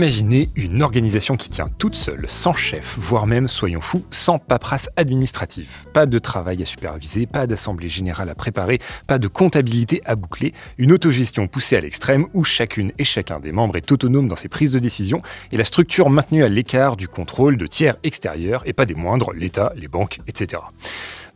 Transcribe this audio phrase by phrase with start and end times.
[0.00, 4.88] Imaginez une organisation qui tient toute seule, sans chef, voire même, soyons fous, sans paperasse
[4.96, 5.68] administrative.
[5.92, 10.54] Pas de travail à superviser, pas d'assemblée générale à préparer, pas de comptabilité à boucler,
[10.78, 14.48] une autogestion poussée à l'extrême où chacune et chacun des membres est autonome dans ses
[14.48, 15.20] prises de décision
[15.52, 19.34] et la structure maintenue à l'écart du contrôle de tiers extérieurs et pas des moindres,
[19.34, 20.62] l'État, les banques, etc.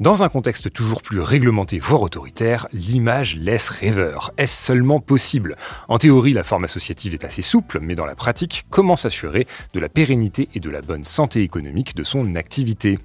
[0.01, 4.33] Dans un contexte toujours plus réglementé, voire autoritaire, l'image laisse rêveur.
[4.37, 5.57] Est-ce seulement possible?
[5.87, 9.79] En théorie, la forme associative est assez souple, mais dans la pratique, comment s'assurer de
[9.79, 12.99] la pérennité et de la bonne santé économique de son activité?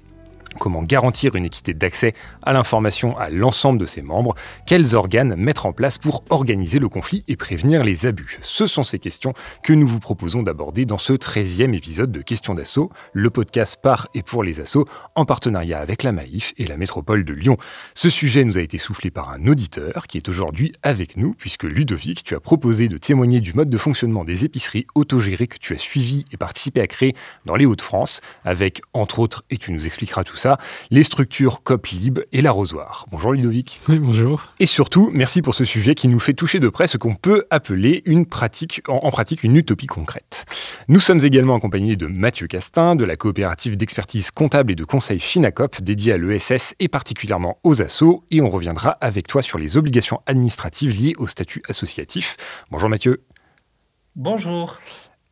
[0.58, 4.34] Comment garantir une équité d'accès à l'information à l'ensemble de ses membres?
[4.66, 8.38] Quels organes mettre en place pour organiser le conflit et prévenir les abus?
[8.42, 12.54] Ce sont ces questions que nous vous proposons d'aborder dans ce 13e épisode de Questions
[12.54, 16.76] d'assaut, le podcast par et pour les assauts en partenariat avec la Maïf et la
[16.76, 17.56] métropole de Lyon.
[17.94, 21.64] Ce sujet nous a été soufflé par un auditeur qui est aujourd'hui avec nous puisque
[21.64, 25.74] Ludovic, tu as proposé de témoigner du mode de fonctionnement des épiceries autogérées que tu
[25.74, 27.14] as suivi et participé à créer
[27.46, 30.58] dans les Hauts-de-France avec entre autres, et tu nous expliqueras tout ça,
[30.90, 33.06] les structures COP-LIB et l'arrosoir.
[33.10, 33.80] Bonjour Ludovic.
[33.88, 34.48] Oui, bonjour.
[34.58, 37.44] Et surtout, merci pour ce sujet qui nous fait toucher de près ce qu'on peut
[37.50, 40.46] appeler une pratique, en, pratique une utopie concrète.
[40.88, 45.20] Nous sommes également accompagnés de Mathieu Castin, de la coopérative d'expertise comptable et de conseil
[45.20, 49.76] FINACOP dédiée à l'ESS et particulièrement aux assos, et on reviendra avec toi sur les
[49.76, 52.36] obligations administratives liées au statut associatif.
[52.70, 53.22] Bonjour Mathieu.
[54.16, 54.78] Bonjour.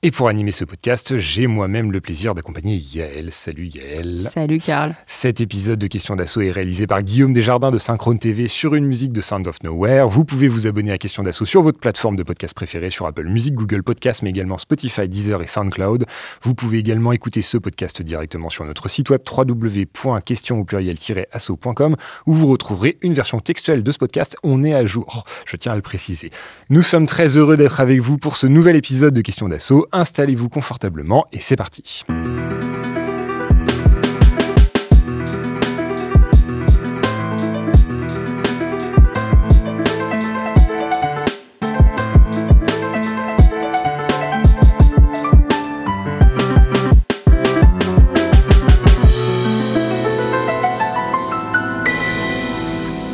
[0.05, 3.33] Et pour animer ce podcast, j'ai moi-même le plaisir d'accompagner Yael.
[3.33, 4.23] Salut Yael.
[4.23, 4.95] Salut Karl.
[5.09, 8.85] Cet épisode de Questions d'Assaut est réalisé par Guillaume Desjardins de Synchrone TV sur une
[8.85, 10.09] musique de Sound of Nowhere.
[10.09, 13.27] Vous pouvez vous abonner à Questions d'Assaut sur votre plateforme de podcast préférée, sur Apple
[13.27, 16.07] Music, Google Podcast, mais également Spotify, Deezer et SoundCloud.
[16.43, 20.65] Vous pouvez également écouter ce podcast directement sur notre site web www.question
[21.33, 21.97] assaut.com
[22.27, 24.37] où vous retrouverez une version textuelle de ce podcast.
[24.45, 26.31] On est à jour, je tiens à le préciser.
[26.71, 30.49] Nous sommes très heureux d'être avec vous pour ce nouvel épisode de Questions d'Assaut installez-vous
[30.49, 32.05] confortablement et c'est parti.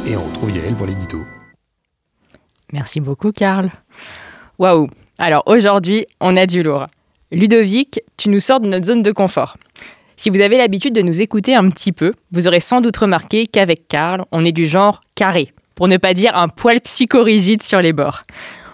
[0.07, 1.23] Et on retrouve Yael pour l'édito.
[2.73, 3.71] Merci beaucoup, Karl.
[4.59, 4.89] Waouh,
[5.19, 6.87] alors aujourd'hui, on a du lourd.
[7.31, 9.57] Ludovic, tu nous sors de notre zone de confort.
[10.17, 13.47] Si vous avez l'habitude de nous écouter un petit peu, vous aurez sans doute remarqué
[13.47, 17.81] qu'avec Karl, on est du genre carré, pour ne pas dire un poil psychorigide sur
[17.81, 18.23] les bords.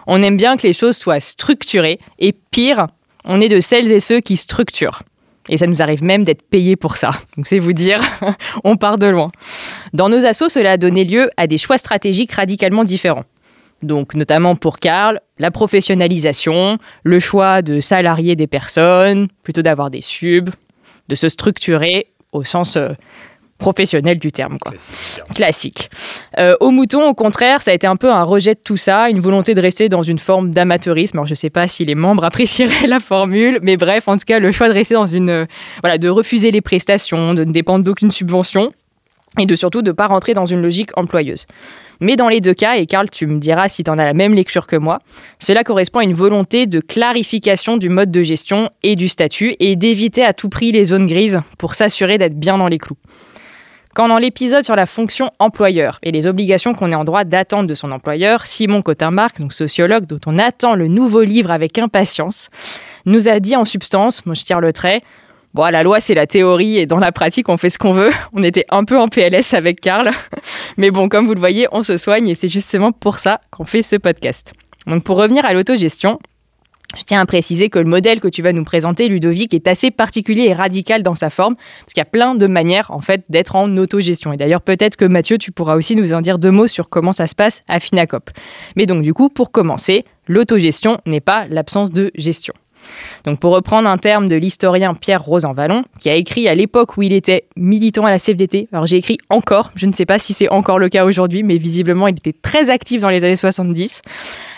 [0.07, 2.89] On aime bien que les choses soient structurées, et pire,
[3.25, 5.03] on est de celles et ceux qui structurent.
[5.49, 7.13] Et ça nous arrive même d'être payés pour ça.
[7.37, 8.01] Donc c'est vous dire,
[8.65, 9.29] on part de loin.
[9.93, 13.25] Dans nos assos, cela a donné lieu à des choix stratégiques radicalement différents.
[13.83, 20.03] Donc, notamment pour Karl, la professionnalisation, le choix de salarier des personnes, plutôt d'avoir des
[20.03, 20.51] subs,
[21.09, 22.91] de se structurer au sens euh,
[23.61, 24.59] professionnel du terme.
[24.59, 24.73] Quoi.
[25.35, 25.91] Classique.
[26.39, 29.09] Euh, au mouton, au contraire, ça a été un peu un rejet de tout ça,
[29.09, 31.19] une volonté de rester dans une forme d'amateurisme.
[31.19, 34.25] Alors, je ne sais pas si les membres apprécieraient la formule, mais bref, en tout
[34.27, 35.31] cas, le choix de rester dans une.
[35.31, 35.47] Euh,
[35.83, 38.73] voilà, de refuser les prestations, de ne dépendre d'aucune subvention
[39.39, 41.47] et de surtout de ne pas rentrer dans une logique employeuse.
[42.01, 44.15] Mais dans les deux cas, et Karl, tu me diras si tu en as la
[44.15, 44.99] même lecture que moi,
[45.39, 49.77] cela correspond à une volonté de clarification du mode de gestion et du statut et
[49.77, 52.97] d'éviter à tout prix les zones grises pour s'assurer d'être bien dans les clous.
[53.95, 57.69] Quand dans l'épisode sur la fonction employeur et les obligations qu'on est en droit d'attendre
[57.69, 62.51] de son employeur, Simon Cotin-Marc, sociologue dont on attend le nouveau livre avec impatience,
[63.05, 65.03] nous a dit en substance, moi je tire le trait,
[65.53, 68.11] Bon, la loi, c'est la théorie et dans la pratique, on fait ce qu'on veut.
[68.33, 70.11] On était un peu en PLS avec Karl.
[70.77, 73.65] Mais bon, comme vous le voyez, on se soigne et c'est justement pour ça qu'on
[73.65, 74.53] fait ce podcast.
[74.87, 76.21] Donc, pour revenir à l'autogestion,
[76.97, 79.91] je tiens à préciser que le modèle que tu vas nous présenter, Ludovic, est assez
[79.91, 83.25] particulier et radical dans sa forme, parce qu'il y a plein de manières, en fait,
[83.29, 84.33] d'être en autogestion.
[84.33, 87.13] Et d'ailleurs, peut-être que Mathieu, tu pourras aussi nous en dire deux mots sur comment
[87.13, 88.31] ça se passe à Finacop.
[88.77, 92.55] Mais donc, du coup, pour commencer, l'autogestion n'est pas l'absence de gestion.
[93.25, 97.03] Donc pour reprendre un terme de l'historien Pierre Rosanvallon, qui a écrit à l'époque où
[97.03, 100.33] il était militant à la CFDT, alors j'ai écrit encore, je ne sais pas si
[100.33, 104.03] c'est encore le cas aujourd'hui, mais visiblement il était très actif dans les années 70,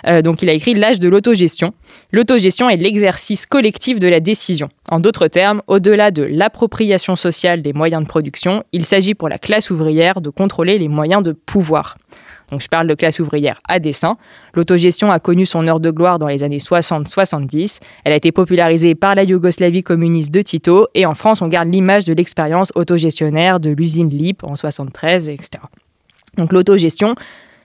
[0.07, 1.75] euh, donc il a écrit L'âge de l'autogestion.
[2.13, 4.69] L'autogestion est l'exercice collectif de la décision.
[4.91, 9.39] En d'autres termes, au-delà de l'appropriation sociale des moyens de production, il s'agit pour la
[9.39, 11.97] classe ouvrière de contrôler les moyens de pouvoir.
[12.53, 14.19] Donc je parle de classe ouvrière à dessein.
[14.55, 17.81] L'autogestion a connu son heure de gloire dans les années 60-70.
[18.05, 21.73] Elle a été popularisée par la Yougoslavie communiste de Tito et en France on garde
[21.73, 25.65] l'image de l'expérience autogestionnaire de l'usine LIP en 73, etc.
[26.37, 27.15] Donc l'autogestion,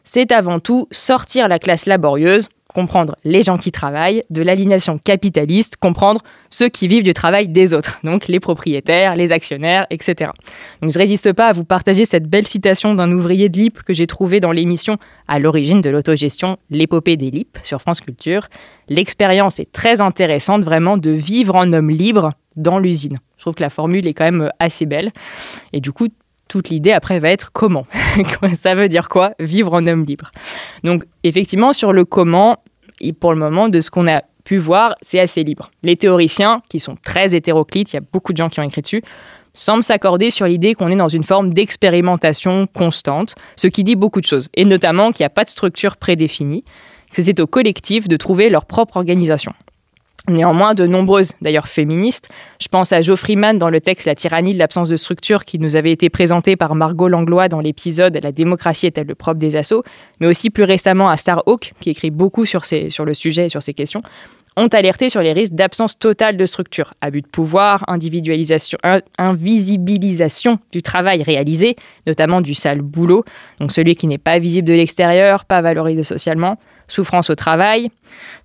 [0.06, 5.78] c'est avant tout sortir la classe laborieuse, comprendre les gens qui travaillent, de l'aliénation capitaliste,
[5.78, 6.22] comprendre
[6.52, 10.30] ceux qui vivent du travail des autres, donc les propriétaires, les actionnaires, etc.
[10.84, 13.96] Donc je résiste pas à vous partager cette belle citation d'un ouvrier de l'IP que
[13.96, 14.98] j'ai trouvé dans l'émission
[15.28, 18.48] à l'origine de l'autogestion, l'épopée des LIP sur France Culture.
[18.90, 23.18] L'expérience est très intéressante vraiment de vivre en homme libre dans l'usine.
[23.38, 25.12] Je trouve que la formule est quand même assez belle.
[25.74, 26.10] Et du coup,
[26.48, 27.86] toute l'idée après va être comment?
[28.56, 30.32] ça veut dire quoi Vivre en homme libre?
[30.84, 32.58] Donc effectivement, sur le comment,
[33.02, 35.72] et pour le moment, de ce qu'on a pu voir, c'est assez libre.
[35.84, 38.82] Les théoriciens, qui sont très hétéroclites, il y a beaucoup de gens qui ont écrit
[38.82, 39.04] dessus,
[39.54, 44.22] semblent s'accorder sur l'idée qu'on est dans une forme d'expérimentation constante, ce qui dit beaucoup
[44.22, 46.64] de choses, et notamment qu'il n'y a pas de structure prédéfinie,
[47.14, 49.54] que c'est au collectif de trouver leur propre organisation.
[50.30, 52.30] Néanmoins, de nombreuses, d'ailleurs féministes,
[52.60, 55.58] je pense à Jo Freeman dans le texte La tyrannie de l'absence de structure qui
[55.58, 59.56] nous avait été présenté par Margot Langlois dans l'épisode La démocratie est-elle le propre des
[59.56, 59.84] assauts,
[60.20, 63.64] mais aussi plus récemment à Starhawk, qui écrit beaucoup sur, sur le sujet et sur
[63.64, 64.02] ces questions,
[64.58, 68.80] ont alerté sur les risques d'absence totale de structure, abus de pouvoir, individualisation,
[69.20, 71.76] invisibilisation du travail réalisé,
[72.08, 73.24] notamment du sale boulot,
[73.60, 76.58] donc celui qui n'est pas visible de l'extérieur, pas valorisé socialement,
[76.88, 77.90] souffrance au travail.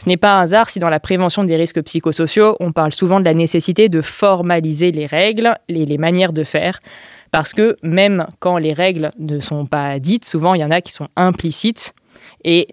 [0.04, 3.18] Ce n'est pas un hasard si dans la prévention des risques psychosociaux, on parle souvent
[3.18, 6.80] de la nécessité de formaliser les règles, les, les manières de faire,
[7.30, 10.82] parce que même quand les règles ne sont pas dites, souvent il y en a
[10.82, 11.94] qui sont implicites
[12.44, 12.68] et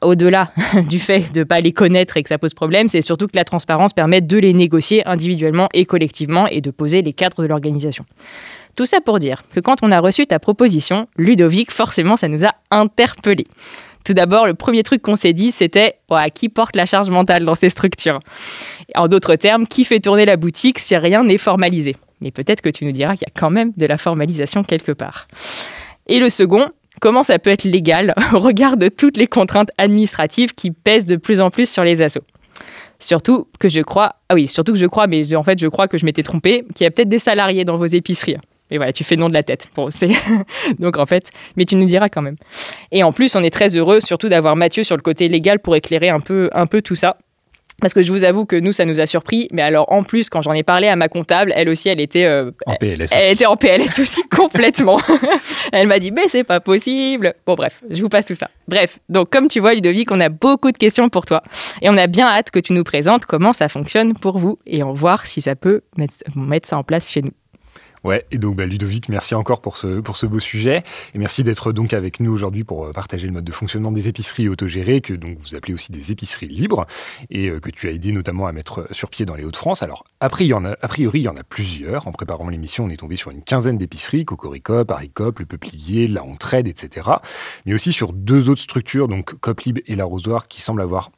[0.00, 0.52] au-delà
[0.88, 3.36] du fait de ne pas les connaître et que ça pose problème, c'est surtout que
[3.36, 7.48] la transparence permet de les négocier individuellement et collectivement et de poser les cadres de
[7.48, 8.04] l'organisation.
[8.76, 12.44] Tout ça pour dire que quand on a reçu ta proposition, Ludovic, forcément, ça nous
[12.44, 13.46] a interpellés.
[14.04, 15.96] Tout d'abord, le premier truc qu'on s'est dit, c'était
[16.34, 18.20] qui porte la charge mentale dans ces structures?
[18.94, 21.96] En d'autres termes, qui fait tourner la boutique si rien n'est formalisé?
[22.20, 24.92] Mais peut-être que tu nous diras qu'il y a quand même de la formalisation quelque
[24.92, 25.26] part.
[26.06, 30.54] Et le second, comment ça peut être légal au regard de toutes les contraintes administratives
[30.54, 32.24] qui pèsent de plus en plus sur les assos
[32.98, 35.88] Surtout que je crois, ah oui, surtout que je crois, mais en fait je crois
[35.88, 38.36] que je m'étais trompée, qu'il y a peut-être des salariés dans vos épiceries.
[38.70, 39.68] Et voilà, tu fais nom de la tête.
[39.74, 40.10] Bon, c'est
[40.78, 42.36] donc en fait, mais tu nous diras quand même.
[42.92, 45.74] Et en plus, on est très heureux, surtout d'avoir Mathieu sur le côté légal pour
[45.74, 47.16] éclairer un peu, un peu tout ça.
[47.80, 49.48] Parce que je vous avoue que nous, ça nous a surpris.
[49.52, 52.24] Mais alors, en plus, quand j'en ai parlé à ma comptable, elle aussi, elle était
[52.24, 53.10] euh, en PLS.
[53.12, 54.98] Elle, était en PLS aussi complètement.
[55.72, 57.34] elle m'a dit, mais c'est pas possible.
[57.46, 58.48] Bon, bref, je vous passe tout ça.
[58.68, 61.42] Bref, donc comme tu vois, Ludovic, on a beaucoup de questions pour toi,
[61.82, 64.82] et on a bien hâte que tu nous présentes comment ça fonctionne pour vous, et
[64.82, 65.82] en voir si ça peut
[66.36, 67.32] mettre ça en place chez nous.
[68.02, 70.82] Ouais, et donc bah, Ludovic, merci encore pour ce, pour ce beau sujet.
[71.14, 74.08] Et merci d'être donc avec nous aujourd'hui pour euh, partager le mode de fonctionnement des
[74.08, 76.86] épiceries autogérées, que donc vous appelez aussi des épiceries libres,
[77.28, 79.82] et euh, que tu as aidé notamment à mettre sur pied dans les Hauts-de-France.
[79.82, 82.08] Alors, a priori, il y en a, a priori, il y en a plusieurs.
[82.08, 86.24] En préparant l'émission, on est tombé sur une quinzaine d'épiceries, Cocorico, Paricop, Le Peuplier, La
[86.24, 87.10] Entraide, etc.
[87.66, 91.10] Mais aussi sur deux autres structures, donc Coplib et L'Arrosoir, qui semblent avoir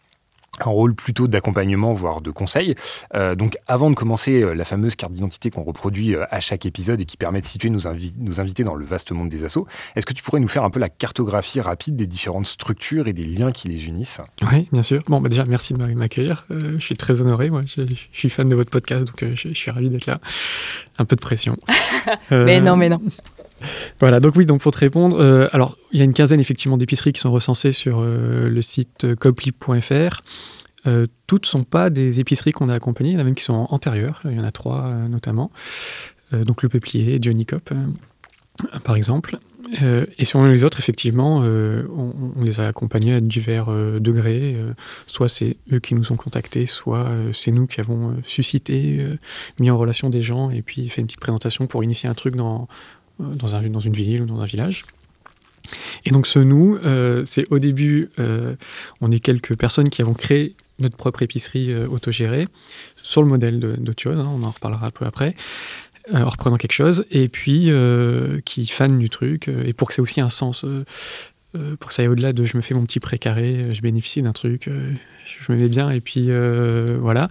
[0.60, 2.74] un rôle plutôt d'accompagnement, voire de conseil.
[3.14, 6.66] Euh, donc avant de commencer euh, la fameuse carte d'identité qu'on reproduit euh, à chaque
[6.66, 7.80] épisode et qui permet de situer nos,
[8.18, 9.66] nos, invités dans le vaste monde des assos,
[9.96, 13.14] est-ce que tu pourrais nous faire un peu la cartographie rapide des différentes structures et
[13.14, 14.20] des liens qui les unissent?
[14.52, 15.02] Oui, bien sûr.
[15.06, 16.46] Bon, bah déjà, merci de m'accueillir.
[16.50, 17.48] je suis très honoré.
[17.48, 17.82] Moi, je,
[18.12, 20.20] suis fan de votre podcast, donc je, je, suis ravi d'être là.
[20.98, 21.56] Un peu de pression.
[22.30, 23.00] mais non, mais non.
[24.00, 26.76] Voilà, donc oui, donc pour te répondre, euh, alors il y a une quinzaine effectivement
[26.76, 30.22] d'épiceries qui sont recensées sur euh, le site euh, coplip.fr.
[31.26, 33.44] toutes ne sont pas des épiceries qu'on a accompagnées, il y en a même qui
[33.44, 35.50] sont antérieures, il y en a trois notamment.
[36.32, 37.70] donc le Peuplier, Johnny Cop,
[38.82, 39.38] par exemple.
[40.18, 43.66] et sur les autres, effectivement, on, les a accompagnés à divers
[44.00, 44.56] degrés.
[45.06, 49.06] soit c'est eux qui nous ont contactés, soit c'est nous qui avons suscité,
[49.60, 52.34] mis en relation des gens et puis fait une petite présentation pour initier un truc
[52.34, 52.66] dans,
[53.18, 54.84] dans, un, dans une ville ou dans un village.
[56.04, 58.54] Et donc ce nous, euh, c'est au début, euh,
[59.00, 62.48] on est quelques personnes qui avons créé notre propre épicerie autogérée
[63.02, 65.32] sur le modèle d'autres choses, hein, on en reparlera un peu après,
[66.12, 67.70] en reprenant quelque chose, et puis
[68.44, 72.02] qui fanent du truc, et pour que c'est aussi un sens euh, pour que ça
[72.02, 75.58] aille au-delà de je me fais mon petit précaré, je bénéficie d'un truc, je me
[75.58, 76.30] mets bien, et puis
[76.98, 77.28] voilà.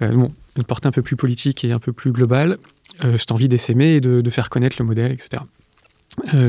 [0.00, 2.58] bon, une portée un peu plus politique et un peu plus globale,
[3.00, 5.42] cette envie d'essaimer et de, faire connaître le modèle, etc.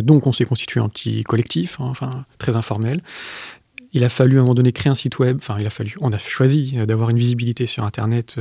[0.02, 3.02] donc on s'est constitué un petit collectif, hein, enfin très informel.
[3.94, 5.96] Il a fallu à un moment donné créer un site web, enfin il a fallu,
[6.02, 8.38] on a choisi d'avoir une visibilité sur Internet,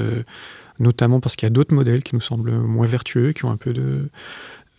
[0.78, 3.56] notamment parce qu'il y a d'autres modèles qui nous semblent moins vertueux, qui ont un
[3.56, 4.08] peu de,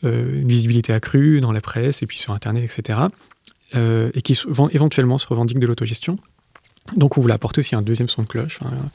[0.06, 3.00] euh, visibilité accrue dans la presse et puis sur Internet, etc.
[3.74, 4.38] Euh, et qui
[4.72, 6.18] éventuellement se revendiquent de l'autogestion.
[6.98, 8.90] Donc on voulait apporter aussi un deuxième son de cloche, un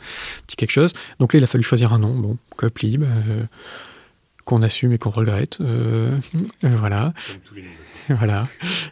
[0.47, 0.92] petit quelque chose.
[1.18, 3.42] Donc là, il a fallu choisir un nom, bon, Coplib, euh,
[4.48, 5.58] qu'on assume et qu'on regrette.
[6.62, 7.12] voilà.
[8.08, 8.42] Voilà.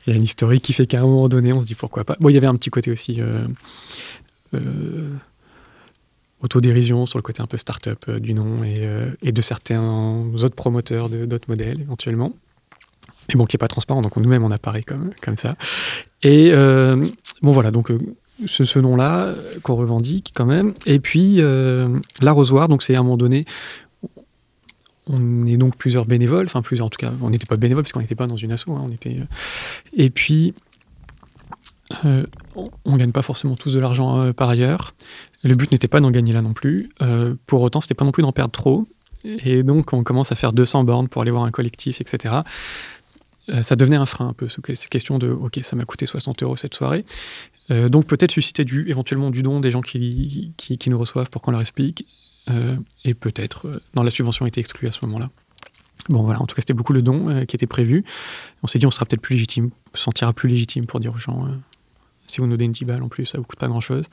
[0.06, 2.04] Il y a une historique qui fait qu'à un moment donné, on se dit pourquoi
[2.04, 2.16] pas.
[2.20, 3.20] Bon, il y avait un petit côté aussi
[6.40, 9.82] autodérision sur le côté un peu start-up euh, du nom euh, et, de certains
[10.34, 12.32] autres promoteurs d'autres modèles éventuellement.
[13.28, 15.56] Mais bon, qui n'est pas transparent, donc nous-mêmes on apparaît comme, comme ça.
[16.22, 17.04] Et euh,
[17.42, 17.90] bon voilà, donc
[18.46, 20.74] ce, ce nom-là qu'on revendique quand même.
[20.86, 21.40] Et puis
[22.20, 23.44] l'arrosoir, donc c'est à un moment donné,
[25.08, 27.92] on est donc plusieurs bénévoles, enfin plusieurs en tout cas, on n'était pas bénévoles parce
[27.92, 29.18] qu'on n'était pas dans une asso, hein, on était.
[29.92, 30.54] et puis
[32.02, 34.94] on ne gagne pas forcément tous de l'argent par ailleurs.
[35.46, 36.90] Le but n'était pas d'en gagner là non plus.
[37.02, 38.88] Euh, pour autant, c'était pas non plus d'en perdre trop.
[39.24, 42.34] Et donc, on commence à faire 200 bornes pour aller voir un collectif, etc.
[43.48, 46.42] Euh, ça devenait un frein un peu, cette question de OK, ça m'a coûté 60
[46.42, 47.04] euros cette soirée.
[47.70, 50.52] Euh, donc, peut-être susciter du, éventuellement du don des gens qui,
[50.88, 52.06] nous reçoivent pour qu'on leur explique.
[53.04, 55.30] Et peut-être, dans la subvention été exclue à ce moment-là.
[56.08, 58.04] Bon, voilà, en tout cas, c'était beaucoup le don qui était prévu.
[58.62, 61.12] On s'est dit, on sera peut-être plus légitime, on se sentira plus légitime pour dire
[61.14, 61.48] aux gens
[62.26, 64.06] si vous nous donnez une 10 balles en plus, ça vous coûte pas grand-chose.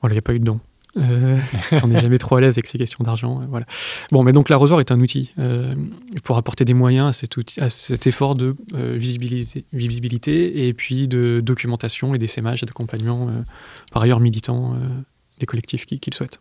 [0.00, 0.60] Voilà, il n'y a pas eu de don.
[0.98, 1.38] Euh,
[1.82, 3.40] on n'est jamais trop à l'aise avec ces questions d'argent.
[3.40, 3.66] Euh, voilà.
[4.10, 5.74] Bon, mais donc l'arrosoir est un outil euh,
[6.22, 7.08] pour apporter des moyens
[7.58, 13.30] à cet, effort de euh, visibilité, visibilité, et puis de documentation et d'essaimage et d'accompagnement,
[13.90, 14.76] par ailleurs militants
[15.38, 16.40] des collectifs qui, qui le souhaitent.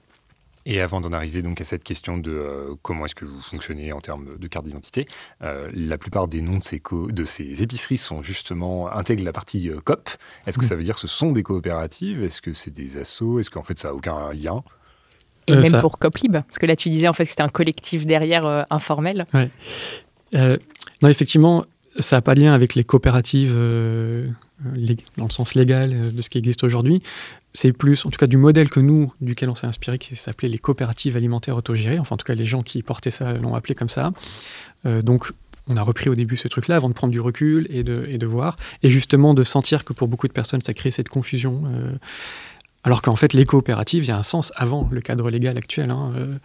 [0.66, 3.94] Et avant d'en arriver donc à cette question de euh, comment est-ce que vous fonctionnez
[3.94, 5.08] en termes de carte d'identité,
[5.42, 9.70] euh, la plupart des noms de ces, de ces épiceries sont justement intègrent la partie
[9.70, 10.10] euh, COP.
[10.46, 12.24] Est-ce que ça veut dire que ce sont des coopératives?
[12.24, 13.40] Est-ce que c'est des assos?
[13.40, 14.64] Est-ce qu'en fait ça n'a aucun lien?
[15.48, 18.06] Et même pour COPLIB, parce que là tu disais en fait que c'était un collectif
[18.06, 19.26] derrière informel.
[19.34, 19.50] Ouais.
[20.34, 21.66] non, effectivement,
[22.00, 26.38] ça n'a pas de lien avec les coopératives dans le sens légal de ce qui
[26.38, 27.02] existe aujourd'hui
[27.54, 30.48] c'est plus, en tout cas, du modèle que nous, duquel on s'est inspiré, qui s'appelait
[30.48, 32.00] les coopératives alimentaires autogérées.
[32.00, 34.12] Enfin, en tout cas, les gens qui portaient ça l'ont appelé comme ça.
[34.86, 35.32] Euh, donc,
[35.68, 38.56] on a repris au début ce truc-là avant de prendre du recul et de, voir.
[38.84, 41.64] Et justement, de sentir que pour beaucoup de personnes, ça crée cette confusion.
[41.66, 41.92] Euh,
[42.84, 45.92] alors qu'en fait, les coopératives, il y a un sens avant le cadre légal actuel,
[45.92, 46.38] hein, euh,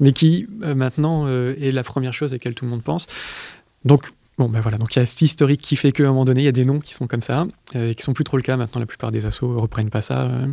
[0.00, 3.06] mais qui maintenant est la première chose à laquelle tout le monde pense.
[3.84, 6.24] Donc, Bon, ben voilà, donc il y a cet historique qui fait qu'à un moment
[6.24, 8.24] donné, il y a des noms qui sont comme ça, euh, et qui sont plus
[8.24, 8.56] trop le cas.
[8.56, 10.22] Maintenant, la plupart des assos reprennent pas ça.
[10.22, 10.46] Euh,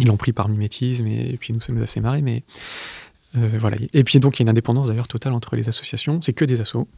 [0.00, 2.42] ils l'ont pris par mimétisme, et, puis nous, ça nous a fait marrer, mais
[3.36, 3.78] euh, voilà.
[3.94, 6.20] Et puis donc, il y a une indépendance d'ailleurs totale entre les associations.
[6.20, 6.88] C'est que des assos,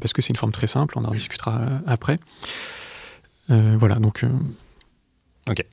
[0.00, 2.18] parce que c'est une forme très simple, on en discutera après.
[3.48, 4.24] voilà, donc.
[5.48, 5.64] Ok.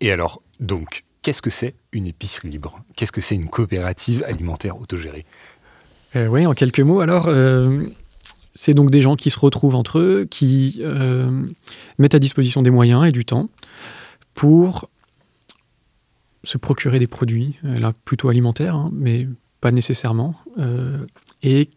[0.00, 2.82] Et alors, donc, qu'est-ce que c'est une épicerie libre?
[2.96, 5.24] Qu'est-ce que c'est une coopérative alimentaire autogérée?
[6.14, 7.28] Oui, en quelques mots, alors
[8.56, 11.46] c'est donc des gens qui se retrouvent entre eux, qui euh,
[11.98, 13.50] mettent à disposition des moyens et du temps
[14.32, 14.88] pour
[16.42, 19.28] se procurer des produits, euh, là plutôt alimentaires, hein, mais
[19.60, 21.04] pas nécessairement, euh,
[21.42, 21.68] et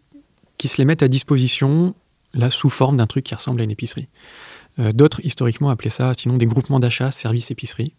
[0.58, 1.96] qui se les mettent à disposition
[2.34, 4.08] là sous forme d'un truc qui ressemble à une épicerie.
[4.78, 7.96] D'autres historiquement appelaient ça sinon des groupements d'achat, services épicerie.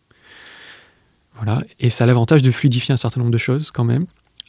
[1.34, 4.06] Voilà, et ça a l'avantage de fluidifier un certain nombre de choses quand même.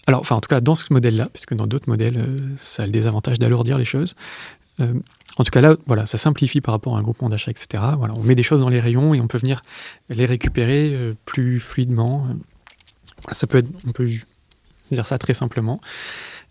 [0.07, 2.85] Alors, enfin, en tout cas, dans ce modèle-là, puisque dans d'autres modèles, euh, ça a
[2.85, 4.15] le désavantage d'alourdir les choses.
[4.79, 4.93] Euh,
[5.37, 7.83] en tout cas, là, voilà, ça simplifie par rapport à un groupement d'achat, etc.
[7.99, 9.61] On met des choses dans les rayons et on peut venir
[10.09, 12.27] les récupérer euh, plus fluidement.
[13.27, 14.09] On peut
[14.91, 15.79] dire ça très simplement.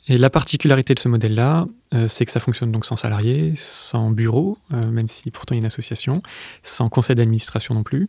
[0.08, 1.66] Et la particularité de ce modèle-là,
[2.08, 5.62] c'est que ça fonctionne donc sans salariés, sans bureau, même si pourtant il y a
[5.62, 6.22] une association,
[6.62, 8.08] sans conseil d'administration non plus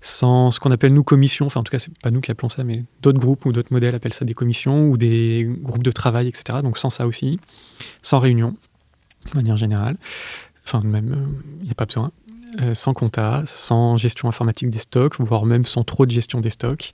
[0.00, 2.48] sans ce qu'on appelle nous commissions, enfin en tout cas c'est pas nous qui appelons
[2.48, 5.92] ça, mais d'autres groupes ou d'autres modèles appellent ça des commissions ou des groupes de
[5.92, 6.60] travail, etc.
[6.62, 7.38] Donc sans ça aussi,
[8.02, 8.56] sans réunion,
[9.30, 9.96] de manière générale,
[10.64, 12.12] enfin même il n'y a pas besoin,
[12.62, 16.50] euh, sans compta, sans gestion informatique des stocks, voire même sans trop de gestion des
[16.50, 16.92] stocks.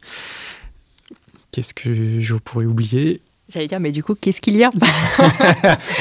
[1.52, 3.22] Qu'est-ce que je pourrais oublier?
[3.48, 4.70] J'allais dire, mais du coup, qu'est-ce qu'il y a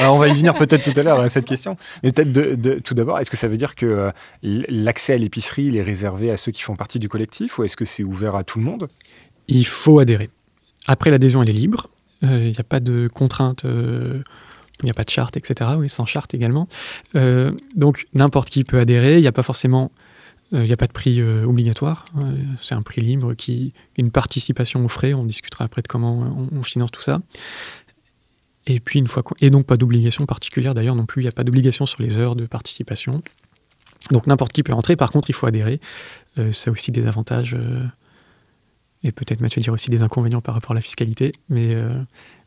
[0.00, 1.76] On va y venir peut-être tout à l'heure à cette question.
[2.02, 4.10] Mais peut-être de, tout d'abord, est-ce que ça veut dire que euh,
[4.42, 7.84] l'accès à l'épicerie est réservé à ceux qui font partie du collectif ou est-ce que
[7.84, 8.88] c'est ouvert à tout le monde?
[9.46, 10.28] Il faut adhérer.
[10.88, 11.88] Après, l'adhésion, elle est libre.
[12.22, 14.22] Il euh, n'y a pas de contrainte euh,
[14.82, 15.70] Il n'y a pas de charte, etc.
[15.78, 16.66] Oui, sans charte également.
[17.76, 19.18] donc n'importe qui peut adhérer.
[19.18, 19.92] Il n'y a pas forcément
[20.52, 22.04] il n'y a pas de prix obligatoire,
[22.62, 25.12] c'est un prix libre qui une participation aux frais.
[25.12, 27.20] On discutera après de comment on, on finance tout ça.
[28.66, 31.22] Et puis une fois et donc pas d'obligation particulière d'ailleurs non plus.
[31.22, 33.22] Il n'y a pas d'obligation sur les heures de participation.
[34.10, 35.80] Donc n'importe qui peut entrer, par contre il faut adhérer.
[36.38, 37.84] Euh, ça a aussi des avantages, euh,
[39.02, 41.92] et peut-être Mathieu dire aussi des inconvénients par rapport à la fiscalité, mais euh,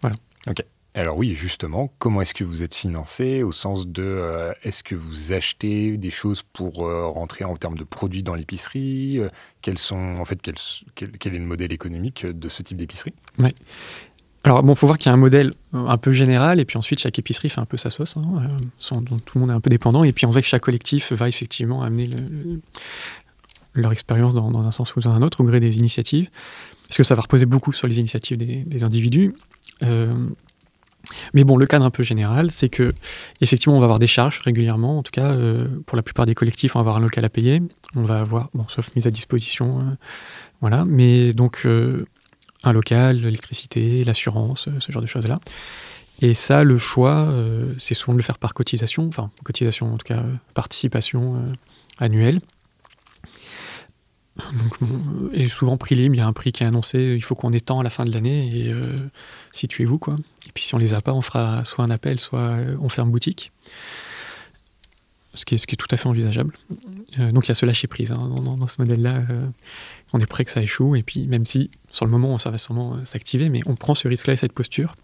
[0.01, 0.15] voilà.
[0.47, 0.63] Ok.
[0.96, 5.31] Alors oui, justement, comment est-ce que vous êtes financé au sens de est-ce que vous
[5.34, 9.19] achetez des choses pour rentrer en termes de produits dans l'épicerie
[9.62, 13.13] Quels sont en fait quel, quel, est le modèle économique de ce type d'épicerie?
[13.38, 13.53] Ouais.
[14.43, 16.77] Alors bon, faut voir qu'il y a un modèle euh, un peu général, et puis
[16.77, 19.53] ensuite chaque épicerie fait un peu sa sauce, hein, euh, dont tout le monde est
[19.53, 22.10] un peu dépendant, et puis on voit que chaque collectif va effectivement amener
[23.74, 26.29] leur expérience dans, un sens ou dans un autre au gré des initiatives,
[26.88, 29.36] parce que ça va reposer beaucoup sur les initiatives des, individus.
[29.84, 30.15] Euh,
[31.33, 32.93] mais bon, le cadre un peu général, c'est que
[33.41, 34.99] effectivement, on va avoir des charges régulièrement.
[34.99, 35.35] En tout cas,
[35.85, 37.61] pour la plupart des collectifs, on va avoir un local à payer.
[37.95, 39.97] On va avoir, bon, sauf mise à disposition,
[40.61, 40.85] voilà.
[40.85, 41.65] Mais donc,
[42.63, 45.39] un local, l'électricité, l'assurance, euh, ce genre de choses-là.
[46.21, 49.97] Et ça, le choix, euh, c'est souvent de le faire par cotisation, enfin, cotisation en
[49.97, 50.23] tout cas,
[50.53, 51.53] participation euh,
[51.97, 52.41] annuelle.
[54.53, 57.36] Donc, et souvent prix libre, il y a un prix qui est annoncé, il faut
[57.36, 58.74] qu'on ait tant à la fin de l'année, et
[59.51, 60.15] situez-vous quoi.
[60.48, 63.12] Et puis si on les a pas, on fera soit un appel, soit on ferme
[63.12, 63.51] boutique.
[65.36, 66.58] Ce qui est, ce qui est tout à fait envisageable.
[67.17, 69.22] donc il y a ce lâcher prise hein, dans, dans, ce modèle-là
[70.13, 72.58] on est prêt que ça échoue, et puis même si sur le moment ça va
[72.58, 74.96] sûrement euh, s'activer, mais on prend ce risque-là et cette posture.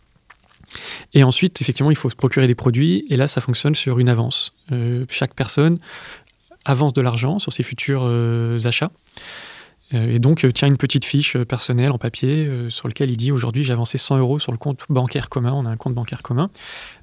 [1.14, 4.10] Et ensuite, effectivement, il faut se procurer des produits, et là ça fonctionne sur une
[4.10, 4.54] avance.
[4.72, 5.80] Euh, chaque personne
[6.66, 8.92] avance de l'argent sur ses futurs euh, achats.
[9.94, 13.32] Euh, et donc, euh, tient une petite fiche personnelle en papier sur lequel il dit
[13.32, 15.54] aujourd'hui j'ai avancé 100 euros sur le compte bancaire commun.
[15.54, 16.50] On a un compte bancaire commun.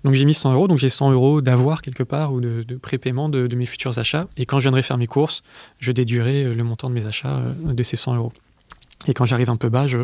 [0.04, 0.68] Donc, j'ai mis 100 euros.
[0.68, 4.26] Donc, j'ai 100 euros d'avoir quelque part ou de, prépaiement de, mes futurs achats.
[4.36, 5.42] Et quand je viendrai faire mes courses,
[5.78, 8.32] je déduirai le montant de mes achats de ces 100 euros.
[9.06, 9.98] Et quand j'arrive un peu bas, je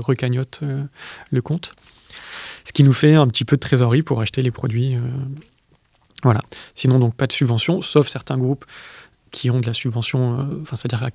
[0.00, 0.62] recagnote
[1.30, 1.74] le compte.
[2.64, 4.96] Ce qui nous fait un petit peu de trésorerie pour acheter les produits.
[6.24, 6.40] Voilà.
[6.74, 8.64] Sinon, donc, pas de subvention, sauf certains groupes
[9.30, 11.08] qui ont de la subvention, euh, c'est-à-dire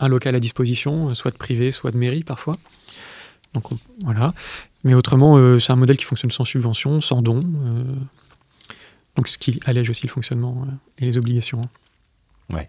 [0.00, 2.56] un local à disposition, euh, soit de privé, soit de mairie parfois.
[3.54, 3.64] Donc
[4.02, 4.34] voilà.
[4.82, 7.40] Mais autrement, euh, c'est un modèle qui fonctionne sans subvention, sans don.
[9.14, 10.66] donc ce qui allège aussi le fonctionnement
[10.98, 11.62] et les obligations.
[12.50, 12.68] Ouais.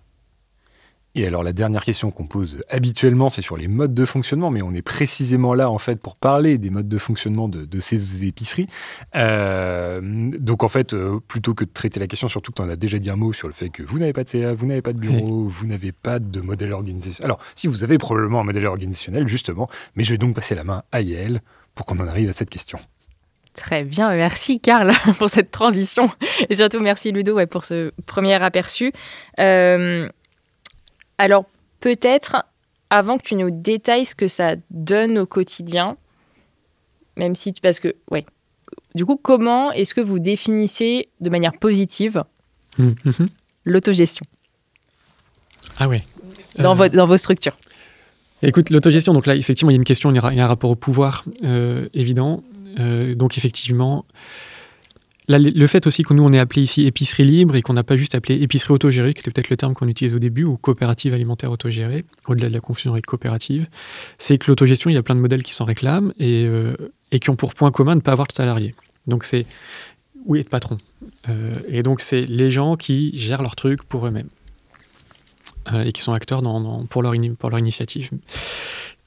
[1.18, 4.62] Et alors la dernière question qu'on pose habituellement, c'est sur les modes de fonctionnement, mais
[4.62, 8.68] on est précisément là en fait pour parler des modes de fonctionnement de, ces épiceries.
[9.16, 10.00] Euh,
[10.38, 12.76] donc en fait, euh, plutôt que de traiter la question, surtout que tu en as
[12.76, 14.84] déjà dit un mot sur le fait que vous n'avez pas de CA, vous n'avez
[14.84, 17.32] pas de bureau, vous n'avez pas de modèle organisationnel.
[17.32, 20.64] Alors si vous avez probablement un modèle organisationnel justement, mais je vais donc passer la
[20.64, 21.42] main à Yael
[21.74, 22.78] pour qu'on en arrive à cette question.
[23.56, 26.12] Très bien, merci Karl pour cette transition
[26.48, 28.94] et surtout merci Ludo pour ce premier aperçu.
[29.40, 30.08] Euh,
[31.18, 31.46] alors
[31.80, 32.46] peut-être,
[32.90, 35.98] avant que tu nous détailles ce que ça donne au quotidien,
[37.16, 38.26] même si, parce que, ouais,
[38.96, 42.24] du coup, comment est-ce que vous définissez de manière positive
[42.78, 43.26] mmh, mmh.
[43.66, 44.26] l'autogestion?
[45.78, 46.04] Ah ouais.
[46.58, 47.56] Dans, euh, dans vos structures
[48.44, 50.70] Écoute, l'autogestion, donc là, effectivement, il y a une question, il y a un rapport
[50.70, 52.44] au pouvoir euh, évident.
[52.80, 54.06] Euh, donc, effectivement,
[55.30, 57.98] le fait aussi que nous, on est appelé ici épicerie libre et qu'on n'a pas
[57.98, 61.14] juste appelé épicerie autogérée, qui était peut-être le terme qu'on utilise au début, ou coopérative
[61.14, 63.68] alimentaire autogérée, au-delà de la confusion avec coopérative,
[64.18, 66.76] c'est que l'autogestion, il y a plein de modèles qui s'en réclament et, euh,
[67.12, 68.74] et, qui ont pour point commun de ne pas avoir de salariés.
[69.06, 69.46] Donc c'est,
[70.26, 70.78] oui, de patron.
[71.30, 74.30] Euh, et donc c'est les gens qui gèrent leur truc pour eux-mêmes
[75.74, 76.42] euh, et qui sont acteurs
[76.90, 78.12] pour leur initiative.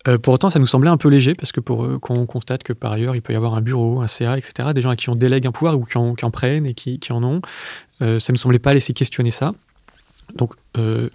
[0.09, 2.73] Euh, pour autant, ça nous semblait un peu léger parce que pour on constate que
[2.73, 5.11] par ailleurs il peut y avoir un bureau, un CA, etc., des gens à qui
[5.11, 7.41] on délègue un pouvoir ou qui en, prennent et qui, en ont,
[8.01, 9.53] euh, ça ne nous semblait pas laisser questionner ça.
[10.37, 11.11] Donc, euh,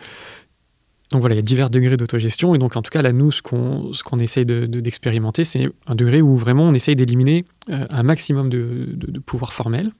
[1.11, 3.41] voilà, il y a divers degrés d'autogestion et donc en tout cas là, nous, ce
[3.41, 8.49] qu'on qu'on essaye d'expérimenter, de, c'est un degré où vraiment on essaye d'éliminer un maximum
[8.49, 9.91] de, de, pouvoir formel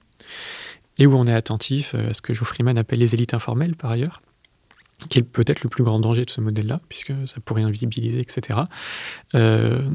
[0.98, 3.90] et où on est attentif à ce que Joe Freeman appelle les élites informelles par
[3.92, 4.20] ailleurs
[5.08, 8.60] qui est peut-être le plus grand danger de ce modèle-là, puisque ça pourrait invisibiliser, etc.
[9.34, 9.88] Euh,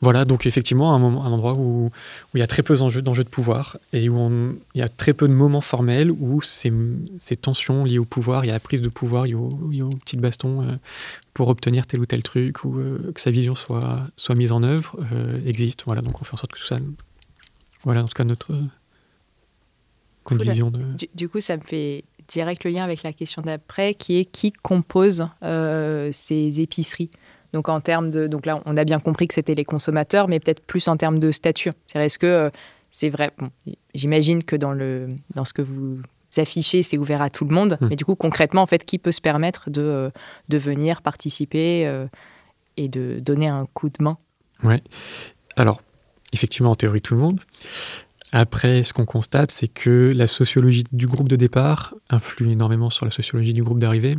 [0.00, 1.90] voilà, donc effectivement, un, moment, un endroit où,
[2.34, 5.28] il y a très peu d'enjeux, de pouvoir et où il y a très peu
[5.28, 6.72] de moments formels où ces,
[7.18, 9.30] ces, tensions liées au pouvoir, il y a la prise de pouvoir, il
[9.70, 10.74] y a, aux petites bastons euh,
[11.34, 14.64] pour obtenir tel ou tel truc ou euh, que sa vision soit, soit mise en
[14.64, 14.98] œuvre,
[15.46, 15.84] existe.
[15.86, 16.78] Voilà, donc on fait en sorte que tout ça.
[17.84, 18.52] Voilà, en tout cas, notre.
[20.32, 20.80] vision de...
[21.14, 24.52] du, coup, ça me fait direct le lien avec la question d'après, qui est qui
[24.52, 27.10] compose euh, ces épiceries.
[27.52, 30.40] Donc en termes de, donc là, on a bien compris que c'était les consommateurs, mais
[30.40, 31.72] peut-être plus en termes de statut.
[31.86, 32.50] C'est-à-dire, est-ce que euh,
[32.90, 33.32] c'est vrai.
[33.94, 35.98] J'imagine que dans, le, dans ce que vous
[36.36, 37.78] affichez, c'est ouvert à tout le monde.
[37.80, 37.88] Hmm.
[37.88, 40.10] Mais du coup, concrètement, en fait, qui peut se permettre de,
[40.48, 42.06] de venir participer
[42.76, 44.18] et de donner un coup de main?
[44.62, 44.82] Ouais.
[45.56, 45.80] Alors,
[46.32, 47.40] effectivement, en théorie, tout le monde.
[48.32, 53.04] Après, ce qu'on constate, c'est que la sociologie du groupe de départ influe énormément sur
[53.04, 54.16] la sociologie du groupe d'arrivée.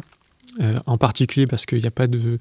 [0.62, 2.38] Euh, en particulier parce qu'il n'y a pas de,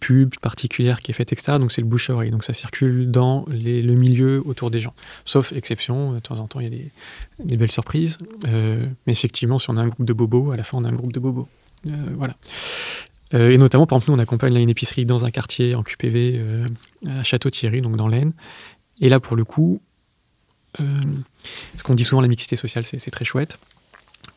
[0.00, 1.58] pub particulière qui est faite, etc.
[1.58, 2.30] Donc c'est le bouche à oreille.
[2.30, 4.94] Donc ça circule dans le milieu autour des gens.
[5.26, 8.16] Sauf exception, de temps en temps il y a des, belles surprises.
[8.46, 10.88] Euh, mais effectivement, si on a un groupe de bobos, à la fin on a
[10.88, 11.48] un groupe de bobos.
[11.86, 12.34] Euh, voilà.
[13.32, 16.40] et notamment, par exemple, nous on accompagne une épicerie dans un quartier en QPV
[17.08, 18.32] à Château-Thierry, donc dans l'Aisne.
[19.00, 19.82] Et là, pour le coup,
[20.78, 23.58] ce qu'on dit souvent, la mixité sociale, c'est très chouette.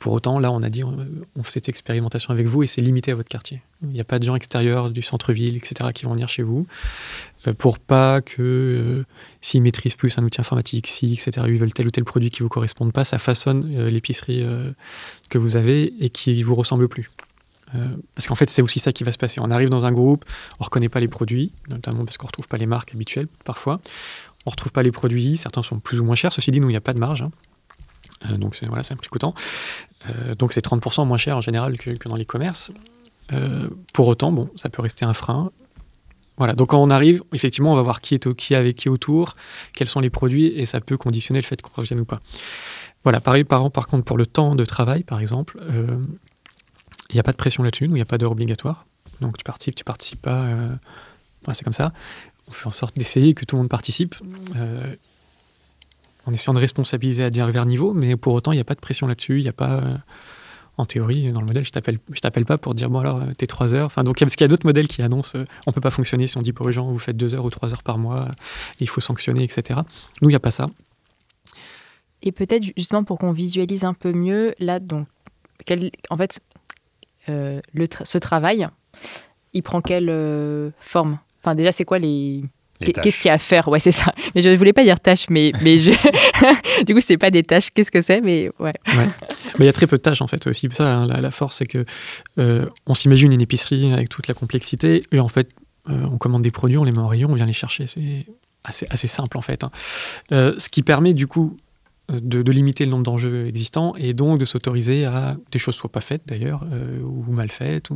[0.01, 3.11] Pour autant, là, on a dit, on, fait cette expérimentation avec vous et c'est limité
[3.11, 3.61] à votre quartier.
[3.83, 6.65] Il n'y a pas de gens extérieurs du centre-ville, etc., qui vont venir chez vous
[7.45, 9.05] euh, pour pas que euh,
[9.41, 12.41] s'ils maîtrisent plus un outil informatique, si, etc., ils veulent tel ou tel produit qui
[12.41, 14.43] vous corresponde pas, ça façonne euh, l'épicerie
[15.29, 17.11] que vous avez et qui vous ressemble plus.
[18.15, 19.39] Parce qu'en fait, c'est aussi ça qui va se passer.
[19.41, 20.25] On arrive dans un groupe,
[20.59, 23.79] on reconnaît pas les produits, notamment parce qu'on retrouve pas les marques habituelles parfois.
[24.45, 26.33] On retrouve pas les produits, certains sont plus ou moins chers.
[26.33, 27.21] Ceci dit, nous, il n'y a pas de marge.
[27.21, 27.31] Hein.
[28.29, 29.33] Euh, donc c'est un prix coûtant.
[30.09, 32.71] Euh, donc c'est 30% moins cher en général que, dans les commerces.
[33.31, 35.51] Euh, pour autant, bon, ça peut rester un frein.
[36.37, 39.35] Voilà, donc quand on arrive, effectivement, on va voir qui est, qui avec qui autour,
[39.73, 42.19] quels sont les produits, et ça peut conditionner le fait qu'on revienne ou pas.
[43.03, 45.59] Voilà, pareil, par, par contre, pour le temps de travail, par exemple,
[47.11, 48.85] il n'y a pas de pression là-dessus, il n'y a pas d'heure obligatoire.
[49.21, 50.47] Donc tu participes, tu participes pas,
[51.53, 51.93] c'est comme ça.
[52.47, 54.15] On fait en sorte d'essayer que tout le monde participe
[56.25, 58.79] en essayant de responsabiliser à divers niveaux, mais pour autant, il n'y a pas de
[58.79, 59.71] pression là-dessus, il n'y a pas...
[59.71, 59.97] Euh,
[60.77, 63.45] en théorie, dans le modèle, je t'appelle, je t'appelle pas pour dire bon alors t'es
[63.45, 63.87] trois heures.
[63.87, 65.91] Enfin donc parce qu'il y a d'autres modèles qui annoncent on euh, on peut pas
[65.91, 67.97] fonctionner si on dit pour les gens vous faites deux heures ou trois heures par
[67.97, 68.29] mois,
[68.79, 69.81] il faut sanctionner, etc.
[70.21, 70.69] Nous il n'y a pas ça.
[72.23, 75.07] Et peut-être justement pour qu'on visualise un peu mieux là donc
[76.09, 76.39] en fait
[77.29, 78.67] euh, le ce travail
[79.53, 81.19] il prend quelle forme?
[81.41, 82.43] Enfin déjà c'est quoi les
[82.83, 83.67] Qu'est-ce qu'il y a à faire?
[83.67, 84.13] Ouais, c'est ça.
[84.35, 85.91] Mais je ne voulais pas dire tâches, mais, mais je...
[86.85, 87.69] du coup, c'est pas des tâches.
[87.71, 88.21] Qu'est-ce que c'est?
[88.21, 88.73] Mais ouais.
[88.95, 89.09] Mais
[89.59, 90.43] il y a très peu de tâches en fait.
[90.43, 90.95] C'est aussi ça.
[90.95, 91.85] Hein, la, force, c'est que
[92.39, 95.49] euh, on s'imagine une épicerie avec toute la complexité, et en fait,
[95.89, 97.87] euh, on commande des produits, on les met en rayon, on vient les chercher.
[97.87, 98.25] C'est
[98.63, 99.63] assez, assez simple en fait.
[99.63, 99.71] Hein.
[100.31, 101.57] Euh, ce qui permet du coup
[102.09, 106.01] de, limiter le nombre d'enjeux existants et donc de s'autoriser à des choses soient pas
[106.01, 106.65] faites d'ailleurs
[107.03, 107.89] ou mal faites.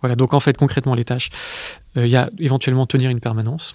[0.00, 0.14] Voilà.
[0.14, 1.30] Donc en fait, concrètement, les tâches,
[1.96, 3.74] il y a éventuellement tenir une permanence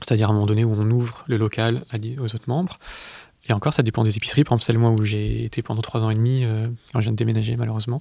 [0.00, 1.84] c'est-à-dire à un moment donné où on ouvre le local
[2.18, 2.78] aux autres membres.
[3.48, 4.44] Et encore, ça dépend des épiceries.
[4.44, 7.00] Par exemple, c'est le mois où j'ai été pendant trois ans et demi, euh, je
[7.00, 8.00] viens de déménager malheureusement.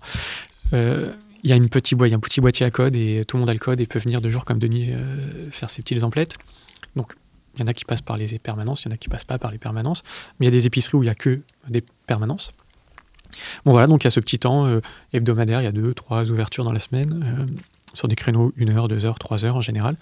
[0.74, 3.42] Euh, il y a une petite boîte, un petit boîtier à code et tout le
[3.42, 6.04] monde a le code et peut venir de jour comme de euh, faire ses petites
[6.04, 6.38] emplettes.
[6.96, 7.14] Donc,
[7.58, 9.26] il y en a qui passent par les permanences, il y en a qui passent
[9.26, 10.04] pas par les permanences.
[10.40, 12.52] Mais il y a des épiceries où il n'y a que des permanences.
[13.66, 14.68] Bon voilà, donc il y a ce petit temps
[15.14, 17.48] hebdomadaire, il y a deux, trois ouvertures dans la semaine,
[17.94, 19.98] sur des créneaux une heure, deux heures, trois heures en général.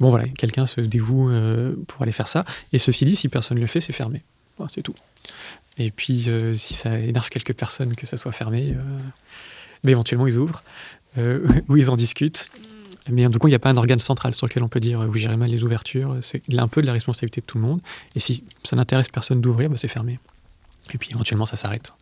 [0.00, 2.44] Bon voilà, quelqu'un se dévoue euh, pour aller faire ça.
[2.72, 4.22] Et ceci dit, si personne ne le fait, c'est fermé.
[4.70, 4.94] c'est tout.
[5.78, 8.82] Et puis, euh, si ça énerve quelques personnes que ça soit fermé, euh,
[9.84, 10.62] mais éventuellement ils ouvrent,
[11.68, 12.50] ou ils en discutent.
[13.10, 15.00] Mais du coup, il n'y a pas un organe central sur lequel on peut dire
[15.06, 16.16] vous gérez mal les ouvertures.
[16.22, 17.80] C'est un peu de la responsabilité de tout le monde.
[18.14, 20.18] Et si ça n'intéresse personne d'ouvrir, bah, c'est fermé.
[20.92, 21.92] Et puis éventuellement, ça s'arrête.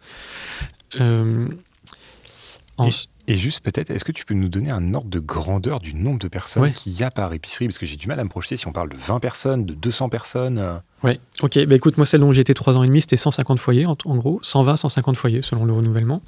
[3.29, 6.19] Et juste peut-être, est-ce que tu peux nous donner un ordre de grandeur du nombre
[6.19, 7.67] de personnes qu'il y a par épicerie?
[7.67, 9.75] Parce que j'ai du mal à me projeter si on parle de 20 personnes, de
[9.75, 10.59] 200 personnes.
[10.59, 10.75] Euh.
[11.05, 11.65] Oui, ok.
[11.67, 13.95] Bah écoute, moi, celle dont j'ai été 3 ans et demi, c'était 150 foyers, en,
[14.17, 14.41] gros.
[14.43, 16.21] 120, 150 foyers, selon le renouvellement.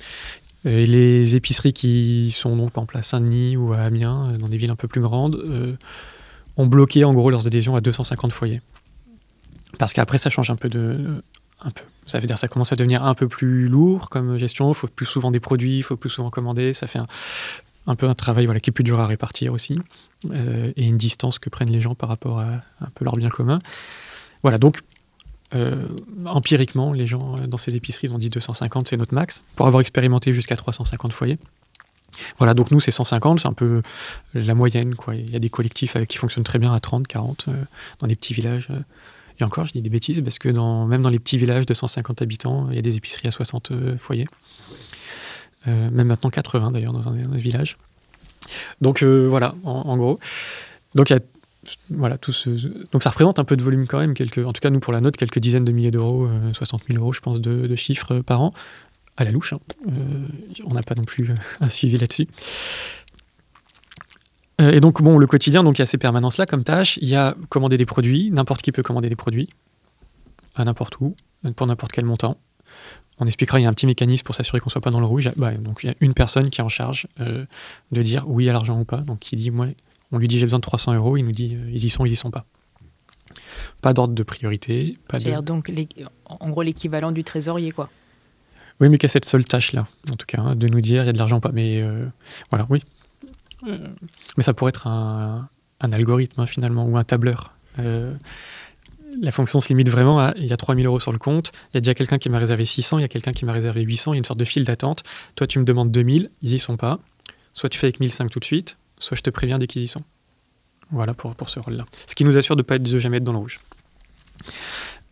[0.64, 4.48] Et les épiceries qui sont donc en place à Saint-Denis ou à Amiens, euh, dans
[4.48, 5.76] des villes un peu plus grandes, euh,
[6.56, 8.62] ont bloqué en gros leurs adhésions à 250 foyers.
[9.78, 11.22] Parce qu'après, ça change un peu de,
[11.60, 11.82] un peu.
[12.06, 14.70] Ça veut dire ça commence à devenir un peu plus lourd comme gestion.
[14.70, 16.74] Il faut plus souvent des produits, il faut plus souvent commander.
[16.74, 17.00] Ça fait
[17.86, 19.78] un, peu un travail voilà, qui est plus dur à répartir aussi.
[20.30, 22.46] Euh, et une distance que prennent les gens par rapport à
[22.80, 23.58] un peu leur bien commun.
[24.42, 24.80] Voilà, donc
[25.54, 25.86] euh,
[26.26, 30.32] empiriquement, les gens dans ces épiceries ont dit 250, c'est notre max, pour avoir expérimenté
[30.32, 31.38] jusqu'à 350 foyers.
[32.38, 33.82] Voilà, donc nous c'est 150, c'est un peu
[34.34, 34.94] la moyenne.
[35.12, 37.52] Il y a des collectifs qui fonctionnent très bien à 30, 40, euh,
[38.00, 38.68] dans des petits villages.
[39.40, 42.22] Et encore, je dis des bêtises, parce que même dans les petits villages de 150
[42.22, 44.28] habitants, il y a des épiceries à 60 euh, foyers.
[45.66, 47.78] Euh, même maintenant 80 d'ailleurs dans un, village.
[48.80, 50.20] Donc euh, voilà, en, gros.
[50.94, 51.20] Donc il y a
[52.92, 55.00] Donc ça représente un peu de volume quand même, en tout cas nous pour la
[55.00, 58.52] note, quelques dizaines de milliers d'euros, 60 000 euros je pense de, chiffres par an,
[59.16, 59.52] à la louche.
[59.52, 59.60] Hein.
[60.64, 62.28] on n'a pas non plus un suivi là-dessus.
[64.60, 66.98] Euh, et donc, bon, le quotidien, donc il y a ces permanences-là comme tâche.
[67.02, 68.30] Il y a commander des produits.
[68.30, 69.48] N'importe qui peut commander des produits.
[70.54, 71.16] à n'importe où,
[71.56, 72.36] pour n'importe quel montant.
[73.18, 75.06] On expliquera, il y a un petit mécanisme pour s'assurer qu'on soit pas dans le
[75.06, 75.30] rouge.
[75.36, 77.44] Bah, donc il y a une personne qui est en charge euh,
[77.92, 78.98] de dire oui à l'argent ou pas.
[78.98, 79.66] Donc il dit, moi,
[80.14, 82.04] on lui dit j'ai besoin de 300 euros, il nous dit euh, ils y sont,
[82.04, 82.44] ils y sont pas.
[83.82, 84.98] Pas d'ordre de priorité.
[85.08, 85.40] Pas de...
[85.40, 85.70] donc
[86.26, 87.90] en gros l'équivalent du trésorier quoi.
[88.80, 91.10] Oui, mais qu'à cette seule tâche-là, en tout cas, hein, de nous dire il y
[91.10, 91.52] a de l'argent ou pas.
[91.52, 92.06] Mais euh,
[92.50, 92.82] voilà, oui.
[93.64, 95.48] mais ça pourrait être un,
[95.80, 97.52] algorithme hein, finalement ou un tableur
[99.20, 101.76] la fonction se limite vraiment à il y a 3000 euros sur le compte, il
[101.76, 103.82] y a déjà quelqu'un qui m'a réservé 600, il y a quelqu'un qui m'a réservé
[103.82, 105.02] 800, il y a une sorte de file d'attente.
[105.36, 106.98] Toi, tu me demandes 2000, ils y sont pas.
[107.52, 109.88] Soit tu fais avec 1005 tout de suite, soit je te préviens dès qu'ils y
[109.88, 110.02] sont.
[110.90, 111.86] Voilà pour, pour ce rôle-là.
[112.06, 113.60] Ce qui nous assure de ne pas jamais être dans le rouge.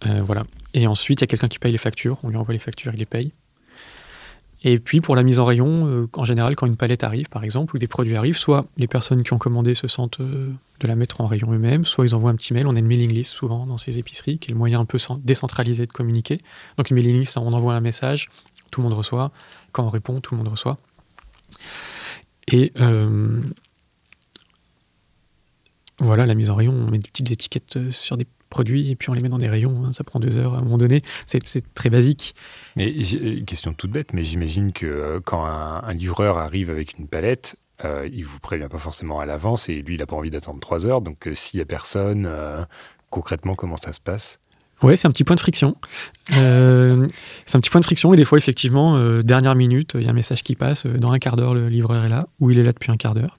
[0.07, 0.45] Euh, voilà.
[0.75, 2.93] Et ensuite, il y a quelqu'un qui paye les factures, on lui envoie les factures,
[2.93, 3.33] il les paye.
[4.65, 7.43] Et puis pour la mise en rayon, euh, en général, quand une palette arrive, par
[7.43, 10.87] exemple, ou des produits arrivent, soit les personnes qui ont commandé se sentent euh, de
[10.87, 12.69] la mettre en rayon eux-mêmes, soit ils envoient un petit mail.
[12.69, 14.99] On a une mailing list souvent dans ces épiceries, qui est le moyen un peu
[15.19, 16.41] décentralisé de communiquer.
[16.77, 18.29] Donc une mailing list, on envoie un message,
[18.71, 19.33] tout le monde reçoit.
[19.73, 20.79] Quand on répond, tout le monde reçoit.
[22.49, 22.73] Et
[26.03, 29.11] voilà, la mise en rayon, on met des petites étiquettes sur des produits et puis
[29.11, 29.85] on les met dans des rayons.
[29.85, 31.03] Hein, ça prend deux heures à un moment donné.
[31.27, 32.35] C'est très basique.
[32.77, 37.09] Mais une question toute bête, mais j'imagine que euh, quand un, livreur arrive avec une
[37.09, 40.31] palette, euh, il vous prévient pas forcément à l'avance et lui, il n'a pas envie
[40.31, 41.01] d'attendre trois heures.
[41.01, 42.29] Donc euh, s'il y a personne,
[43.11, 44.39] concrètement, comment ça se passe?
[44.83, 45.77] Ouais, c'est un petit point de friction.
[46.29, 50.11] c'est un petit point de friction et des fois, effectivement, dernière minute, il y a
[50.11, 50.87] un message qui passe.
[50.87, 53.15] Dans un quart d'heure, le livreur est là ou il est là depuis un quart
[53.15, 53.39] d'heure.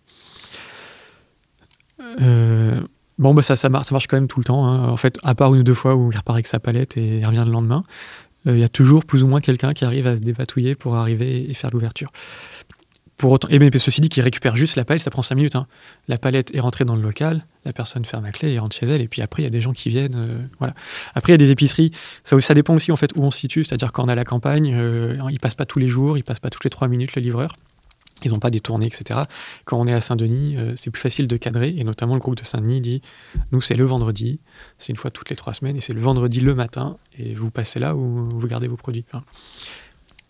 [3.20, 4.66] Bon, bah ça, marche, quand même tout le temps.
[4.66, 4.90] Hein.
[4.90, 7.20] En fait, à part une ou deux fois où il repart avec sa palette et
[7.20, 7.84] il revient le lendemain,
[8.48, 10.96] euh, il y a toujours plus ou moins quelqu'un qui arrive à se dévatouiller pour
[10.96, 12.10] arriver et faire l'ouverture.
[13.18, 15.56] Pour autant, et ceci dit, qu'il récupère juste la palette, ça prend 5 minutes.
[15.56, 15.68] Hein.
[16.08, 18.88] La palette est rentrée dans le local, la personne ferme la clé et rentre chez
[18.88, 20.16] elle, et puis après, il y a des gens qui viennent.
[20.16, 20.74] Euh, voilà.
[21.14, 21.92] Après, il y a des épiceries,
[22.24, 24.74] ça, dépend aussi en fait où on se situe, c'est-à-dire quand on a la campagne,
[24.76, 27.22] euh, il passe pas tous les jours, il passe pas toutes les 3 minutes le
[27.22, 27.56] livreur.
[28.24, 29.22] Ils n'ont pas des tournées, etc.
[29.66, 32.38] Quand on est à Saint-Denis, euh, c'est plus facile de cadrer, et notamment le groupe
[32.38, 33.02] de Saint-Denis dit
[33.52, 34.40] nous, c'est le vendredi,
[34.78, 37.52] c'est une fois toutes les trois semaines, et c'est le vendredi le matin, et vous
[37.52, 39.06] passez là ou vous gardez vos produits.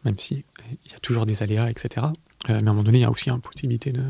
[0.05, 0.43] même si
[0.85, 2.07] il y a toujours des aléas, etc.
[2.07, 2.09] Euh,
[2.47, 4.03] mais à un moment donné, il y a aussi une possibilité de.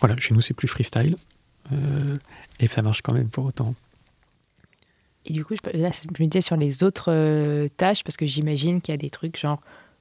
[0.00, 1.16] Voilà, chez nous, c'est plus freestyle,
[1.72, 2.18] euh,
[2.60, 3.74] et ça marche quand même pour autant.
[5.24, 8.94] Et du coup, je me disais sur les autres tâches, parce que j'imagine qu'il y
[8.94, 9.60] a des trucs genre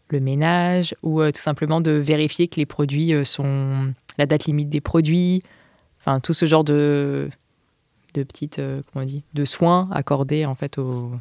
[0.10, 4.46] le ménage ou euh, tout simplement de vérifier que les produits euh, sont la date
[4.46, 5.44] limite des produits,
[6.00, 7.30] enfin tout ce genre de
[8.14, 11.12] de petites euh, comment on dit de soins accordés en fait au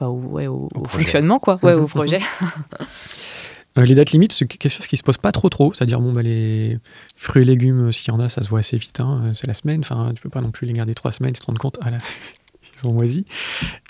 [0.00, 2.20] bah, au, fonctionnement quoi, ouais, au projet.
[3.76, 6.22] les dates limites, c'est quelque chose qui se pose pas trop trop, c'est-à-dire bon bah,
[6.22, 6.78] les
[7.16, 9.54] fruits et légumes, s'il y en a, ça se voit assez vite, hein, c'est la
[9.54, 11.78] semaine, enfin tu peux pas non plus les garder trois semaines, tu te rends compte,
[11.82, 11.98] ah là,
[12.74, 13.24] ils sont moisis.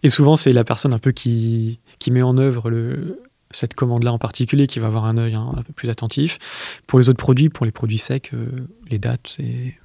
[0.03, 4.13] Et souvent c'est la personne un peu qui, qui met en œuvre le, cette commande-là
[4.13, 6.39] en particulier qui va avoir un œil un, peu plus attentif.
[6.87, 9.79] Pour les autres produits, pour les produits secs, euh, les dates, c'est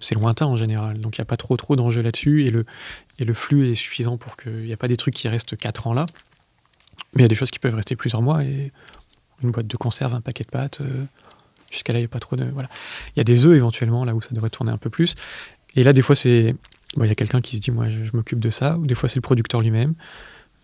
[0.00, 0.98] c'est lointain en général.
[0.98, 2.64] Donc il n'y a pas trop trop d'enjeux là-dessus et le,
[3.20, 5.86] et le flux est suffisant pour qu'il n'y a pas des trucs qui restent 4
[5.86, 6.06] ans là.
[7.14, 8.72] Mais il y a des choses qui peuvent rester plusieurs mois et
[9.42, 11.04] une boîte de conserve, un paquet de pâtes, euh,
[11.70, 12.44] jusqu'à là il n'y a pas trop de...
[12.44, 12.68] Voilà.
[13.14, 15.14] Il y a des œufs éventuellement là où ça devrait tourner un peu plus.
[15.76, 16.54] Et là des fois c'est...
[16.96, 18.94] Il y a quelqu'un qui se dit moi je, je m'occupe de ça, ou des
[18.94, 19.94] fois c'est le producteur lui-même.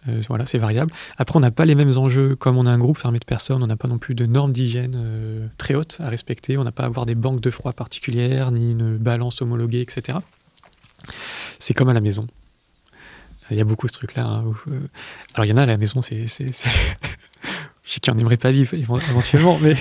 [0.09, 0.93] Euh, voilà, c'est variable.
[1.17, 2.37] Après, on n'a pas les mêmes enjeux.
[2.37, 4.53] Comme on a un groupe fermé de personnes, on n'a pas non plus de normes
[4.53, 6.59] d'hygiène euh, très hautes à respecter.
[6.59, 10.19] On n'a pas à avoir des banques de froid particulières, ni une balance homologuée, etc.
[11.59, 12.27] C'est comme à la maison.
[13.51, 14.25] Il y a beaucoup ce truc-là.
[14.25, 14.81] Hein, euh,
[15.35, 16.27] alors, il y en a à la maison, c'est.
[17.87, 19.77] Je sais qu'il n'aimerait pas vivre éventuellement, mais.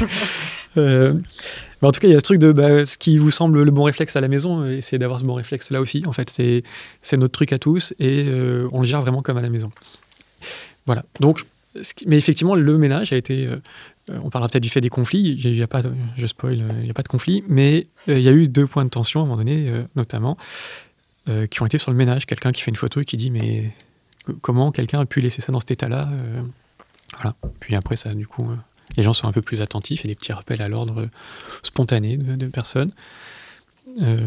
[1.81, 3.71] en tout cas, il y a ce truc de bah, ce qui vous semble le
[3.71, 6.03] bon réflexe à la maison, essayez d'avoir ce bon réflexe là aussi.
[6.05, 8.25] En fait, c'est notre truc à tous et
[8.73, 9.71] on le gère vraiment comme à la maison.
[10.85, 11.03] Voilà.
[11.19, 11.45] Donc,
[12.05, 13.47] mais effectivement, le ménage a été.
[13.47, 13.57] Euh,
[14.09, 15.21] on parlera peut-être du fait des conflits.
[15.21, 18.31] Il je spoil, euh, il n'y a pas de conflit, mais euh, il y a
[18.31, 20.37] eu deux points de tension à un moment donné, notamment,
[21.49, 22.25] qui ont été sur le ménage.
[22.25, 23.71] Quelqu'un qui fait une photo et qui dit mais
[24.41, 26.09] comment quelqu'un a pu laisser ça dans cet état-là
[27.15, 27.35] Voilà.
[27.59, 28.47] Puis après, ça, du coup,
[28.97, 31.07] les gens sont un peu plus attentifs et des petits rappels à l'ordre
[31.63, 32.91] spontané de, personnes.
[33.95, 34.21] Voilà.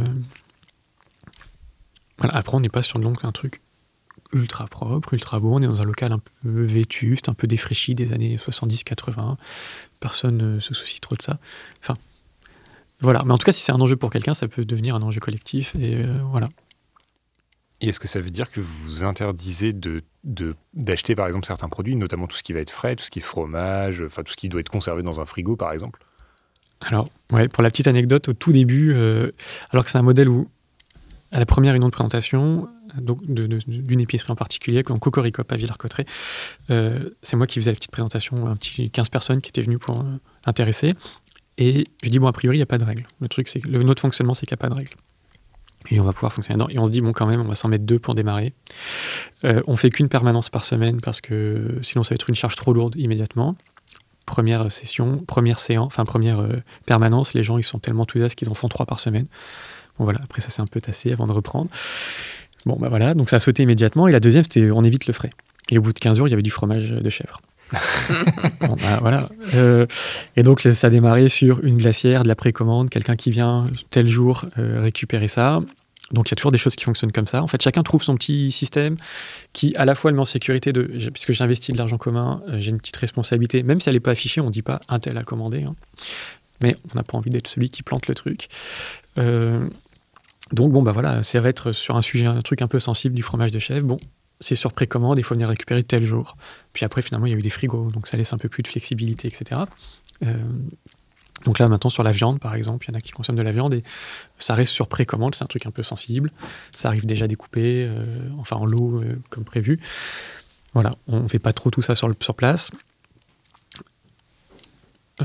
[2.35, 3.61] Après, on n'est pas sur donc un truc
[4.37, 5.55] ultra propre, ultra beau.
[5.55, 9.37] On est dans un local un peu vétuste, un peu défraîchi des années 70-80.
[10.01, 11.39] Personne ne se soucie trop de ça.
[11.81, 11.97] Enfin,
[13.01, 13.23] voilà.
[13.25, 15.21] Mais en tout cas, si c'est un enjeu pour quelqu'un, ça peut devenir un enjeu
[15.21, 15.75] collectif.
[15.77, 16.49] Et euh, voilà.
[17.81, 20.03] Et est-ce que ça veut dire que vous interdisez de,
[20.75, 23.19] d'acheter par exemple certains produits, notamment tout ce qui va être frais, tout ce qui
[23.19, 26.03] est fromage, enfin tout ce qui doit être conservé dans un frigo par exemple?
[26.81, 29.31] Alors, ouais, pour la petite anecdote, au tout début, euh,
[29.71, 30.49] alors que c'est un modèle où
[31.37, 32.69] à la première réunion de présentation
[32.99, 36.07] d'une épicerie en particulier, comme Cocorico à Villars-Cotterêts,
[37.23, 40.03] c'est moi qui faisais la petite présentation, un petit 15 personnes qui étaient venues pour
[40.47, 40.95] l'intéresser.
[41.59, 43.07] Et je dis, bon, a priori, il n'y a pas de règle.
[43.21, 44.95] Le truc, c'est le, notre fonctionnement, c'est qu'il n'y a pas de règle.
[45.91, 46.69] Et on va pouvoir fonctionner dedans.
[46.71, 48.53] Et on se dit, bon, quand même, on va s'en mettre deux pour démarrer.
[49.45, 52.57] Euh, on fait qu'une permanence par semaine parce que sinon, ça va être une charge
[52.57, 53.57] trop lourde immédiatement.
[54.27, 58.51] Première session, première séance, enfin, première euh, permanence, les gens, ils sont tellement enthousiastes qu'ils
[58.51, 59.27] en font trois par semaine.
[59.99, 61.69] Bon, voilà, après, ça s'est un peu tassé avant de reprendre.
[62.65, 64.09] Bon, bah voilà, donc ça a sauté immédiatement.
[64.09, 65.31] Et la deuxième, c'était on évite le frais.
[65.71, 67.41] Et au bout de 15 jours, il y avait du fromage de chèvre.
[68.61, 69.29] Bah, voilà.
[69.55, 69.87] Euh,
[70.37, 74.09] et donc ça a démarré sur une glacière, de la précommande, quelqu'un qui vient tel
[74.09, 75.61] jour euh, récupérer ça.
[76.13, 77.43] Donc il y a toujours des choses qui fonctionnent comme ça.
[77.43, 78.97] En fait, chacun trouve son petit système
[79.53, 80.83] qui à la fois le met en sécurité de,
[81.13, 84.13] puisque j'investis de l'argent commun, euh, j'ai une petite responsabilité, même si elle n'est pas
[84.13, 85.65] affichée, on ne dit pas un tel a commandé.
[85.65, 85.75] Hein.
[86.61, 88.49] Mais on n'a pas envie d'être celui qui plante le truc.
[90.53, 93.15] Donc bon bah voilà, ça va être sur un sujet, un truc un peu sensible
[93.15, 93.87] du fromage de chèvre.
[93.87, 93.99] Bon,
[94.41, 96.37] c'est sur précommande, il faut venir récupérer tel jour.
[96.73, 98.63] Puis après, finalement, il y a eu des frigos, donc ça laisse un peu plus
[98.63, 99.63] de flexibilité, etc.
[100.25, 100.37] Euh,
[101.45, 103.43] donc là, maintenant, sur la viande, par exemple, il y en a qui consomment de
[103.43, 103.83] la viande et
[104.39, 106.31] ça reste sur précommande, c'est un truc un peu sensible.
[106.73, 108.05] Ça arrive déjà découpé, euh,
[108.39, 109.81] enfin en lot, euh, comme prévu.
[110.75, 112.71] Voilà, on ne fait pas trop tout ça sur, le, sur place.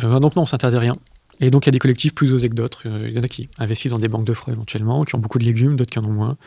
[0.01, 0.95] donc non, on s'interdit rien.
[1.41, 2.86] Et donc il y a des collectifs plus osés que d'autres.
[2.86, 5.39] Il y en a qui investissent dans des banques de frais éventuellement, qui ont beaucoup
[5.39, 6.38] de légumes, d'autres qui en ont moins,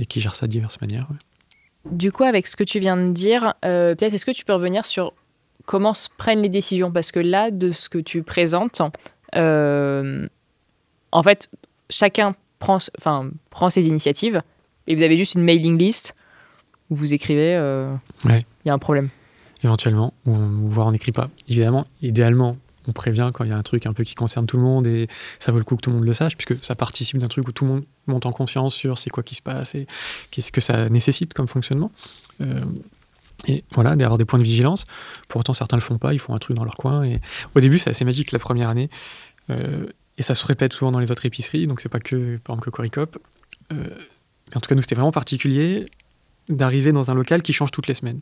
[0.00, 1.08] et qui gèrent ça de diverses manières.
[1.90, 4.52] Du coup, avec ce que tu viens de dire, euh, peut-être est-ce que tu peux
[4.52, 5.14] revenir sur
[5.64, 6.92] comment se prennent les décisions?
[6.92, 8.82] Parce que là, de ce que tu présentes,
[9.36, 10.26] euh,
[11.12, 11.48] en fait,
[11.88, 14.42] chacun prend, enfin, prend ses initiatives
[14.86, 16.14] et vous avez juste une mailing list
[16.90, 19.08] où vous écrivez euh, il y a un problème.
[19.64, 20.34] Éventuellement, ou,
[20.68, 21.30] voire on n'écrit pas.
[21.48, 22.56] Évidemment, idéalement,
[22.88, 24.86] on prévient quand il y a un truc un peu qui concerne tout le monde
[24.86, 27.28] et ça vaut le coup que tout le monde le sache, puisque ça participe d'un
[27.28, 29.86] truc où tout le monde monte en conscience sur c'est quoi qui se passe et
[30.30, 31.92] qu'est-ce que ça nécessite comme fonctionnement.
[32.40, 32.60] Euh,
[33.46, 34.84] et voilà, d'avoir des points de vigilance.
[35.28, 37.04] Pour autant, certains le font pas, ils font un truc dans leur coin.
[37.04, 37.20] Et
[37.54, 38.90] au début, c'est assez magique la première année.
[39.50, 42.54] Euh, et ça se répète souvent dans les autres épiceries, donc c'est pas que, par
[42.54, 43.18] exemple, que Coricop.
[43.72, 43.76] Euh,
[44.50, 45.86] mais en tout cas, nous, c'était vraiment particulier
[46.48, 48.20] d'arriver dans un local qui change toutes les semaines.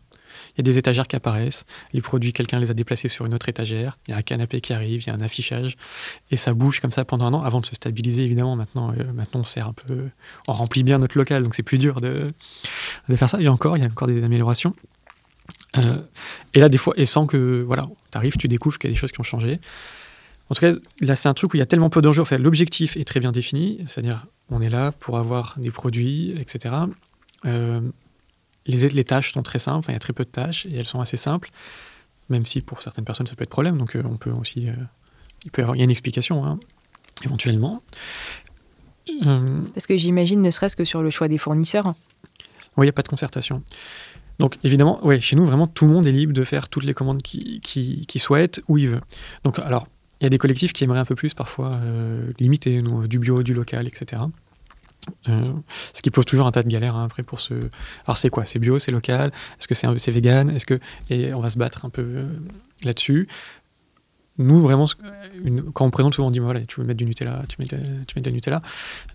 [0.55, 3.35] Il y a des étagères qui apparaissent, les produits, quelqu'un les a déplacés sur une
[3.35, 5.77] autre étagère, il y a un canapé qui arrive, il y a un affichage,
[6.31, 8.57] et ça bouge comme ça pendant un an, avant de se stabiliser évidemment.
[8.57, 10.09] Maintenant, euh, maintenant on sert un peu,
[10.49, 12.29] on remplit bien notre local, donc c'est plus dur de,
[13.09, 13.39] de faire ça.
[13.39, 14.75] A encore, il y a encore des améliorations.
[15.79, 15.99] Euh,
[16.55, 18.95] et là, des fois, et sans que, voilà, tu arrives, tu découvres qu'il y a
[18.95, 19.61] des choses qui ont changé.
[20.49, 22.23] En tout cas, là, c'est un truc où il y a tellement peu d'enjeux.
[22.23, 26.75] Enfin, l'objectif est très bien défini, c'est-à-dire, on est là pour avoir des produits, etc.
[28.67, 30.87] les, les tâches sont très simples, il y a très peu de tâches et elles
[30.87, 31.51] sont assez simples,
[32.29, 33.79] même si pour certaines personnes ça peut être problème.
[33.79, 34.75] Donc euh, on peut aussi, euh,
[35.45, 36.59] il peut y avoir, il y a une explication hein,
[37.25, 37.83] éventuellement.
[39.25, 41.87] Euh, Parce que j'imagine, ne serait-ce que sur le choix des fournisseurs.
[42.77, 43.63] Oui, il n'y a pas de concertation.
[44.39, 46.93] Donc évidemment, ouais, chez nous, vraiment, tout le monde est libre de faire toutes les
[46.93, 49.01] commandes qu'il qui, qui souhaite, où il veut.
[49.45, 49.87] Donc alors,
[50.21, 51.79] il y a des collectifs qui aimeraient un peu plus parfois
[52.39, 54.23] limiter, du bio, du local, etc.
[55.29, 55.53] Euh,
[55.93, 57.55] ce qui pose toujours un tas de galères hein, après pour ce.
[58.07, 58.45] Alors c'est quoi?
[58.45, 59.33] C'est bio, c'est local?
[59.59, 60.51] Est-ce que c'est vegan?
[60.51, 60.81] Est-ce que
[61.11, 62.27] et on va se battre un peu euh,
[62.85, 63.29] là-dessus.
[64.39, 64.85] Nous vraiment,
[65.73, 67.79] quand on présente souvent on dit voilà tu veux mettre du Nutella, tu mets de,
[68.07, 68.63] tu mets de la Nutella.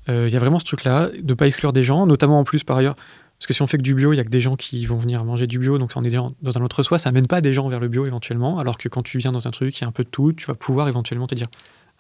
[0.10, 2.63] Euh, il y a vraiment ce truc-là de pas exclure des gens, notamment en plus
[2.63, 2.96] par ailleurs.
[3.38, 4.86] Parce que si on fait que du bio, il y a que des gens qui
[4.86, 7.41] vont venir manger du bio, donc on est dans un autre soi, ça amène pas
[7.41, 9.82] des gens vers le bio éventuellement, alors que quand tu viens dans un truc, il
[9.82, 11.48] y a un peu de tout, tu vas pouvoir éventuellement te dire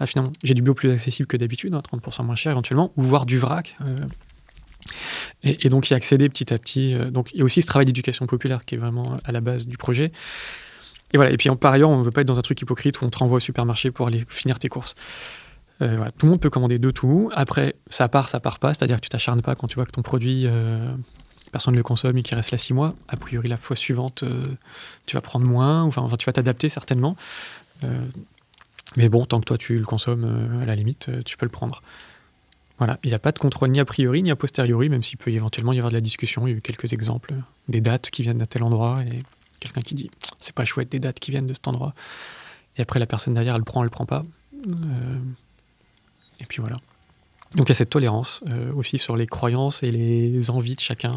[0.01, 3.03] ah, finalement, j'ai du bio plus accessible que d'habitude, 30% hein, moins cher éventuellement, ou
[3.03, 3.77] voir du vrac.
[3.81, 3.95] Euh.
[5.43, 6.95] et, donc y accéder petit à petit.
[6.95, 9.41] Euh, donc il y a aussi ce travail d'éducation populaire qui est vraiment à la
[9.41, 10.11] base du projet.
[11.13, 11.31] Et voilà.
[11.31, 13.11] Et puis par ailleurs, on ne veut pas être dans un truc hypocrite où on
[13.11, 14.95] te renvoie au supermarché pour aller finir tes courses.
[15.83, 16.03] Euh.
[16.17, 17.29] Tout le monde peut commander de tout.
[17.35, 18.73] Après, ça part, ça part pas.
[18.73, 20.47] C'est-à-dire que tu t'acharnes pas quand tu vois que ton produit,
[21.51, 22.95] personne ne le consomme et qu'il reste là six mois.
[23.07, 24.23] A priori, la fois suivante,
[25.05, 25.83] tu vas prendre moins.
[25.83, 27.15] Enfin tu vas t'adapter certainement.
[28.97, 31.45] Mais bon, tant que toi tu le consommes, euh, à la limite, euh, tu peux
[31.45, 31.81] le prendre.
[32.77, 35.17] Voilà, il n'y a pas de contrôle ni a priori ni a posteriori, même s'il
[35.17, 36.47] peut éventuellement y avoir de la discussion.
[36.47, 37.35] Il y a eu quelques exemples,
[37.67, 39.23] des dates qui viennent d'un tel endroit et
[39.59, 41.93] quelqu'un qui dit c'est pas chouette des dates qui viennent de cet endroit.
[42.77, 44.25] Et après la personne derrière elle prend, elle prend pas.
[44.67, 45.19] Euh,
[46.39, 46.77] et puis voilà.
[47.53, 48.43] Donc il y a cette tolérance
[48.75, 51.11] aussi sur les croyances et les envies de chacun.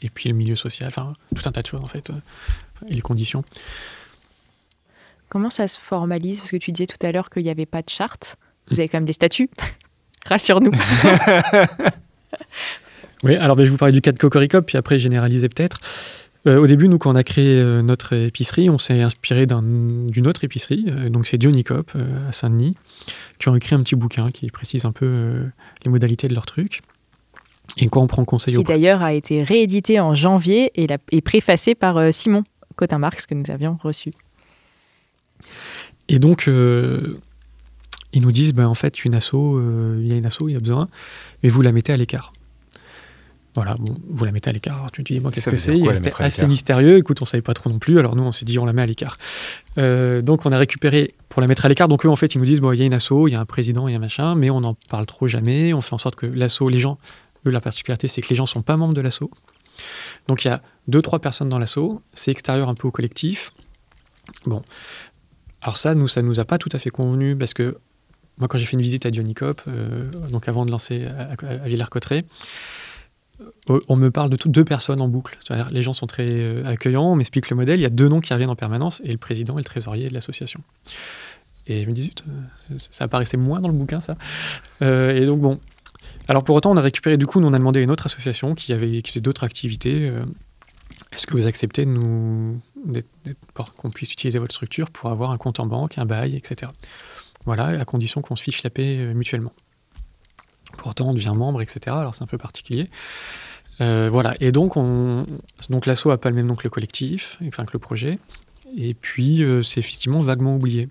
[0.00, 2.10] Et puis le milieu social, enfin tout un tas de choses en fait,
[2.88, 3.44] et les conditions.
[5.32, 6.40] Comment ça se formalise?
[6.40, 8.36] Parce que tu disais tout à l'heure qu'il n'y avait pas de charte.
[8.70, 9.48] Vous avez quand même des statuts.
[10.26, 10.72] Rassure-nous.
[13.24, 15.80] oui, alors ben, je vous parlais du cas de Cocoricop, puis après généraliser peut-être.
[16.46, 20.26] Euh, au début, nous, quand on a créé euh, notre épicerie, on s'est inspiré d'une
[20.26, 21.92] autre épicerie, euh, donc c'est Dionicop
[22.28, 22.76] à Saint-Denis,
[23.38, 25.46] qui ont écrit un petit bouquin qui précise un peu
[25.82, 26.82] les modalités de leur truc.
[27.78, 31.74] Et quoi on prend conseil Qui d'ailleurs a été réédité en janvier et, et préfacé
[31.74, 32.44] par Simon
[32.76, 34.12] Cotin-Marx que nous avions reçu.
[36.08, 37.18] Et donc, euh,
[38.12, 40.52] ils nous disent, ben, en fait, une asso, euh, il y a une asso, il
[40.52, 40.88] y a besoin,
[41.42, 42.32] mais vous la mettez à l'écart.
[43.54, 44.90] Voilà, bon, vous la mettez à l'écart.
[44.92, 45.76] Tu te dis, moi, qu'est-ce que c'est?
[45.96, 46.96] C'était assez mystérieux.
[46.96, 47.98] Écoute, on savait pas trop non plus.
[47.98, 49.18] Alors nous, on s'est dit, on la met à l'écart.
[49.76, 51.86] Euh, donc on a récupéré pour la mettre à l'écart.
[51.86, 53.34] Donc eux, en fait, ils nous disent, bon, il y a une asso, il y
[53.34, 55.74] a un président, il y a un machin, mais on n'en parle trop jamais.
[55.74, 56.98] On fait en sorte que l'asso, les gens,
[57.46, 59.30] eux, la particularité, c'est que les gens sont pas membres de l'asso.
[60.28, 62.00] Donc il y a deux, trois personnes dans l'asso.
[62.14, 63.52] C'est extérieur un peu au collectif.
[64.46, 64.62] Bon,
[65.62, 67.78] alors ça, nous, ça nous a pas tout à fait convenu parce que
[68.38, 71.46] moi, quand j'ai fait une visite à Johnny Cop, euh, donc avant de lancer à,
[71.46, 72.24] à Villers-Cotterêts,
[73.70, 75.38] euh, on me parle de deux personnes en boucle.
[75.70, 78.20] Les gens sont très euh, accueillants, on m'explique le modèle, il y a deux noms
[78.20, 80.60] qui reviennent en permanence, et le président et le trésorier de l'association.
[81.68, 82.12] Et je me dis,
[82.76, 84.16] ça apparaissait moins dans le bouquin, ça.
[84.80, 85.60] et donc, bon.
[86.26, 88.06] Alors, pour autant, on a récupéré, du coup, nous, on a demandé à une autre
[88.06, 90.12] association qui avait qui faisait d'autres activités.
[91.12, 92.60] Est-ce que vous acceptez de nous
[93.54, 96.70] qu'on puisse utiliser votre structure pour avoir un compte en banque, un bail, etc.
[97.44, 99.52] Voilà, à condition qu'on se fiche la paix euh, mutuellement.
[100.78, 101.80] Pour autant, on devient membre, etc.
[101.98, 102.88] Alors c'est un peu particulier.
[103.80, 105.26] Euh, voilà, et donc, on,
[105.70, 108.18] donc l'asso n'a pas le même nom que le collectif, enfin que le projet.
[108.76, 110.88] Et puis, euh, c'est effectivement vaguement oublié.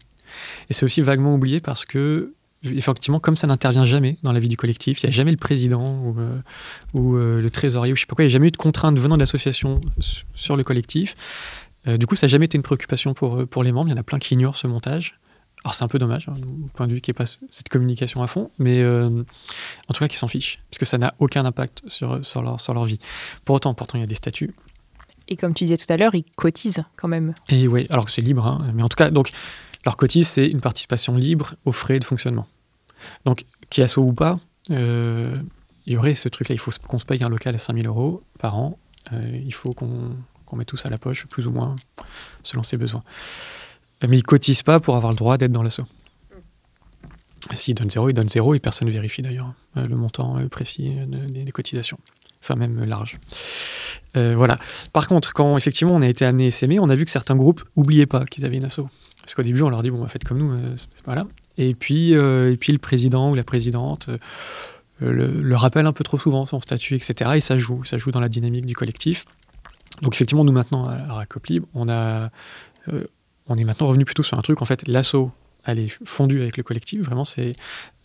[0.70, 2.34] Et c'est aussi vaguement oublié parce que
[2.64, 5.38] effectivement, comme ça n'intervient jamais dans la vie du collectif, il n'y a jamais le
[5.38, 6.16] président
[6.94, 9.00] ou, le trésorier ou je sais pas quoi, il n'y a jamais eu de contrainte
[9.00, 9.82] venant de l'association
[10.36, 11.16] sur le collectif.
[11.88, 13.90] Euh, du coup, ça n'a jamais été une préoccupation pour, euh, pour les membres.
[13.90, 15.20] Il y en a plein qui ignorent ce montage.
[15.64, 17.70] Alors c'est un peu dommage, hein, du point de vue qu'il n'y ait pas cette
[17.70, 19.24] communication à fond, mais euh,
[19.88, 22.60] en tout cas qu'ils s'en fichent, parce que ça n'a aucun impact sur, sur, leur,
[22.60, 22.98] sur leur vie.
[23.46, 24.56] Pour autant, pourtant, il y a des statuts.
[25.28, 27.36] Et comme tu disais tout à l'heure, ils cotisent quand même.
[27.50, 29.30] Et oui, alors que c'est libre, hein, mais en tout cas, donc
[29.86, 32.48] leur cotise, c'est une participation libre aux frais de fonctionnement.
[33.26, 35.44] Donc, qui assaut ou pas, il
[35.86, 38.58] y aurait ce truc-là, il faut qu'on se paye un local à 5000 euros par
[38.58, 38.80] an,
[39.12, 40.16] il faut qu'on
[40.52, 41.78] qu'on met tous à la poche, plus ou moins,
[42.44, 43.02] selon ses besoins.
[44.08, 45.86] Mais ils cotisent pas pour avoir le droit d'être dans l'assaut.
[47.56, 50.48] S'ils donnent zéro, ils donnent zéro et personne ne vérifie d'ailleurs euh, le montant euh,
[50.48, 51.98] précis des cotisations.
[52.44, 53.20] Enfin, même large.
[54.18, 54.60] Euh, voilà.
[54.94, 57.36] Par contre, quand effectivement on a été amené à s'aimer, on a vu que certains
[57.36, 58.82] groupes n'oubliaient pas qu'ils avaient une asso.
[59.22, 60.52] Parce qu'au début, on leur dit, bon, bah, faites comme nous,
[61.08, 61.28] là.
[61.58, 64.10] Et puis, et puis le président ou la présidente
[65.00, 67.32] le, le, rappelle un peu trop souvent, son statut, etc.
[67.36, 69.26] Et ça joue, ça joue dans la dynamique du collectif.
[70.02, 72.32] Donc effectivement, nous maintenant à Racoplib, on a,
[72.90, 73.04] euh,
[73.48, 74.62] on est maintenant revenu plutôt sur un truc.
[74.62, 75.32] En fait, l'assaut,
[75.66, 77.02] elle est fondue avec le collectif.
[77.02, 77.54] Vraiment, c'est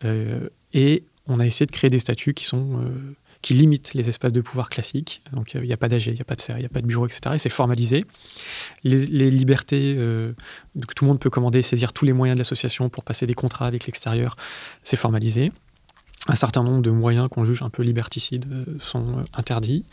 [0.04, 4.08] euh, et on a essayé de créer des statuts qui sont euh, qui limitent les
[4.08, 5.22] espaces de pouvoir classiques.
[5.32, 6.70] Donc il n'y a pas d'AG, il n'y a pas de serre, il n'y a
[6.70, 7.34] pas de bureau, etc.
[7.34, 8.04] Et c'est formalisé.
[8.82, 13.26] Les, libertés, tout le monde peut commander, saisir tous les moyens de l'association pour passer
[13.26, 14.36] des contrats avec l'extérieur,
[14.82, 15.52] c'est formalisé
[16.28, 18.48] un certain nombre de moyens qu'on juge un peu liberticides
[18.80, 19.84] sont interdits.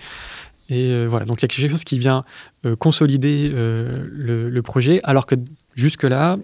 [0.73, 2.25] Et euh, voilà, donc il y a quelque chose qui vient
[2.65, 5.35] euh, consolider euh, le, projet, alors que
[5.75, 6.37] jusque-là,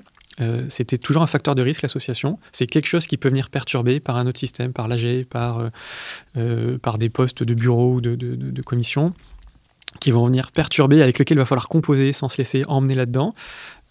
[0.69, 2.39] c'était toujours un facteur de risque, l'association.
[2.53, 5.69] C'est quelque chose qui peut venir perturber par un autre système, par l'AG, par,
[6.82, 9.13] par des postes de bureau ou de, de, commission,
[9.99, 13.34] qui vont venir perturber, avec lesquels il va falloir composer sans se laisser emmener là-dedans.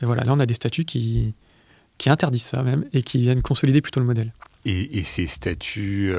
[0.01, 1.34] Et voilà, là, on a des statuts qui,
[1.99, 4.32] qui interdisent ça même, et qui viennent consolider plutôt le modèle.
[4.64, 6.14] Et, et ces statuts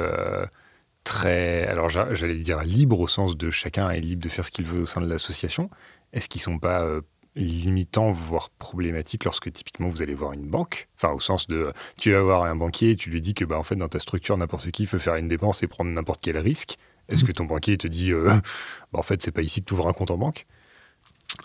[1.04, 4.66] très, alors j'allais dire libre au sens de chacun est libre de faire ce qu'il
[4.66, 5.70] veut au sein de l'association.
[6.14, 7.02] Est-ce qu'ils sont pas euh,
[7.36, 10.88] limitants, voire problématiques lorsque typiquement vous allez voir une banque?
[10.97, 13.58] Enfin, au sens de, tu vas voir un banquier et tu lui dis que bah,
[13.58, 16.38] en fait, dans ta structure, n'importe qui peut faire une dépense et prendre n'importe quel
[16.38, 16.78] risque.
[17.08, 18.30] Est-ce que ton banquier te dit, euh,
[18.93, 20.45] bah, en fait, c'est pas ici que tu ouvres un compte en banque?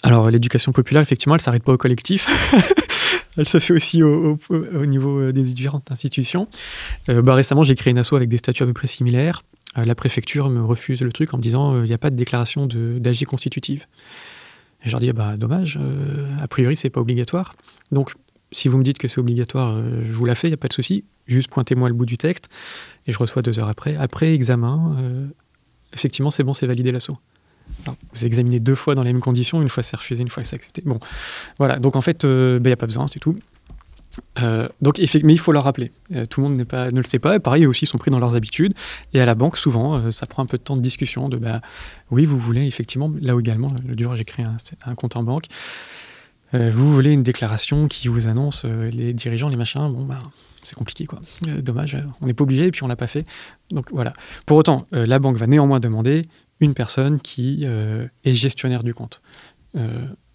[0.02, 2.28] Alors, l'éducation populaire, effectivement, elle s'arrête pas au collectif.
[3.36, 4.38] elle se fait aussi au,
[4.86, 6.48] niveau euh, des différentes institutions.
[7.08, 9.42] bah, récemment, j'ai créé une asso avec des statuts à peu près similaires.
[9.78, 12.10] Euh, la préfecture me refuse le truc en me disant euh, il n'y a pas
[12.10, 13.86] de déclaration d'AG constitutive.
[14.84, 17.54] Et je leur dis bah dommage, euh, a priori c'est pas obligatoire.
[17.90, 18.12] Donc
[18.52, 20.68] si vous me dites que c'est obligatoire, je vous la fais, il n'y a pas
[20.68, 21.04] de souci.
[21.26, 22.48] Juste pointez-moi le bout du texte
[23.06, 23.96] et je reçois deux heures après.
[23.96, 24.96] Après examen,
[25.92, 27.18] effectivement c'est bon, c'est validé l'assaut.
[27.86, 30.56] Vous examinez deux fois dans les mêmes conditions, une fois c'est refusé, une fois c'est
[30.56, 30.82] accepté.
[30.86, 30.98] Bon,
[31.58, 33.36] voilà, donc en fait, il n'y a pas besoin, c'est tout.
[34.40, 35.92] Euh, donc, mais il faut leur rappeler.
[36.14, 37.38] Euh, tout le monde ne le sait pas.
[37.40, 38.74] pareil, eux aussi sont pris dans leurs habitudes.
[39.12, 41.28] Et à la banque, souvent, euh, ça prend un peu de temps de discussion.
[41.28, 41.60] De bah,
[42.10, 45.46] oui, vous voulez effectivement, là également, le dur, j'ai créé un, compte en banque.
[46.52, 49.88] vous voulez une déclaration qui vous annonce les dirigeants, les machins.
[49.92, 50.18] Bon, bah,
[50.62, 51.20] c'est compliqué, quoi.
[51.58, 53.26] dommage, on n'est pas obligé et puis on l'a pas fait.
[53.70, 54.12] Donc voilà.
[54.46, 56.22] Pour autant, la banque va néanmoins demander
[56.60, 59.20] une personne qui est gestionnaire du compte.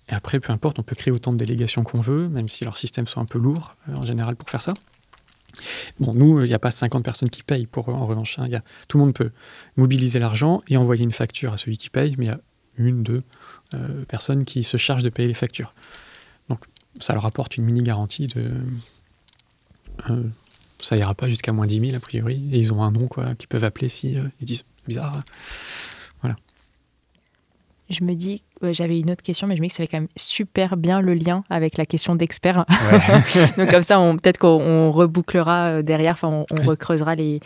[0.10, 2.78] Et après, peu importe, on peut créer autant de délégations qu'on veut, même si leurs
[2.78, 4.74] systèmes sont un peu lourds euh, en général pour faire ça.
[6.00, 8.40] Bon, nous, il n'y a pas 50 personnes qui payent pour, en revanche.
[8.40, 8.48] hein.
[8.48, 9.32] Y tout le monde peut
[9.78, 12.40] mobiliser l'argent et envoyer une facture à celui qui paye, mais il y a
[12.78, 13.24] une, deux
[13.74, 15.74] euh, personnes qui se chargent de payer les factures.
[16.50, 16.64] Donc,
[17.00, 18.52] ça leur apporte une mini-garantie de.
[20.10, 20.24] euh,
[20.82, 23.08] ça ira pas jusqu'à moins 10 000 a priori, et ils ont un nom
[23.38, 25.24] qu'ils peuvent appeler si euh, disent bizarre.
[27.90, 29.88] Je me dis, ouais, j'avais une autre question, mais je me dis que ça fait
[29.88, 32.66] quand même super bien le lien avec la question d'expert.
[32.92, 33.00] Ouais.
[33.58, 37.40] Donc comme ça, peut-être qu'on on rebouclera euh, derrière, enfin on, on recreusera les,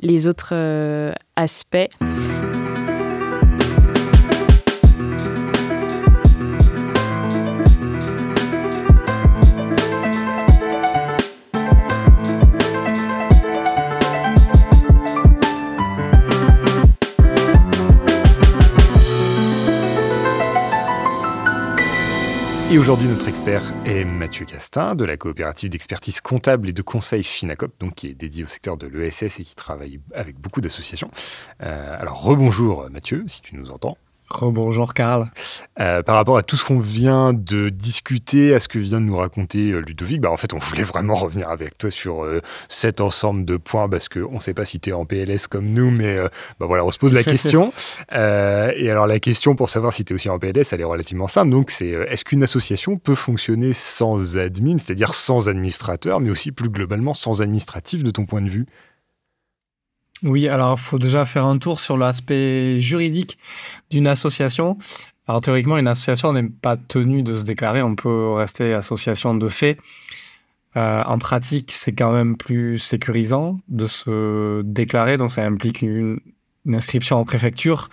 [0.00, 1.88] les autres euh, aspects.
[22.72, 27.24] Et aujourd'hui, notre expert est Mathieu Castin de la coopérative d'expertise comptable et de conseil
[27.24, 31.10] Finacop, donc qui est dédié au secteur de l'ESS et qui travaille avec beaucoup d'associations.
[31.64, 33.98] Euh, alors, rebonjour Mathieu, si tu nous entends.
[34.30, 35.28] Rebonjour Karl.
[35.80, 39.06] Euh, par rapport à tout ce qu'on vient de discuter, à ce que vient de
[39.06, 42.40] nous raconter euh, Ludovic, bah, en fait, on voulait vraiment revenir avec toi sur euh,
[42.68, 45.66] cet ensemble de points parce qu'on ne sait pas si tu es en PLS comme
[45.66, 46.28] nous, mais euh,
[46.58, 47.72] bah, voilà, on se pose la question.
[48.12, 51.28] Et alors, la question pour savoir si tu es aussi en PLS, elle est relativement
[51.28, 51.50] simple.
[51.50, 56.68] Donc, c'est est-ce qu'une association peut fonctionner sans admin, c'est-à-dire sans administrateur, mais aussi plus
[56.68, 58.66] globalement sans administratif de ton point de vue?
[60.22, 63.38] Oui, alors il faut déjà faire un tour sur l'aspect juridique
[63.90, 64.76] d'une association.
[65.26, 69.48] Alors théoriquement, une association n'est pas tenue de se déclarer, on peut rester association de
[69.48, 69.78] fait.
[70.76, 76.20] Euh, en pratique, c'est quand même plus sécurisant de se déclarer, donc ça implique une,
[76.66, 77.88] une inscription en préfecture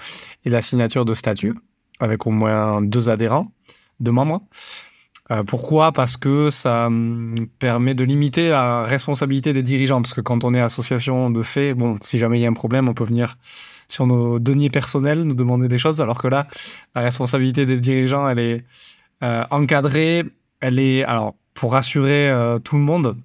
[0.46, 1.56] et la signature de statut
[2.00, 3.52] avec au moins deux adhérents,
[4.00, 4.42] deux membres.
[5.32, 5.92] Euh, pourquoi?
[5.92, 10.02] Parce que ça hum, permet de limiter la responsabilité des dirigeants.
[10.02, 12.54] Parce que quand on est association de fait, bon, si jamais il y a un
[12.54, 13.38] problème, on peut venir
[13.88, 16.02] sur nos deniers personnels nous demander des choses.
[16.02, 16.48] Alors que là,
[16.96, 18.66] la responsabilité des dirigeants, elle est
[19.24, 20.24] euh, encadrée.
[20.60, 23.18] Elle est, alors, pour rassurer euh, tout le monde,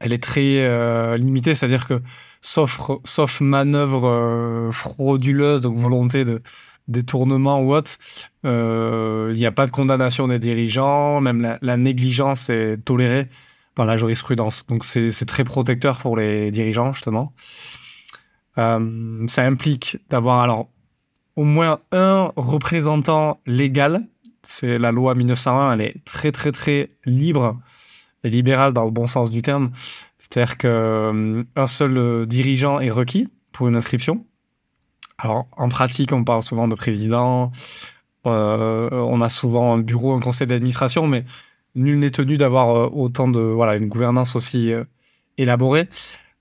[0.00, 1.54] elle est très limitée.
[1.54, 2.02] C'est-à-dire que,
[2.42, 6.42] sauf, manœuvre frauduleuse, donc volonté de
[6.88, 7.92] détournement ou autre,
[8.44, 13.28] euh, il n'y a pas de condamnation des dirigeants, même la, négligence est tolérée
[13.74, 14.66] par la jurisprudence.
[14.66, 17.32] Donc c'est très protecteur pour les dirigeants, justement.
[18.58, 20.68] Euh, ça implique d'avoir alors
[21.36, 24.06] au moins un représentant légal.
[24.42, 27.58] C'est la loi 1901, elle est très très très libre
[28.22, 29.70] et libérale dans le bon sens du terme.
[30.18, 30.56] C'est-à-dire
[31.66, 34.24] seul euh, dirigeant est requis pour une inscription.
[35.18, 37.52] Alors, en pratique, on parle souvent de président,
[38.26, 41.24] euh, on a souvent un bureau, un conseil d'administration, mais
[41.74, 44.84] nul n'est tenu d'avoir euh, autant de voilà une gouvernance aussi euh,
[45.38, 45.88] élaborée.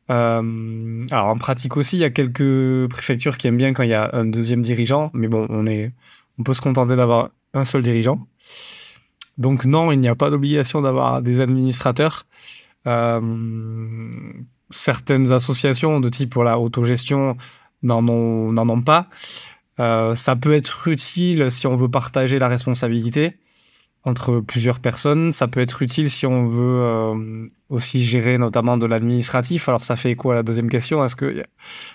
[0.10, 3.96] Alors en pratique aussi, il y a quelques préfectures qui aiment bien quand il y
[3.96, 5.92] a un deuxième dirigeant, mais bon, on est,
[6.38, 8.28] on peut se contenter d'avoir un seul dirigeant.
[9.40, 12.28] Donc non, il n'y a pas d'obligation d'avoir des administrateurs.
[14.70, 17.36] Certaines associations de type voilà autogestion
[17.84, 19.08] n'en ont, n'en ont pas.
[19.80, 23.38] Euh, ça peut être utile si on veut partager la responsabilité
[24.06, 25.32] entre plusieurs personnes.
[25.32, 29.70] Ça peut être utile si on veut euh, aussi gérer notamment de l'administratif.
[29.70, 31.04] Alors ça fait écho à la deuxième question?
[31.06, 31.46] Est-ce que y a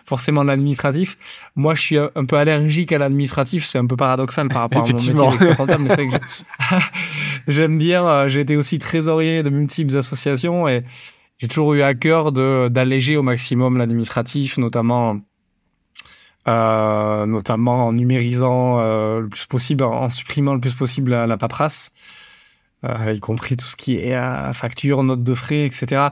[0.06, 1.18] forcément l'administratif?
[1.54, 3.66] Moi, je suis un peu allergique à l'administratif.
[3.66, 5.30] C'est un peu paradoxal par rapport à mon métier Effectivement.
[5.30, 6.24] d'expert comptable, mais c'est vrai que
[6.70, 6.76] j'ai-
[7.48, 8.06] j'aime bien.
[8.06, 10.84] euh, J'ai été aussi trésorier de multiples associations et
[11.36, 15.20] j'ai toujours eu à cœur de d'alléger au maximum l'administratif, notamment
[16.48, 21.36] euh, notamment en numérisant euh, le plus possible, en supprimant le plus possible la, la
[21.36, 21.90] paperasse,
[22.84, 24.18] euh, y compris tout ce qui est
[24.54, 26.08] facture, notes de frais, etc.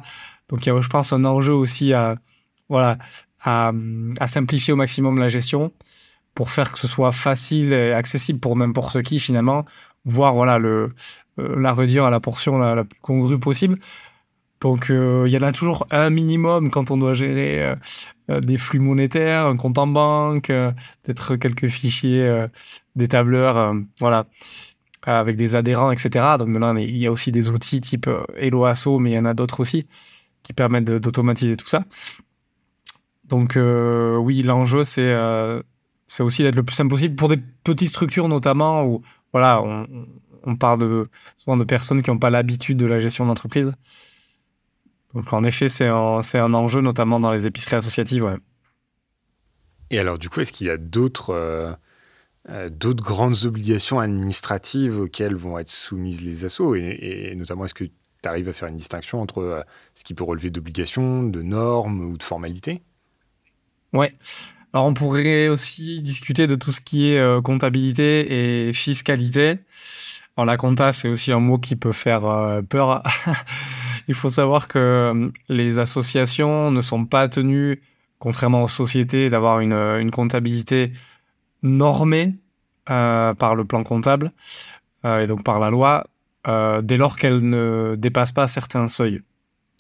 [0.51, 2.17] Donc il y a, je pense, un enjeu aussi à,
[2.69, 2.99] voilà,
[3.41, 3.73] à,
[4.27, 5.73] simplifier au maximum la gestion
[6.35, 9.65] pour faire que ce soit facile et accessible pour n'importe qui finalement,
[10.05, 10.93] voire voilà, le,
[11.39, 13.79] la réduire à la portion la, la plus congrue possible.
[14.61, 17.77] Donc euh, il y en a toujours un minimum quand on doit gérer euh,
[18.31, 22.47] euh, des flux monétaires, un compte en banque, peut-être quelques fichiers,
[22.97, 24.27] des tableurs, voilà,
[25.03, 26.37] avec des adhérents, etc.
[26.39, 29.19] Donc maintenant, il y a aussi des outils type euh, Hello Asso, mais il y
[29.19, 29.87] en a d'autres aussi
[30.43, 31.85] qui permettent d'automatiser tout ça.
[33.25, 35.15] Donc oui, l'enjeu, c'est
[36.07, 39.03] c'est aussi d'être le plus simple possible pour des petites structures notamment où
[39.33, 39.89] voilà, on,
[40.45, 43.73] on parle de, souvent de personnes qui n'ont pas l'habitude de la gestion d'entreprise.
[45.17, 48.23] Donc en effet, c'est un, enjeu notamment dans les épiceries associatives.
[48.23, 48.37] Ouais.
[49.91, 51.73] Et alors, du coup, est-ce qu'il y a d'autres euh,
[52.51, 57.75] euh, d'autres grandes obligations administratives auxquelles vont être soumises les assos et, et notamment, est-ce
[57.75, 57.93] que tu
[58.23, 59.65] tu arrives à faire une distinction entre
[59.95, 62.83] ce qui peut relever d'obligations, de normes ou de formalités?
[63.93, 64.15] Ouais.
[64.73, 69.59] Alors on pourrait aussi discuter de tout ce qui est comptabilité et fiscalité.
[70.37, 73.03] Alors la compta, c'est aussi un mot qui peut faire peur.
[74.09, 77.83] Il faut savoir que les associations ne sont pas tenues,
[78.19, 80.93] contrairement aux sociétés, d'avoir une, une comptabilité
[81.63, 82.35] normée
[82.89, 84.31] euh, par le plan comptable
[85.05, 86.07] euh, et donc par la loi
[86.47, 89.23] euh, dès lors qu'elle ne dépasse pas certains seuils.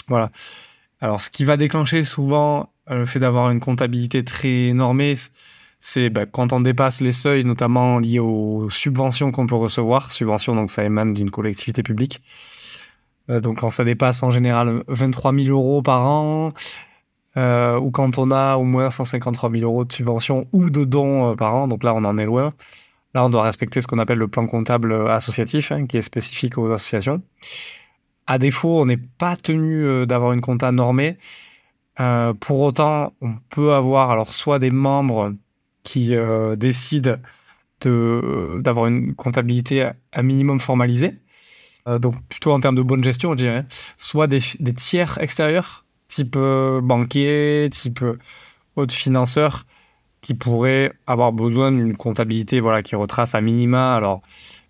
[0.08, 0.30] Voilà.
[1.00, 5.14] Alors, ce qui va déclencher souvent le fait d'avoir une comptabilité très normée,
[5.80, 10.10] c'est bah, quand on dépasse les seuils, notamment liés aux subventions qu'on peut recevoir.
[10.10, 12.20] Subventions, donc ça émane d'une collectivité publique.
[13.28, 16.52] Donc quand ça dépasse en général 23 000 euros par an,
[17.36, 21.54] ou quand on a au moins 153 000 euros de subventions ou de dons par
[21.54, 22.54] an, donc là on en est loin.
[23.14, 26.58] Là, on doit respecter ce qu'on appelle le plan comptable associatif, hein, qui est spécifique
[26.58, 27.22] aux associations.
[28.26, 31.16] À défaut, on n'est pas tenu euh, d'avoir une compta normée.
[32.00, 35.32] Euh, pour autant, on peut avoir alors soit des membres
[35.82, 37.16] qui euh, décident
[37.80, 41.14] d'avoir une comptabilité à minimum formalisée,
[42.00, 43.64] donc plutôt en termes de bonne gestion, je dirais,
[43.96, 44.40] soit des,
[44.74, 48.04] tiers extérieurs, type banquier, type
[48.74, 49.66] autre financeur,
[50.20, 54.22] qui pourraient avoir besoin d'une comptabilité voilà, qui retrace à minima alors,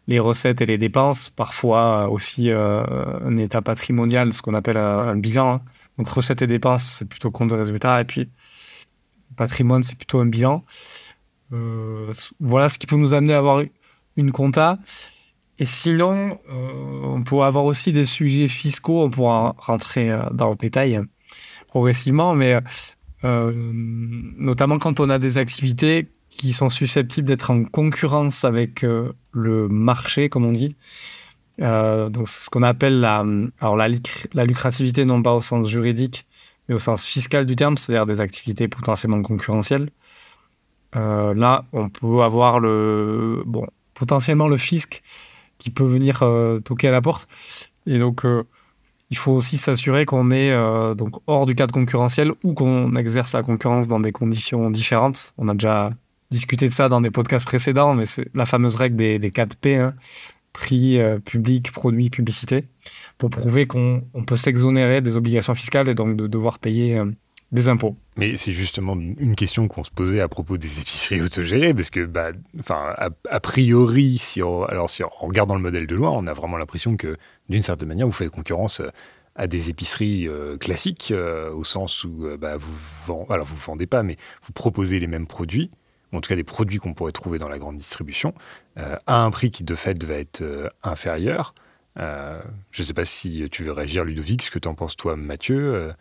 [0.08, 2.84] les recettes et les dépenses, parfois euh, aussi euh,
[3.24, 5.54] un état patrimonial, ce qu'on appelle un, bilan.
[5.54, 5.62] Hein.
[5.98, 8.28] Donc recettes et dépenses, c'est plutôt compte de résultat, et puis
[9.36, 10.64] patrimoine, c'est plutôt un bilan.
[11.52, 13.62] Euh, voilà ce qui peut nous amener à avoir
[14.16, 14.78] une compta.
[15.58, 21.00] Et sinon, on peut avoir aussi des sujets fiscaux, on pourra rentrer dans le détail
[21.68, 22.60] progressivement, mais
[23.24, 23.52] euh,
[24.38, 29.68] notamment quand on a des activités qui sont susceptibles d'être en concurrence avec euh, le
[29.68, 30.76] marché, comme on dit.
[31.62, 33.24] Euh, donc, ce qu'on appelle la,
[33.60, 36.26] alors la, lucrativité, non pas au sens juridique,
[36.68, 39.90] mais au sens fiscal du terme, c'est-à-dire des activités potentiellement concurrentielles.
[40.92, 45.02] là, on peut avoir le, bon, potentiellement le fisc
[45.58, 46.24] qui peut venir
[46.64, 47.28] toquer à la porte.
[47.86, 48.24] Et donc,
[49.10, 53.32] il faut aussi s'assurer qu'on est euh, donc hors du cadre concurrentiel ou qu'on exerce
[53.32, 55.32] la concurrence dans des conditions différentes.
[55.38, 55.90] On a déjà
[56.30, 59.56] discuté de ça dans des podcasts précédents, mais c'est la fameuse règle des, des 4
[59.56, 59.94] P, hein.
[60.52, 62.64] prix, euh, public, produit, publicité,
[63.16, 67.06] pour prouver qu'on peut s'exonérer des obligations fiscales et donc de devoir payer euh,
[67.68, 67.96] impôts.
[68.16, 72.04] Mais c'est justement une question qu'on se posait à propos des épiceries autogérées, parce que,
[72.04, 76.10] bah, enfin, a, priori, si on, alors si on regarde dans le modèle de loi,
[76.12, 77.16] on a vraiment l'impression que,
[77.48, 78.82] d'une certaine manière, vous faites concurrence
[79.36, 82.74] à des épiceries euh, classiques, euh, au sens où euh, bah, vous
[83.06, 85.70] vendez, vous vendez pas, mais vous proposez les mêmes produits,
[86.12, 88.32] en tout cas des produits qu'on pourrait trouver dans la grande distribution,
[88.76, 91.54] à un prix qui de fait va être inférieur.
[91.96, 92.42] je
[92.78, 95.92] ne sais pas si tu veux réagir, Ludovic, ce que tu en penses toi, Mathieu.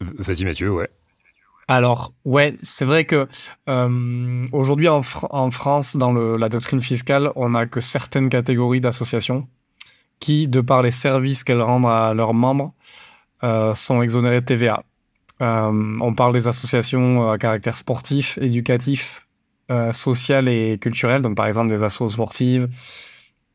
[0.00, 0.88] Vas-y Mathieu, ouais.
[1.70, 3.28] Alors, ouais, c'est vrai que
[3.68, 9.46] euh, aujourd'hui en, France, dans la doctrine fiscale, on n'a que certaines catégories d'associations
[10.18, 12.72] qui, de par les services qu'elles rendent à leurs membres,
[13.44, 14.82] euh, sont exonérées de TVA.
[15.42, 19.26] Euh, on parle des associations à caractère sportif, éducatif,
[19.92, 22.68] social et culturel, donc par exemple des associations sportives,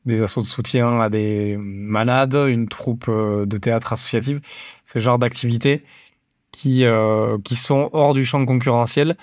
[0.05, 4.39] des assauts de soutien à des malades, une troupe de théâtre associative,
[4.83, 5.83] ce genre d'activités
[6.53, 9.17] qui, euh, qui sont hors du champ concurrentiel,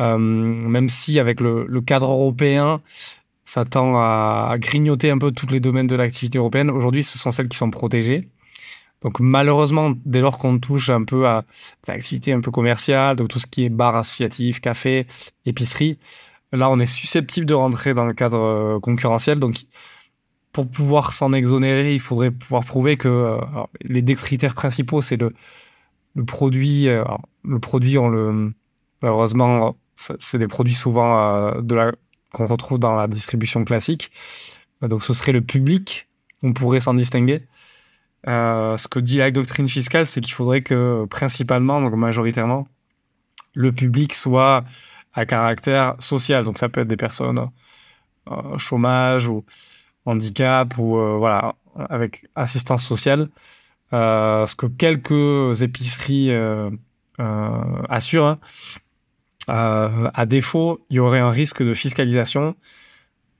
[0.00, 2.80] euh, même si avec le, cadre européen,
[3.44, 6.70] ça tend à, grignoter un peu tous les domaines de l'activité européenne.
[6.70, 8.28] Aujourd'hui, ce sont celles qui sont protégées.
[9.02, 11.44] Donc malheureusement, dès lors qu'on touche un peu à
[11.84, 15.06] des activités un peu commerciales, donc tout ce qui est bar associatif, café,
[15.46, 15.98] épicerie,
[16.52, 19.38] là on est susceptible de rentrer dans le cadre euh, concurrentiel.
[19.38, 19.56] Donc
[20.52, 23.38] pour pouvoir s'en exonérer, il faudrait pouvoir prouver que
[23.82, 25.32] les deux critères principaux, c'est le,
[26.18, 27.04] le produit, euh,
[27.44, 28.52] le produit, on
[29.00, 31.92] malheureusement, c'est des produits souvent euh, de la,
[32.32, 34.10] qu'on retrouve dans la distribution classique.
[34.82, 36.08] Donc, ce serait le public.
[36.42, 37.46] On pourrait s'en distinguer.
[38.26, 42.66] Euh, ce que dit la doctrine fiscale, c'est qu'il faudrait que, principalement, donc majoritairement,
[43.54, 44.64] le public soit
[45.14, 46.44] à caractère social.
[46.44, 47.48] Donc, ça peut être des personnes
[48.28, 49.44] euh, chômage ou
[50.04, 53.28] handicap ou voilà, avec assistance sociale.
[53.92, 56.70] Euh, ce que quelques épiceries euh,
[57.20, 58.38] euh, assurent.
[59.50, 62.54] À défaut, il y aurait un risque de fiscalisation.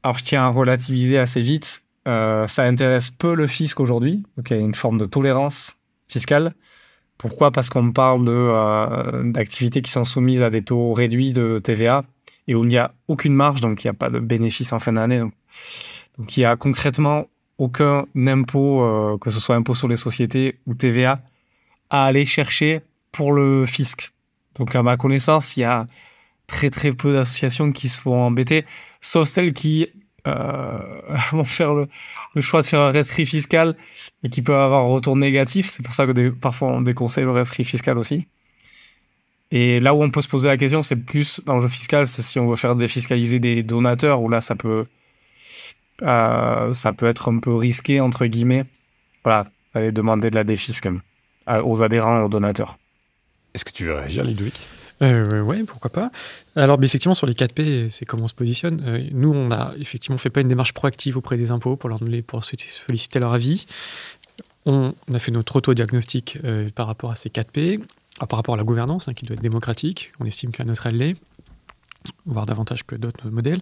[0.02, 1.82] Alors, je tiens à relativiser assez vite.
[2.06, 4.24] ça intéresse peu le fisc aujourd'hui.
[4.36, 5.76] Donc, il y a une forme de tolérance
[6.06, 6.54] fiscale.
[7.18, 7.50] Pourquoi?
[7.50, 8.24] Parce qu'on parle
[9.32, 12.04] d'activités qui sont soumises à des taux réduits de TVA
[12.46, 14.78] et où il n'y a aucune marge, donc il n'y a pas de bénéfice en
[14.78, 15.18] fin d'année.
[16.16, 17.26] Donc, il y a concrètement
[17.58, 21.20] aucun impôt, euh, que ce soit impôt sur les sociétés ou TVA,
[21.90, 22.80] à aller chercher
[23.12, 24.12] pour le fisc.
[24.58, 25.86] Donc, à ma connaissance, il y a
[26.46, 28.64] très très peu d'associations qui se font embêter,
[29.00, 29.88] sauf celles qui
[30.26, 30.78] euh,
[31.32, 31.88] vont faire le,
[32.40, 33.76] choix de faire un rescrit fiscal
[34.22, 35.68] et qui peuvent avoir un retour négatif.
[35.70, 38.26] C'est pour ça que parfois on déconseille le rescrit fiscal aussi.
[39.50, 42.06] Et là où on peut se poser la question, c'est plus dans le jeu fiscal,
[42.06, 44.86] c'est si on veut faire défiscaliser des donateurs, où là ça peut,
[46.02, 48.64] euh, ça peut être un peu risqué, entre guillemets.
[49.24, 50.88] Voilà, aller demander de la défisque
[51.64, 52.78] aux adhérents, aux donateurs.
[53.54, 54.60] Est-ce que tu veux réagir, Ludovic?
[55.02, 56.10] Euh, Oui, pourquoi pas.
[56.56, 58.82] Alors, effectivement, sur les 4P, c'est comment on se positionne.
[58.84, 61.98] Euh, nous, on a effectivement fait pas une démarche proactive auprès des impôts pour leur
[61.98, 63.66] donner, pour solliciter leur avis.
[64.66, 67.80] On, a fait notre auto-diagnostic euh, par rapport à ces 4P,
[68.20, 70.12] ah, par rapport à la gouvernance, hein, qui doit être démocratique.
[70.20, 71.16] On estime que la nôtre, elle l'est
[72.26, 73.60] voire davantage que d'autres modèles.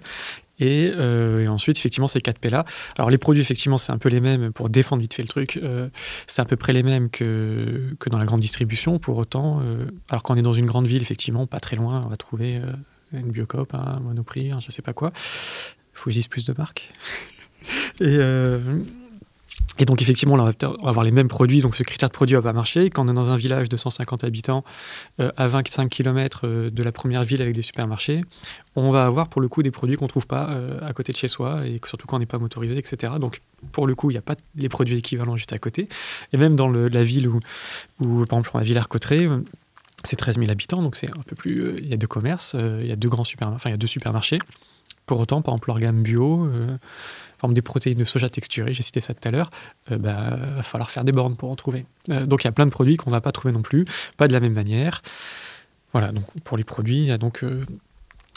[0.63, 2.65] Euh, et, ensuite, effectivement, ces 4 P-là.
[2.97, 5.59] Alors, les produits, effectivement, c'est un peu les mêmes, pour défendre vite fait le truc,
[5.63, 5.89] euh,
[6.27, 8.99] c'est à peu près les mêmes que, que dans la grande distribution.
[8.99, 12.09] Pour autant, euh, alors qu'on est dans une grande ville, effectivement, pas très loin, on
[12.09, 12.61] va trouver
[13.13, 15.13] une Biocop, un Monoprix, un je sais pas quoi.
[15.15, 16.93] Il faut que je dise plus de marques.
[18.01, 18.19] et.
[19.79, 20.53] Et donc effectivement, on va
[20.85, 22.89] avoir les mêmes produits, donc ce critère de produit va pas marcher.
[22.91, 24.65] Quand on est dans un village de 150 habitants,
[25.21, 28.23] euh, à 25 km euh, de la première ville avec des supermarchés,
[28.75, 31.19] on va avoir pour le coup des produits qu'on trouve pas euh, à côté de
[31.19, 33.15] chez soi, et surtout quand on n'est pas motorisé, etc.
[33.21, 33.41] Donc
[33.73, 35.89] pour le coup, il n'y a pas les produits équivalents juste à côté.
[36.33, 37.41] Et même dans la ville où,
[38.01, 39.29] où, par exemple, on a Villers-Cotterêts,
[40.05, 41.79] c'est 13 000 habitants, donc c'est un peu plus.
[41.79, 43.79] Il y a deux commerces, il y a deux grands supermarchés, enfin il y a
[43.79, 44.39] deux supermarchés.
[45.07, 46.49] Pour autant, par exemple, leur gamme bio
[47.39, 49.51] forme des protéines de soja texturées, j'ai cité ça tout à l'heure,
[49.89, 51.87] il euh, bah, va falloir faire des bornes pour en trouver.
[52.11, 53.85] Euh, donc il y a plein de produits qu'on ne va pas trouver non plus,
[54.17, 55.03] pas de la même manière.
[55.93, 57.65] Voilà, donc pour les produits, il y a donc euh,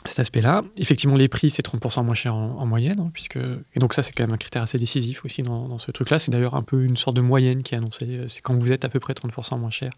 [0.06, 0.64] cet aspect-là.
[0.78, 3.38] Effectivement, les prix, c'est 30% moins cher en, moyenne, hein, puisque...
[3.38, 6.20] et donc ça, c'est quand même un critère assez décisif aussi dans, dans ce truc-là.
[6.20, 8.26] C'est d'ailleurs un peu une sorte de moyenne qui est annoncée.
[8.30, 9.92] C'est quand vous êtes à peu près 30% moins cher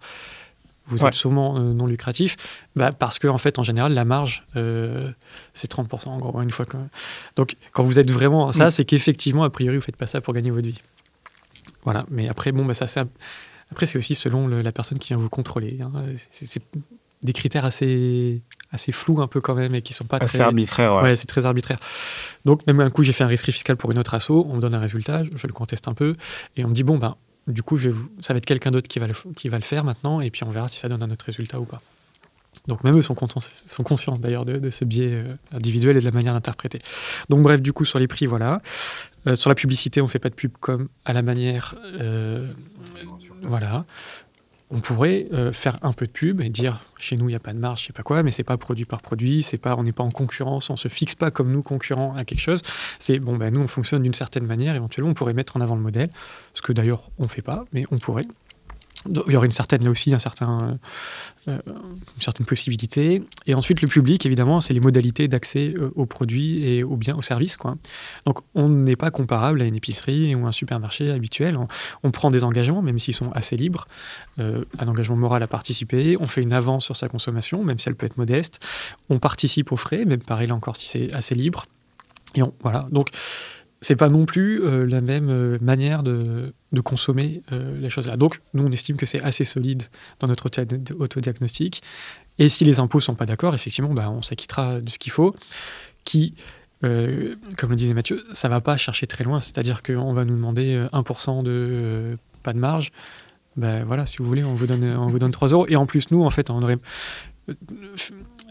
[0.87, 2.35] vous êtes sûrement euh, non lucratif,
[2.75, 5.11] bah, parce que en fait, en général, la marge, euh,
[5.53, 6.77] c'est 30% en gros, une fois que...
[7.35, 8.71] Donc, quand vous êtes vraiment à ça, mm.
[8.71, 10.81] c'est qu'effectivement, a priori, vous faites pas ça pour gagner votre vie.
[11.83, 13.01] Voilà, mais après, bon, bah, ça, c'est...
[13.71, 15.79] Après, c'est aussi selon la personne qui vient vous contrôler.
[15.81, 16.03] Hein.
[16.29, 16.61] C'est
[17.23, 20.43] des critères assez, assez flous un peu quand même et qui sont pas assez très
[20.43, 20.95] arbitraires.
[20.95, 21.79] Ouais, c'est très arbitraire.
[22.45, 24.61] Donc même un coup, j'ai fait un rescrit fiscal pour une autre asso, on me
[24.61, 26.15] donne un résultat, je le conteste un peu
[26.57, 27.15] et on me dit bon ben
[27.47, 27.89] du coup, je
[28.19, 30.43] ça va être quelqu'un d'autre qui, va le, qui va le faire maintenant, et puis
[30.43, 31.81] on verra si ça donne un autre résultat ou pas.
[32.67, 33.15] Donc même eux sont,
[33.65, 36.79] sont conscients d'ailleurs de, ce biais euh, individuel et de la manière d'interpréter.
[37.29, 38.61] Donc bref, du coup, sur les prix, voilà.
[39.27, 41.75] Euh, sur la publicité, on ne fait pas de pub comme à la manière...
[41.99, 42.51] Euh,
[43.43, 43.85] voilà
[44.71, 47.39] on pourrait euh, faire un peu de pub et dire chez nous il n'y a
[47.39, 49.75] pas de marge, je sais pas quoi, mais c'est pas produit par produit, c'est pas,
[49.77, 52.61] on n'est pas en concurrence, on se fixe pas comme nous concurrents à quelque chose.
[52.99, 55.75] C'est bon ben nous on fonctionne d'une certaine manière, éventuellement on pourrait mettre en avant
[55.75, 56.09] le modèle,
[56.53, 58.25] ce que d'ailleurs on fait pas, mais on pourrait.
[59.09, 60.77] Il y aurait une certaine, là aussi, un certain,
[61.47, 63.23] euh, une certaine possibilité.
[63.47, 67.15] Et ensuite, le public, évidemment, c'est les modalités d'accès euh, aux produits et aux biens,
[67.15, 67.57] aux services.
[67.57, 67.77] Quoi.
[68.27, 71.57] Donc, on n'est pas comparable à une épicerie ou un supermarché habituel.
[72.03, 73.87] On, prend des engagements, même s'ils sont assez libres,
[74.39, 76.15] euh, un engagement moral à participer.
[76.19, 78.63] On fait une avance sur sa consommation, même si elle peut être modeste.
[79.09, 81.65] On participe aux frais, même pareil là encore si c'est assez libre.
[82.35, 82.87] Et on, voilà.
[82.91, 83.09] Donc,
[83.81, 86.53] c'est pas non plus euh, la même euh, manière de,
[86.83, 88.15] consommer euh, les choses là.
[88.15, 89.83] Donc, nous, on estime que c'est assez solide
[90.19, 90.49] dans notre
[90.99, 91.81] autodiagnostic.
[92.37, 95.35] Et si les impôts sont pas d'accord, effectivement, bah, on s'acquittera de ce qu'il faut.
[96.03, 96.33] Qui,
[96.81, 99.39] comme le disait Mathieu, ça va pas chercher très loin.
[99.39, 102.91] C'est-à-dire qu'on va nous demander 1% de pas de marge.
[103.57, 105.67] Ben voilà, si vous voulez, on vous donne, on vous donne 3 euros.
[105.67, 106.51] Et en plus, nous, en fait,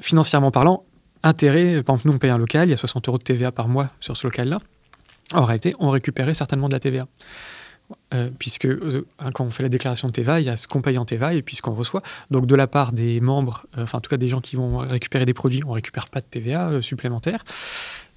[0.00, 0.84] financièrement parlant,
[1.24, 1.82] intérêt.
[1.82, 3.66] Par exemple, nous, on paye un local, il y a 60 euros de TVA par
[3.66, 4.60] mois sur ce local-là.
[5.34, 7.06] En réalité, on récupérait certainement de la TVA.
[8.14, 10.68] Euh, puisque euh, hein, quand on fait la déclaration de TVA, il y a ce
[10.68, 12.02] qu'on paye en TVA et puis ce qu'on reçoit.
[12.30, 14.78] Donc de la part des membres, euh, enfin en tout cas des gens qui vont
[14.78, 17.44] récupérer des produits, on récupère pas de TVA supplémentaire.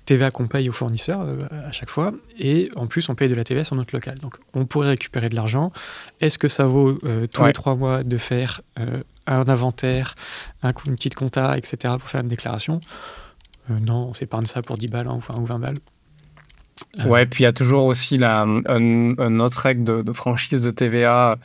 [0.06, 1.26] TVA qu'on paye aux fournisseurs
[1.66, 4.20] à chaque fois, et en plus on paye de la TVA sur notre local.
[4.20, 5.72] Donc on pourrait récupérer de l'argent.
[6.20, 7.00] Est-ce que ça vaut
[7.32, 10.16] tous les trois mois de faire un inventaire,
[10.62, 11.96] un, une petite compta, etc.
[11.98, 12.82] pour faire une déclaration?
[13.70, 15.78] Non, on s'épargne ça pour 10 balles hein, ou 20 balles.
[17.00, 17.08] Euh.
[17.08, 21.38] Ouais, puis il y a toujours aussi la, un, autre règle de, franchise de TVA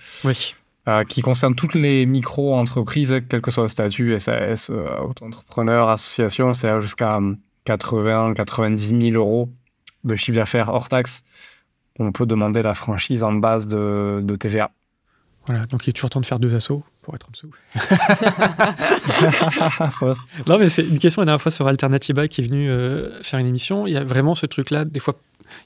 [0.88, 6.52] euh, qui concerne toutes les micro-entreprises, quel que soit le statut, SAS, euh, auto-entrepreneur, association,
[6.52, 7.20] c'est jusqu'à
[7.64, 9.50] 80, 90 000 euros
[10.04, 11.22] de chiffre d'affaires hors taxe.
[11.98, 14.70] On peut demander la franchise en base de, de TVA.
[15.46, 17.50] Voilà, donc il est toujours temps de faire deux assauts pour être en dessous.
[20.46, 22.70] non, mais c'est une question la dernière fois sur Alternativa qui est venu
[23.22, 23.86] faire une émission.
[23.86, 25.14] Il y a vraiment ce truc-là, des fois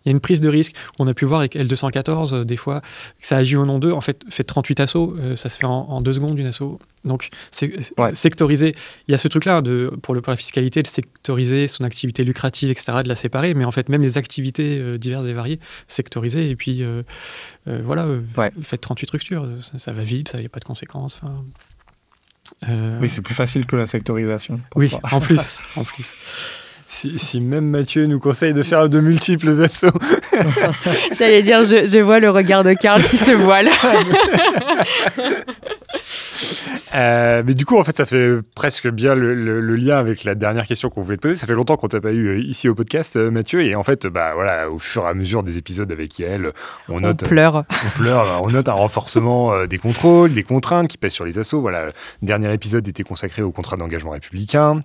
[0.07, 0.75] y a une prise de risque.
[0.99, 3.93] On a pu voir avec L214, euh, des fois, que ça agit au nom d'eux.
[3.93, 6.79] En fait, fait 38 assauts, euh, ça se fait en, deux secondes, une assaut.
[7.05, 7.73] Donc, c'est
[8.13, 8.75] sectoriser.
[9.09, 12.25] Il y a ce truc-là, de, pour, le, pour la fiscalité, de sectoriser son activité
[12.25, 13.55] lucrative, etc., de la séparer.
[13.55, 16.51] Mais en fait, même les activités euh, diverses et variées, sectoriser.
[16.51, 16.85] Et puis,
[17.67, 18.07] voilà,
[18.63, 19.49] faites 38 structures.
[19.77, 21.21] Ça, va vite, ça n'y a pas de conséquences.
[22.69, 24.61] oui, c'est plus facile que la sectorisation.
[24.77, 25.61] Oui, en plus.
[25.77, 26.15] en plus.
[26.95, 29.99] Si, même Mathieu nous conseille de faire de multiples assauts.
[31.19, 33.69] J'allais dire, je, vois le regard de Karl qui se voile.
[36.95, 40.67] Euh, mais du coup, en fait, ça fait presque bien le, lien avec la dernière
[40.67, 41.37] question qu'on voulait te poser.
[41.37, 43.65] Ça fait longtemps qu'on t'a pas eu euh, ici au podcast, euh, Mathieu.
[43.65, 46.53] Et en fait, bah voilà, au fur et à mesure des épisodes avec Yael,
[46.91, 47.23] on note.
[47.23, 47.65] On pleure.
[47.71, 48.43] On pleure.
[48.45, 51.63] on note un renforcement des contrôles, des contraintes qui pèsent sur les assauts.
[51.63, 54.83] Voilà, le dernier épisode était consacré au contrat d'engagement républicain.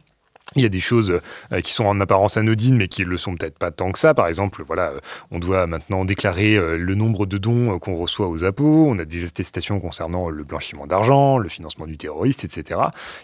[0.55, 1.19] Il y a des choses
[1.51, 4.13] euh, qui sont en apparence anodines, mais qui le sont peut-être pas tant que ça.
[4.13, 8.29] Par exemple, voilà, euh, on doit maintenant déclarer euh, le nombre de dons qu'on reçoit
[8.29, 8.87] aux impôts.
[8.87, 12.79] On a des attestations concernant le blanchiment d'argent, le financement du terroriste, etc.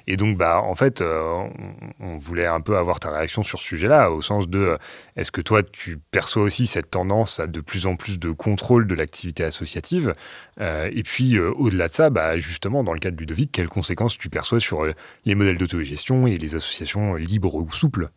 [0.05, 4.11] Et donc, bah, en fait, on, voulait un peu avoir ta réaction sur ce sujet-là,
[4.11, 4.77] au sens de,
[5.15, 8.85] est-ce que toi, tu perçois aussi cette tendance à de plus en plus de contrôle
[8.85, 10.13] de l'activité associative
[10.59, 14.29] Et puis, au-delà de ça, bah, justement, dans le cas de Ludovic, quelles conséquences tu
[14.29, 14.85] perçois sur
[15.25, 18.09] les modèles d'autogestion et les associations libre ou souple.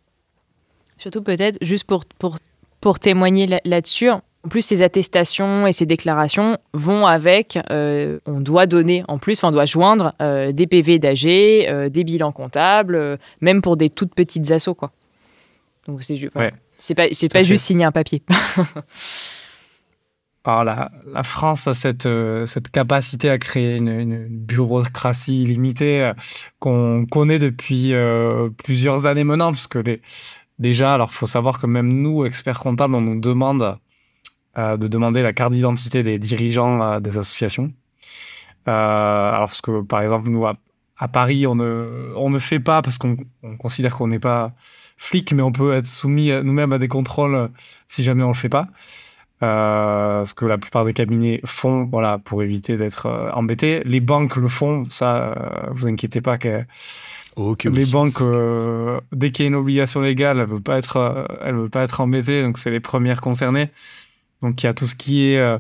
[0.99, 2.37] Surtout peut-être, juste pour, pour,
[2.81, 4.11] pour témoigner là-dessus,
[4.47, 9.43] en plus, ces attestations et ces déclarations vont avec, euh, on doit donner en plus,
[9.43, 14.15] on doit joindre euh, des PV d'AG, euh, des bilans comptables, même pour des toutes
[14.15, 14.77] petites assos.
[14.77, 14.93] Quoi.
[15.89, 16.15] Donc c'est
[16.79, 18.23] c'est pas, c'est pas juste signer un papier.
[20.47, 26.15] Alors la, la, France a cette, euh, cette capacité à créer une, bureaucratie illimitée euh,
[26.61, 29.83] qu'on connaît depuis euh, plusieurs années maintenant, parce que
[30.61, 33.79] déjà, alors faut savoir que même nous, experts comptables, on nous demande
[34.57, 37.75] de demander la carte d'identité des dirigeants des associations.
[38.65, 40.55] alors parce que par exemple nous à,
[40.97, 43.19] à, Paris, on ne, on ne fait pas parce qu'on
[43.59, 44.55] considère qu'on n'est pas
[44.97, 47.51] flic, mais on peut être soumis nous-mêmes à des contrôles
[47.87, 48.67] si jamais on le fait pas.
[49.43, 53.83] Euh, ce que la plupart des cabinets font, voilà, pour éviter d'être euh, embêtés.
[53.85, 56.65] Les banques le font, ça, euh, vous inquiétez pas que
[57.37, 58.23] les banques,
[59.13, 62.01] dès qu'il y a une obligation légale, elles veulent pas être, elles veulent pas être
[62.01, 63.69] embêtées, donc c'est les premières concernées.
[64.41, 65.59] Donc il y a tout ce qui est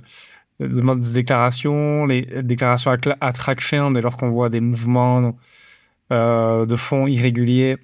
[0.58, 5.36] demande de déclaration, les déclarations à, à track fin dès lors qu'on voit des mouvements
[6.10, 7.76] de fonds irréguliers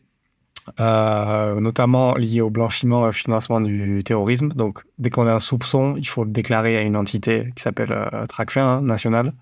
[0.79, 4.51] euh, notamment lié au blanchiment et au financement du terrorisme.
[4.51, 7.93] Donc, dès qu'on a un soupçon, il faut le déclarer à une entité qui s'appelle
[7.93, 9.33] euh, TRACFIN hein, nationale,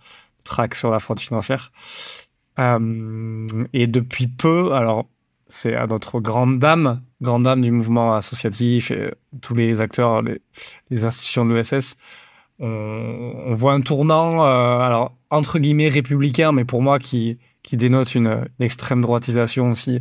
[0.45, 1.73] TRAC sur la fraude financière.
[2.59, 5.09] Euh, et depuis peu, alors
[5.47, 9.13] c'est à notre grande dame, grande dame du mouvement associatif et
[9.43, 11.97] tous les acteurs, les, institutions de l'ESS,
[12.61, 18.45] on, voit un tournant, alors entre guillemets républicain, mais pour moi qui, qui dénote une
[18.61, 19.99] extrême droitisation aussi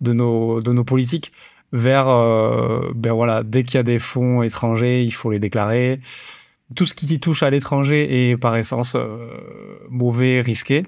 [0.00, 1.32] de nos, de nos politiques
[1.72, 6.00] vers, euh, ben voilà, dès qu'il y a des fonds étrangers, il faut les déclarer.
[6.74, 9.28] Tout ce qui touche à l'étranger est par essence euh,
[9.88, 10.84] mauvais, risqué.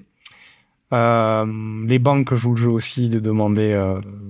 [0.92, 1.46] Euh,
[1.86, 3.74] les banques jouent le jeu aussi de demander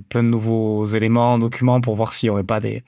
[0.09, 2.85] plein de nouveaux éléments, documents pour voir s'il n'y aurait pas des,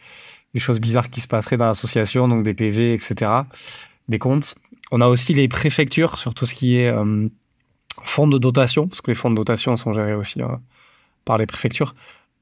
[0.52, 3.32] des, choses bizarres qui se passeraient dans l'association, donc des PV, etc.,
[4.08, 4.54] des comptes.
[4.92, 6.94] On a aussi les préfectures sur tout ce qui est
[8.04, 10.40] fonds de dotation, parce que les fonds de dotation sont gérés aussi
[11.24, 11.94] par les préfectures.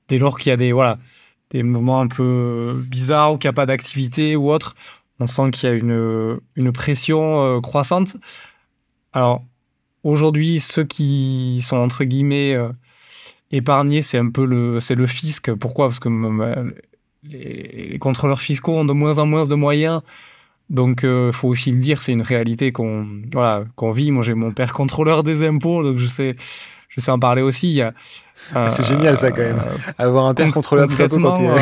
[0.08, 0.98] Dès lors qu'il y a des, voilà,
[1.50, 4.74] des mouvements un peu bizarres ou qu'il n'y a pas d'activité ou autre,
[5.20, 8.16] on sent qu'il y a une, une pression euh, croissante.
[9.12, 9.44] Alors,
[10.02, 12.70] aujourd'hui, ceux qui sont entre guillemets euh,
[13.50, 15.52] épargnés, c'est un peu le, le fisc.
[15.54, 15.88] Pourquoi?
[15.88, 16.08] Parce que
[17.24, 20.02] les, contrôleurs fiscaux ont de moins en moins de moyens.
[20.70, 24.10] Donc, il euh, faut aussi le dire, c'est une réalité qu'on voilà, qu'on vit.
[24.10, 26.36] Moi, j'ai mon père contrôleur des impôts, donc je sais,
[26.94, 27.82] je sais en parler aussi.
[28.54, 29.60] Ah, c'est génial ça quand même.
[29.60, 31.58] Euh, Avoir un père contrôleur euh,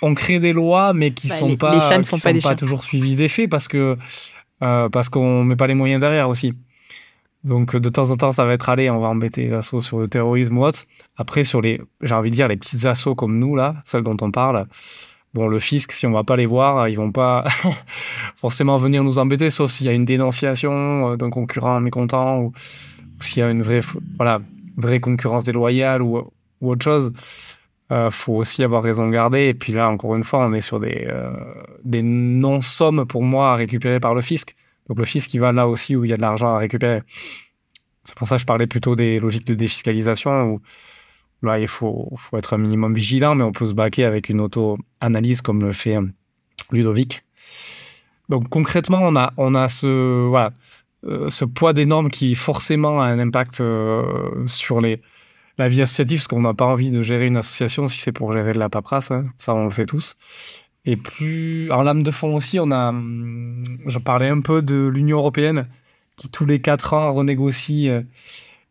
[0.00, 3.16] on crée des lois, mais qui ne bah, sont pas, qui sont pas, toujours suivies
[3.16, 3.96] d'effet parce que
[4.62, 6.52] euh, parce qu'on met pas les moyens derrière aussi.
[7.44, 9.98] Donc de temps en temps, ça va être allé, on va embêter les assauts sur
[9.98, 10.84] le terrorisme ou autre.
[11.16, 14.16] Après, sur les, j'ai envie de dire, les petites assauts comme nous là, celles dont
[14.20, 14.66] on parle.
[15.34, 17.44] Bon, le fisc, si on va pas les voir, ils vont pas
[18.36, 22.52] forcément venir nous embêter, sauf s'il y a une dénonciation d'un concurrent mécontent ou
[23.20, 23.80] s'il y a une vraie,
[24.16, 24.40] voilà,
[24.76, 27.12] vraie concurrence déloyale ou, autre chose,
[27.92, 29.48] euh, faut aussi avoir raison de garder.
[29.48, 31.30] Et puis là, encore une fois, on est sur des, euh,
[31.84, 34.54] des non-sommes pour moi à récupérer par le fisc.
[34.88, 37.02] Donc le fisc, il va là aussi où il y a de l'argent à récupérer.
[38.04, 40.60] C'est pour ça que je parlais plutôt des logiques de défiscalisation où
[41.42, 44.40] là, il faut, faut être un minimum vigilant, mais on peut se baquer avec une
[44.40, 45.98] auto-analyse comme le fait
[46.72, 47.22] Ludovic.
[48.28, 50.50] Donc concrètement, on a, on a ce, voilà, euh,
[51.28, 54.02] ce poids des qui forcément a un impact euh,
[54.46, 55.00] sur les,
[55.56, 58.32] la vie associative, parce qu'on n'a pas envie de gérer une association si c'est pour
[58.32, 59.24] gérer de la paperasse, hein.
[59.38, 60.14] ça on le fait tous.
[60.84, 64.86] Et plus en lame de fond aussi, on a, hum, j'en parlais un peu de
[64.86, 65.68] l'Union européenne
[66.16, 67.90] qui tous les quatre ans renégocie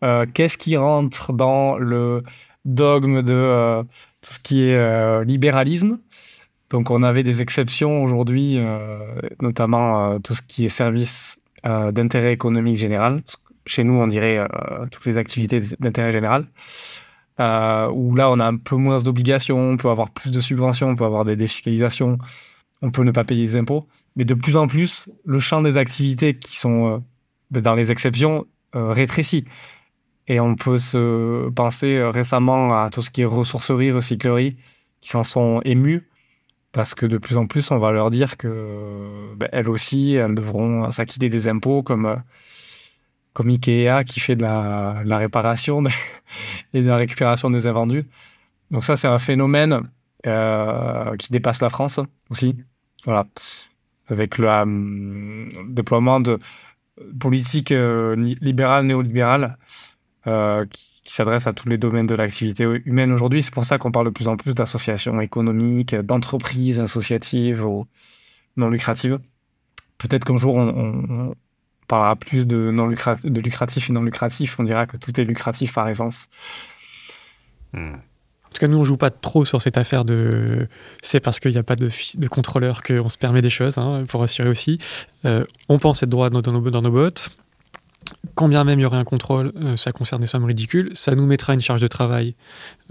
[0.03, 2.23] euh, qu'est-ce qui rentre dans le
[2.65, 3.83] dogme de
[4.21, 5.99] tout ce qui est libéralisme.
[6.69, 8.59] Donc on avait des exceptions aujourd'hui,
[9.41, 11.37] notamment tout ce qui est service
[11.67, 13.21] euh, d'intérêt économique général.
[13.65, 14.47] Chez nous, on dirait euh,
[14.89, 16.45] toutes les activités d'intérêt général.
[17.41, 20.87] Euh, où là, on a un peu moins d'obligations, on peut avoir plus de subventions,
[20.87, 22.19] on peut avoir des défiscalisations,
[22.81, 23.85] on peut ne pas payer les impôts.
[24.15, 27.03] Mais de plus en plus, le champ des activités qui sont
[27.51, 29.43] dans les exceptions rétrécit.
[30.27, 34.55] Et on peut se penser récemment à tout ce qui est ressourcerie, recyclerie,
[35.01, 36.07] qui s'en sont émus
[36.77, 40.35] parce que de plus en plus, on va leur dire que ben, elles aussi, elles
[40.35, 42.15] devront s'acquitter des impôts comme, euh,
[43.33, 45.81] comme Ikea qui fait de la, réparation
[46.75, 48.05] et de la récupération des invendus.
[48.69, 49.89] Donc ça, c'est un phénomène
[50.27, 51.99] euh, qui dépasse la France
[52.29, 52.55] aussi.
[53.05, 53.25] Voilà.
[54.09, 56.37] Avec le euh, déploiement de
[57.19, 59.57] politiques libérales, néolibérales,
[60.25, 63.41] qui qui s'adresse à tous les domaines de l'activité humaine aujourd'hui.
[63.41, 67.87] C'est pour ça qu'on parle de plus en plus d'associations économiques, d'entreprises associatives ou
[68.57, 69.17] non lucratives.
[69.97, 71.33] Peut-être qu'un jour, on,
[71.87, 74.59] parlera plus de, non de lucratif et non lucratif.
[74.59, 76.27] On dira que tout est lucratif par essence.
[77.71, 77.93] Hmm.
[77.93, 80.67] En tout cas, nous, on joue pas trop sur cette affaire de.
[81.01, 84.03] C'est parce qu'il n'y a pas de, de contrôleur qu'on se permet des choses, hein,
[84.09, 84.77] pour assurer aussi.
[85.23, 87.29] Euh, on pense être droit dans nos, dans nos bottes
[88.35, 91.15] quand bien même il y aurait un contrôle, euh, ça concerne des sommes ridicules, ça
[91.15, 92.35] nous mettra une charge de travail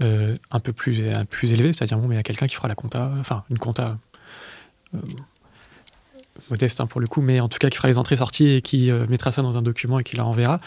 [0.01, 2.55] euh, un peu plus, euh, plus élevée, c'est-à-dire bon, mais il y a quelqu'un qui
[2.55, 3.97] fera la compta, enfin une compta
[6.49, 8.91] modeste hein, pour le coup, mais en tout cas qui fera les entrées-sorties et qui
[9.09, 10.59] mettra ça dans un document et qui la renverra.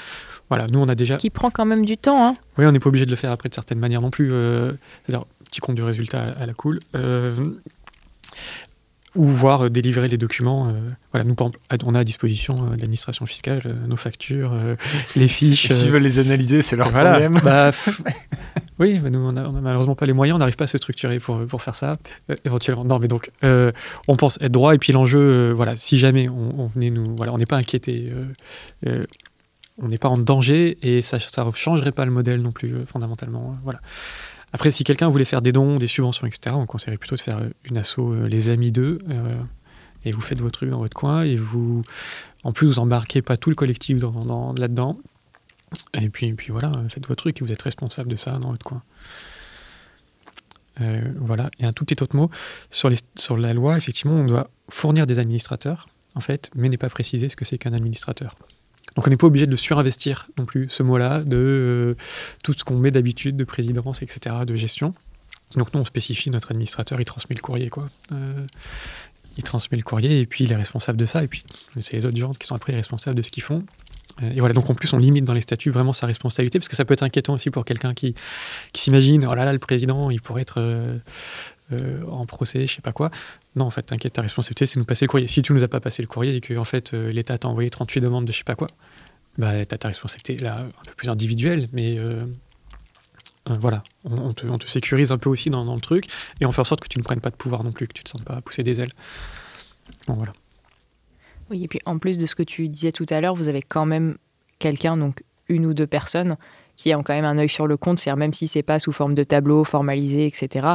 [0.48, 1.16] Voilà, nous on a déjà.
[1.16, 2.26] Ce qui prend quand même du temps.
[2.26, 2.34] Hein.
[2.59, 4.30] Oui, on n'est pas obligé de le faire après de certaines manières non plus.
[4.30, 6.80] c'est-à-dire petit compte du résultat à, la cool
[9.16, 10.68] ou voir euh, délivrer les documents.
[10.68, 10.72] Euh,
[11.12, 11.34] voilà, nous,
[11.84, 14.54] on a à disposition euh, l'administration fiscale nos factures,
[15.16, 15.70] les fiches.
[15.70, 17.40] S'ils veulent les analyser, c'est leur problème.
[17.42, 17.70] Bah,
[18.78, 21.44] oui, nous, on n'a malheureusement pas les moyens, on n'arrive pas à se structurer pour,
[21.46, 21.98] pour faire ça,
[22.44, 22.84] éventuellement.
[22.84, 26.90] Non, mais donc, on pense être droit, et puis l'enjeu, voilà, si jamais on, venait
[26.90, 27.16] nous.
[27.16, 28.12] Voilà, on n'est pas inquiété.
[28.86, 33.56] on n'est pas en danger et ça ne changerait pas le modèle non plus fondamentalement.
[33.64, 33.80] voilà.
[34.53, 37.38] Après, si quelqu'un voulait faire des dons, des subventions, etc., on conseillerait plutôt de faire
[37.38, 38.98] euh, une asso euh, Les Amis d'eux.
[39.09, 39.40] Euh,
[40.05, 41.22] et vous faites votre truc dans votre coin.
[41.22, 41.82] Et vous,
[42.42, 44.98] en plus, vous embarquez pas tout le collectif dans, là-dedans.
[45.94, 48.64] Et puis, puis voilà, faites votre truc et vous êtes responsable de ça dans votre
[48.64, 48.82] coin.
[50.78, 51.51] voilà.
[51.61, 52.30] Et un tout petit autre mot.
[52.70, 56.88] Sur, sur la loi, effectivement, on doit fournir des administrateurs, en fait, mais n'est pas
[56.88, 58.34] précisé ce que c'est qu'un administrateur.
[58.97, 61.95] Donc on n'est pas obligé de surinvestir non plus ce mot-là, de euh,
[62.43, 64.95] tout ce qu'on met d'habitude, de présidence, etc., de gestion.
[65.57, 67.88] Donc nous, on spécifie notre administrateur, il transmet le courrier, quoi.
[68.12, 68.47] Euh,
[69.36, 71.22] il transmet le courrier et puis il est responsable de ça.
[71.22, 71.45] Et puis
[71.80, 73.64] c'est les autres gens qui sont après responsables de ce qu'ils font.
[74.22, 76.68] Euh, et voilà, donc en plus, on limite dans les statuts vraiment sa responsabilité, parce
[76.68, 78.14] que ça peut être inquiétant aussi pour quelqu'un qui,
[78.72, 80.61] qui s'imagine, oh là là, le président, il pourrait être
[82.08, 83.10] en procès, je sais pas quoi.
[83.56, 85.26] Non, en fait, t'inquiète, ta responsabilité, c'est de nous passer le courrier.
[85.26, 87.48] Si tu nous as pas passé le courrier et que en fait, euh, l'État t'a
[87.48, 88.68] envoyé 38 demandes de je sais pas quoi,
[89.38, 92.24] bah, t'as ta responsabilité là, un peu plus individuelle, mais euh,
[93.46, 96.06] voilà, on, te, on, te, sécurise un peu aussi dans, le truc
[96.40, 97.94] et on fait en sorte que tu ne prennes pas de pouvoir non plus, que
[97.94, 98.92] tu te sentes pas pousser des ailes.
[100.06, 100.32] Bon, voilà.
[101.50, 103.62] Oui, et puis en plus de ce que tu disais tout à l'heure, vous avez
[103.62, 104.18] quand même
[104.60, 106.36] quelqu'un, donc une ou deux personnes,
[106.76, 108.92] qui ont quand même un œil sur le compte, c'est-à-dire même si c'est pas sous
[108.92, 110.68] forme de tableau formalisé, etc.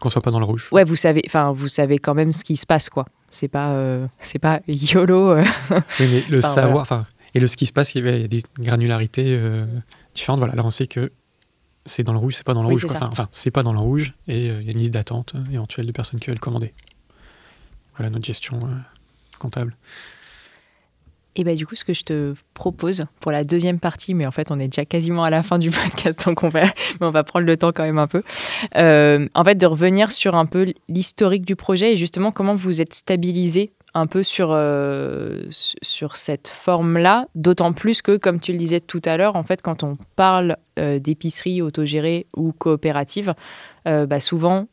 [0.00, 0.68] Qu'on soit pas dans le rouge.
[0.70, 3.06] Ouais, vous savez, enfin, vous savez quand même ce qui se passe, quoi.
[3.30, 5.32] C'est pas, euh, c'est pas YOLO.
[5.32, 5.44] Euh.
[6.00, 8.42] oui, mais le savoir, enfin, et le ce qui se passe, il y a des
[8.58, 9.66] granularités euh,
[10.14, 10.38] différentes.
[10.38, 11.12] Voilà, là, on sait que
[11.84, 12.86] c'est dans le rouge, c'est pas dans le rouge.
[12.88, 15.92] Enfin, c'est pas dans le rouge, et il y a une liste d'attente éventuelle de
[15.92, 16.72] personnes qui veulent commander.
[17.96, 18.60] Voilà notre gestion
[19.38, 19.76] comptable.
[21.36, 24.32] Et bah, du coup, ce que je te propose pour la deuxième partie, mais en
[24.32, 27.10] fait, on est déjà quasiment à la fin du podcast, donc on va, mais on
[27.10, 28.22] va prendre le temps quand même un peu.
[28.76, 32.82] Euh, en fait, de revenir sur un peu l'historique du projet et justement comment vous
[32.82, 38.58] êtes stabilisé un peu sur, euh, sur cette forme-là, d'autant plus que, comme tu le
[38.58, 43.34] disais tout à l'heure, en fait, quand on parle euh, d'épicerie autogérée ou coopérative,
[43.86, 44.66] bah, souvent,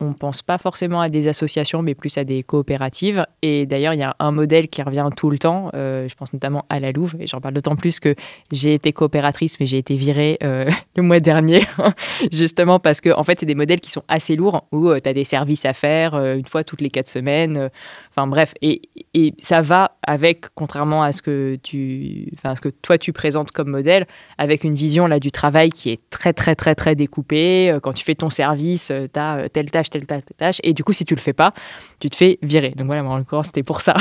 [0.00, 3.26] on pense pas forcément à des associations, mais plus à des coopératives.
[3.42, 5.70] Et d'ailleurs, il y a un modèle qui revient tout le temps.
[5.74, 8.14] Euh, je pense notamment à la Louve, et j'en parle d'autant plus que
[8.52, 11.62] j'ai été coopératrice, mais j'ai été virée euh, le mois dernier,
[12.32, 15.08] justement parce que en fait, c'est des modèles qui sont assez lourds, où euh, tu
[15.08, 17.70] as des services à faire une fois toutes les quatre semaines.
[18.10, 18.82] Enfin bref, et,
[19.14, 23.50] et, ça va avec, contrairement à ce que tu, enfin ce que toi tu présentes
[23.50, 24.06] comme modèle,
[24.38, 27.76] avec une vision là du travail qui est très très très très découpée.
[27.82, 30.60] Quand tu fais ton service, tu as telle tâche tâche, telle tâche.
[30.62, 31.52] Et du coup, si tu le fais pas,
[32.00, 32.72] tu te fais virer.
[32.76, 33.94] Donc voilà, en l'occurrence, c'était pour ça,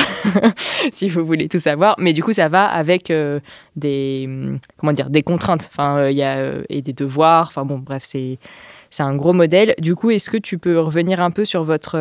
[0.91, 1.95] si vous voulez tout savoir.
[1.99, 3.39] Mais du coup, ça va avec euh,
[3.75, 4.29] des,
[4.77, 7.47] comment dire, des contraintes enfin, euh, y a, euh, et des devoirs.
[7.47, 8.39] Enfin bon, bref, c'est
[8.89, 9.75] c'est un gros modèle.
[9.79, 11.97] Du coup, est-ce que tu peux revenir un peu sur votre,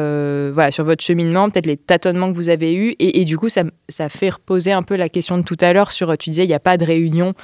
[0.53, 3.65] voilà, sur votre cheminement, peut-être les tâtonnements que vous avez eus et, du coup, ça,
[4.09, 6.55] fait reposer un peu la question de tout à l'heure sur, tu disais, il n'y
[6.55, 7.35] a pas de réunion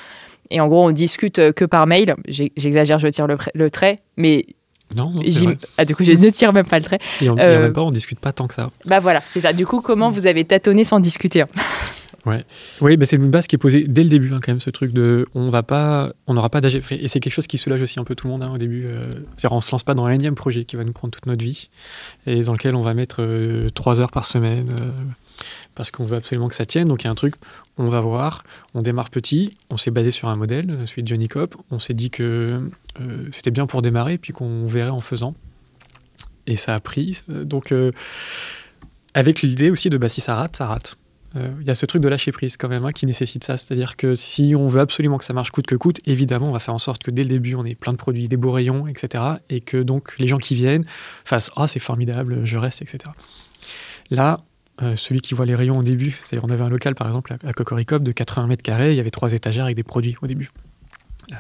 [0.50, 2.14] et en gros, on discute que par mail.
[2.28, 4.46] J'exagère, je tire le trait, mais
[4.96, 5.12] non,
[5.78, 6.98] ah, du coup, je ne tire même pas le trait.
[7.20, 8.70] Et on, euh, même pas, on discute pas tant que ça.
[8.86, 9.52] Bah voilà, c'est ça.
[9.52, 11.48] Du coup, comment vous avez tâtonné sans discuter hein
[12.24, 12.44] Ouais.
[12.80, 14.70] Oui, bah c'est une base qui est posée dès le début, hein, quand même, ce
[14.70, 16.76] truc de on va pas, on n'aura pas d'âge.
[16.76, 18.84] Et c'est quelque chose qui soulage aussi un peu tout le monde hein, au début.
[18.86, 19.02] Euh,
[19.36, 21.44] c'est-à-dire, on se lance pas dans un énième projet qui va nous prendre toute notre
[21.44, 21.68] vie
[22.28, 24.66] et dans lequel on va mettre euh, trois heures par semaine
[25.74, 26.88] parce qu'on veut absolument que ça tienne.
[26.88, 27.34] Donc il y a un truc,
[27.78, 28.44] on va voir,
[28.74, 31.94] on démarre petit, on s'est basé sur un modèle, celui de Johnny Cop, on s'est
[31.94, 32.60] dit que
[33.00, 35.34] euh, c'était bien pour démarrer, puis qu'on verrait en faisant.
[36.46, 37.22] Et ça a pris.
[37.28, 37.92] Donc euh,
[39.14, 40.96] avec l'idée aussi de bah, si ça rate, ça rate.
[41.34, 43.56] Euh, il y a ce truc de lâcher prise quand même hein, qui nécessite ça.
[43.56, 46.58] C'est-à-dire que si on veut absolument que ça marche coûte que coûte, évidemment, on va
[46.58, 48.86] faire en sorte que dès le début, on ait plein de produits, des beaux rayons,
[48.86, 49.24] etc.
[49.48, 50.84] Et que donc les gens qui viennent
[51.24, 52.98] fassent Ah, c'est formidable, je reste, etc.
[54.10, 54.40] Là,
[54.80, 57.36] euh, celui qui voit les rayons au début, c'est-à-dire on avait un local par exemple
[57.44, 60.26] à Cocoricop de 80 mètres carrés, il y avait trois étagères avec des produits au
[60.26, 60.50] début.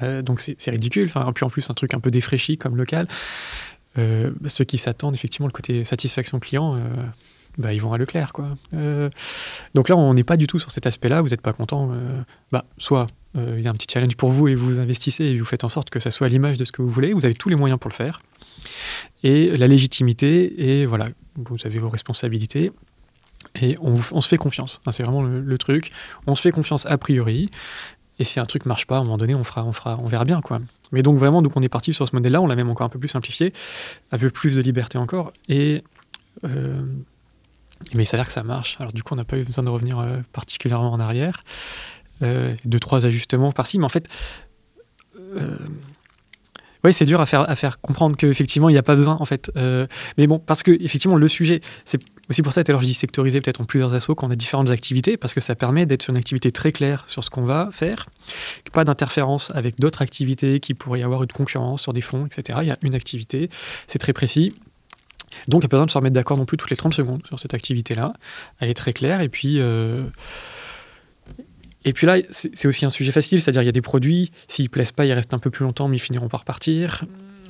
[0.02, 3.08] Euh, donc c'est ridicule, puis en plus un truc un peu défraîchi comme local.
[3.98, 6.78] Euh, ceux qui s'attendent effectivement le côté satisfaction client,
[7.56, 8.32] bah, ils vont à Leclerc.
[9.74, 11.90] Donc là on n'est pas du tout sur cet aspect-là, vous n'êtes pas content,
[12.50, 15.46] bah, soit il y a un petit challenge pour vous et vous investissez et vous
[15.46, 17.34] faites en sorte que ça soit à l'image de ce que vous voulez, vous avez
[17.34, 18.20] tous les moyens pour le faire.
[19.22, 21.06] Et la légitimité, et voilà,
[21.36, 22.72] vous avez vos responsabilités,
[23.60, 24.80] et on, se fait confiance.
[24.90, 25.92] c'est vraiment le, truc.
[26.26, 27.50] On se fait confiance a priori.
[28.18, 30.06] Et si un truc marche pas, à un moment donné, on fera, on fera, on
[30.06, 30.60] verra bien quoi.
[30.92, 32.40] Mais donc vraiment, donc on est parti sur ce modèle-là.
[32.40, 33.52] On l'a même encore un peu plus simplifié,
[34.10, 35.32] un peu plus de liberté encore.
[35.48, 35.82] Et
[36.44, 36.82] euh,
[37.94, 38.76] mais il s'avère que ça marche.
[38.80, 41.44] Alors du coup, on n'a pas eu besoin de revenir euh, particulièrement en arrière.
[42.22, 44.08] Euh, deux trois ajustements par-ci, mais en fait.
[45.36, 45.56] Euh,
[46.84, 49.24] oui, c'est dur à faire, à faire comprendre qu'effectivement, il n'y a pas besoin, en
[49.24, 49.52] fait.
[50.18, 53.40] mais bon, parce que, effectivement, le sujet, c'est aussi pour ça, alors je dis sectoriser
[53.40, 56.16] peut-être en plusieurs assos, qu'on a différentes activités, parce que ça permet d'être sur une
[56.16, 58.06] activité très claire sur ce qu'on va faire,
[58.72, 62.60] pas d'interférence avec d'autres activités qui pourraient y avoir une concurrence sur des fonds, etc.
[62.62, 63.50] Il y a une activité,
[63.86, 64.54] c'est très précis.
[65.48, 66.94] Donc, il n'y a pas besoin de se remettre d'accord non plus toutes les 30
[66.94, 68.14] secondes sur cette activité-là.
[68.60, 69.60] Elle est très claire, et puis...
[69.60, 70.04] Euh,
[71.84, 74.70] et puis là, c'est aussi un sujet facile, c'est-à-dire il y a des produits, s'ils
[74.70, 77.04] plaisent pas, ils restent un peu plus longtemps, mais ils finiront par partir.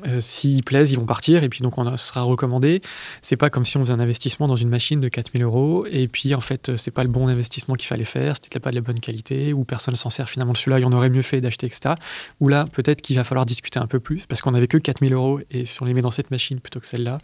[0.06, 2.80] Euh, s'ils plaisent, ils vont partir et puis donc on sera recommandé.
[3.20, 6.08] C'est pas comme si on faisait un investissement dans une machine de 4000 euros et
[6.08, 8.76] puis en fait euh, c'est pas le bon investissement qu'il fallait faire, c'était pas de
[8.76, 11.40] la bonne qualité ou personne ne s'en sert finalement celui-là, il en aurait mieux fait
[11.40, 11.94] d'acheter, etc.
[12.40, 15.12] Ou là peut-être qu'il va falloir discuter un peu plus parce qu'on avait que 4000
[15.12, 17.18] euros et si on les met dans cette machine plutôt que celle-là,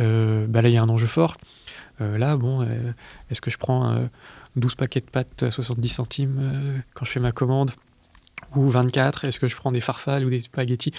[0.00, 1.36] euh, bah là il y a un enjeu fort.
[2.00, 2.66] là bon,
[3.30, 4.08] est-ce que je prends
[4.56, 7.72] 12 paquets de pâtes à 70 centimes quand je fais ma commande
[8.54, 10.92] ou 24 Est-ce que je prends des farfales ou des spaghettis?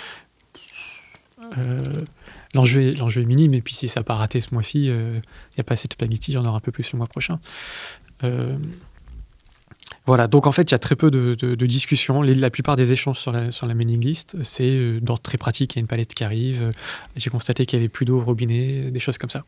[2.53, 5.19] L'enjeu est, minime, et puis si ça n'a pas raté ce mois-ci, il euh,
[5.57, 7.07] n'y a pas assez de spaghetti, il y en aura un peu plus le mois
[7.07, 7.39] prochain.
[8.23, 8.57] Euh,
[10.05, 12.21] voilà, donc en fait, il y a très peu de, discussions.
[12.21, 15.73] la plupart des échanges sur la, sur la mailing list, c'est d'ordre très pratique.
[15.73, 16.71] Il y a une palette qui arrive.
[17.15, 19.45] J'ai constaté qu'il n'y avait plus d'eau au robinet, des choses comme ça.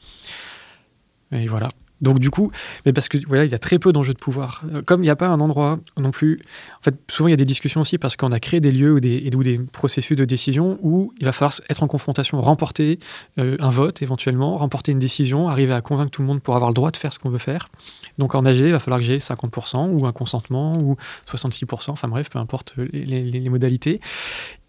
[1.31, 1.69] Et voilà.
[2.01, 2.51] Donc du coup,
[2.85, 4.63] mais parce que voilà, il y a très peu d'enjeux de pouvoir.
[4.71, 6.39] Euh, comme il n'y a pas un endroit non plus.
[6.79, 8.93] En fait, souvent il y a des discussions aussi parce qu'on a créé des lieux
[8.93, 12.99] ou des, ou des processus de décision où il va falloir être en confrontation, remporter
[13.39, 16.69] euh, un vote éventuellement, remporter une décision, arriver à convaincre tout le monde pour avoir
[16.69, 17.69] le droit de faire ce qu'on veut faire.
[18.17, 20.97] Donc en AG, il va falloir que j'ai 50% ou un consentement ou
[21.31, 23.99] 66%, enfin bref, peu importe les, modalités.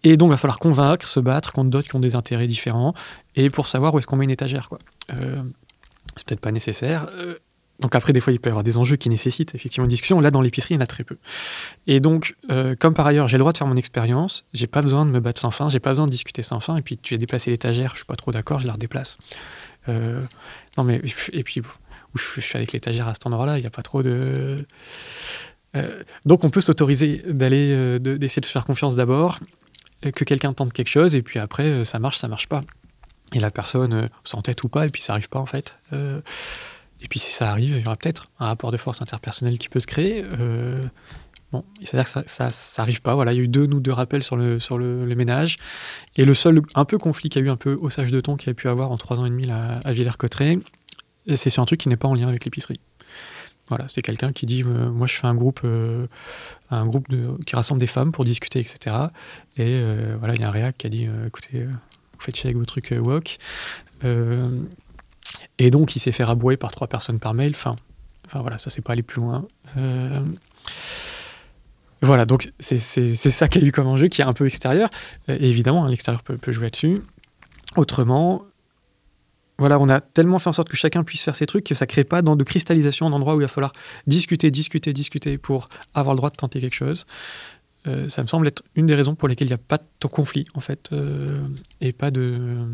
[0.04, 2.94] Et donc il va falloir convaincre, se battre contre d'autres qui ont des intérêts différents
[3.36, 4.68] et pour savoir où est-ce qu'on met une étagère.
[4.68, 4.78] Quoi.
[5.12, 5.42] Euh,
[6.18, 7.08] c'est peut-être pas nécessaire.
[7.14, 7.36] Euh,
[7.80, 10.20] donc après, des fois, il peut y avoir des enjeux qui nécessitent effectivement une discussion.
[10.20, 11.16] Là, dans l'épicerie, il y en a très peu.
[11.86, 14.82] Et donc, euh, comme par ailleurs, j'ai le droit de faire mon expérience, j'ai pas
[14.82, 16.76] besoin de me battre sans fin, j'ai pas besoin de discuter sans fin.
[16.76, 19.16] Et puis, tu as déplacé l'étagère, je suis pas trop d'accord, je la redéplace.
[19.88, 20.20] Euh,
[20.76, 21.00] non, mais
[21.32, 24.02] et puis, où je, suis avec l'étagère à cet endroit-là, il n'y a pas trop
[24.02, 24.56] de.
[26.24, 29.38] donc, on peut s'autoriser d'aller, d'essayer de se faire confiance d'abord,
[30.02, 32.62] que quelqu'un tente quelque chose, et puis après, ça marche, ça marche pas.
[33.34, 35.78] Et la personne euh, s'entête ou pas, et puis ça arrive pas en fait.
[35.92, 36.20] Euh,
[37.00, 39.68] et puis si ça arrive, il y aura peut-être un rapport de force interpersonnel qui
[39.68, 40.24] peut se créer.
[40.24, 40.84] Euh,
[41.52, 43.14] bon, s'avère que ça, ça, ça, arrive pas.
[43.14, 45.56] Voilà, il y a eu deux ou deux rappels sur le sur le, ménage,
[46.16, 48.20] et le seul un peu conflit qu'il y a eu un peu au sage de
[48.20, 50.58] ton qu'il y a pu avoir en trois ans et demi là, à Villers-Cotterêts,
[51.34, 52.80] c'est sur un truc qui n'est pas en lien avec l'épicerie.
[53.68, 55.60] Voilà, c'est quelqu'un qui dit moi je fais un groupe,
[56.70, 57.06] un groupe
[57.44, 58.96] qui rassemble des femmes pour discuter, etc.
[59.58, 59.78] Et
[60.18, 61.66] voilà, il y a un réac qui a dit écoutez,
[62.18, 63.38] vous faites chier avec vos trucs wok.
[65.58, 67.52] et donc il s'est fait rabrouer par trois personnes par mail.
[67.54, 67.76] Enfin,
[68.26, 69.46] enfin voilà, ça c'est pas aller plus loin.
[72.00, 74.88] Voilà, donc c'est ça qu'il y a eu comme enjeu, qui est un peu extérieur.
[75.26, 76.98] Évidemment, hein, l'extérieur peut, peut, jouer là-dessus.
[77.76, 78.44] Autrement,
[79.58, 81.86] voilà, on a tellement fait en sorte que chacun puisse faire ses trucs que ça
[81.86, 83.72] crée pas de cristallisation d'endroits où il va falloir
[84.06, 87.06] discuter, discuter, discuter pour avoir le droit de tenter quelque chose.
[87.88, 90.06] Euh, ça me semble être une des raisons pour lesquelles il n'y a pas de
[90.06, 91.38] conflit en fait euh,
[91.80, 92.66] et pas de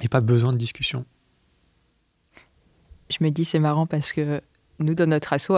[0.00, 1.04] et pas besoin de discussion.
[3.10, 4.40] Je me dis c'est marrant parce que
[4.78, 5.52] nous dans notre asso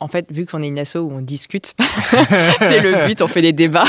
[0.00, 1.74] en fait, vu qu'on est une asso où on discute,
[2.58, 3.84] c'est le but, on fait des débats.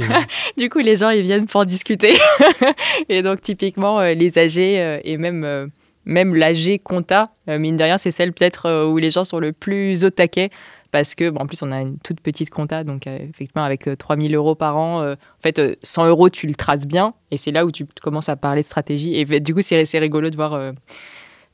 [0.58, 2.14] du coup, les gens, ils viennent pour discuter.
[3.08, 5.70] et donc, typiquement, euh, les AG euh, et même,
[6.04, 10.04] même l'AG compta, mine de rien, c'est celle peut-être où les gens sont le plus
[10.04, 10.50] au taquet.
[10.96, 14.34] Parce que, bon, en plus, on a une toute petite compta, donc effectivement, avec 3000
[14.34, 17.12] euros par an, en fait, 100 euros, tu le traces bien.
[17.30, 19.14] Et c'est là où tu commences à parler de stratégie.
[19.14, 20.72] Et du coup, c'est rigolo de voir.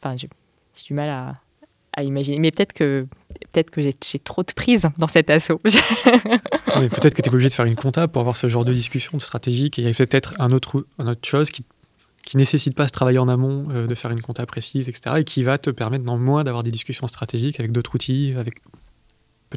[0.00, 0.28] Enfin, j'ai
[0.86, 1.34] du mal
[1.96, 2.38] à, imaginer.
[2.38, 3.08] Mais peut-être que,
[3.50, 5.58] peut que j'ai trop de prise dans cet assaut.
[5.64, 9.18] peut-être que tu es obligé de faire une compta pour avoir ce genre de discussion
[9.18, 9.76] de stratégique.
[9.80, 11.64] Et il y a peut-être un autre, une autre chose qui
[12.24, 15.16] qui nécessite pas ce travail en amont euh, de faire une compta précise, etc.
[15.18, 18.62] Et qui va te permettre dans moins d'avoir des discussions stratégiques avec d'autres outils, avec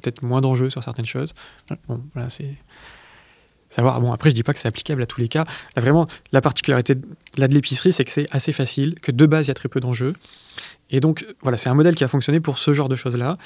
[0.01, 1.33] peut-être moins d'enjeux sur certaines choses.
[1.87, 2.55] Bon, voilà, c'est
[3.69, 3.99] savoir.
[4.01, 5.45] Bon, après, je dis pas que c'est applicable à tous les cas.
[5.75, 6.95] Vraiment, la particularité
[7.37, 9.69] là, de l'épicerie, c'est que c'est assez facile, que de base, il y a très
[9.69, 10.13] peu d'enjeux.
[10.89, 13.37] Et donc, voilà, c'est un modèle qui a fonctionné pour ce genre de choses-là.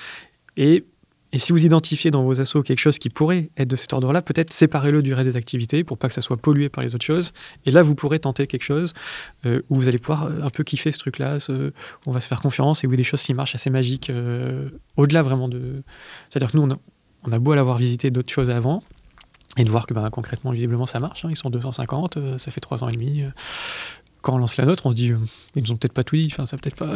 [0.58, 0.86] Et,
[1.32, 4.22] et, si vous identifiez dans vos assos quelque chose qui pourrait être de cet ordre-là,
[4.22, 7.06] peut-être séparez-le du reste des activités pour pas que ça soit pollué par les autres
[7.06, 7.34] choses.
[7.66, 8.94] Et là, vous pourrez tenter quelque chose
[9.46, 11.38] euh, où vous allez pouvoir euh, un peu kiffer ce truc-là,
[12.06, 13.70] on va se faire confiance et où il y a des choses qui marchent assez
[13.70, 15.84] magiques, euh, au-delà vraiment de.
[16.30, 16.78] C'est-à-dire que nous, on a,
[17.24, 18.84] on a beau l'avoir visité d'autres choses avant,
[19.58, 21.26] et de voir que ben, concrètement, visiblement, ça marche.
[21.26, 21.30] Hein.
[21.32, 23.24] ils sont 250, euh, ça fait 3 ans et demi.
[24.22, 25.14] Quand on lance la nôtre, on se dit,
[25.56, 26.96] ils nous ont peut-être pas tout dit, ça peut-être pas.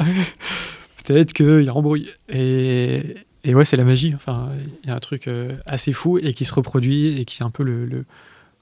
[1.05, 2.09] peut-être qu'il y a embrouille.
[2.29, 4.13] Et, et ouais, c'est la magie.
[4.15, 4.51] Enfin,
[4.83, 5.29] il y a un truc
[5.65, 8.05] assez fou et qui se reproduit et qui est un peu le, le,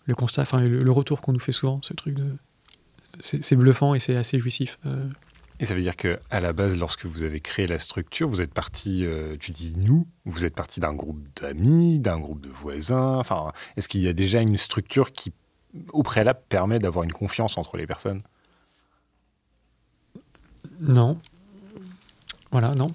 [0.05, 2.25] le constat, enfin, le, le retour qu'on nous fait souvent, ce truc de.
[3.19, 4.79] C'est bluffant et c'est assez jouissif.
[5.59, 8.41] Et ça veut dire que à la base, lorsque vous avez créé la structure, vous
[8.41, 12.49] êtes parti, euh, tu dis nous, vous êtes parti d'un groupe d'amis, d'un groupe de
[12.49, 13.17] voisins.
[13.17, 15.33] Enfin, est-ce qu'il y a déjà une structure qui,
[15.93, 18.23] au préalable, permet d'avoir une confiance entre les personnes?
[20.79, 21.19] Non.
[22.51, 22.87] Voilà, non.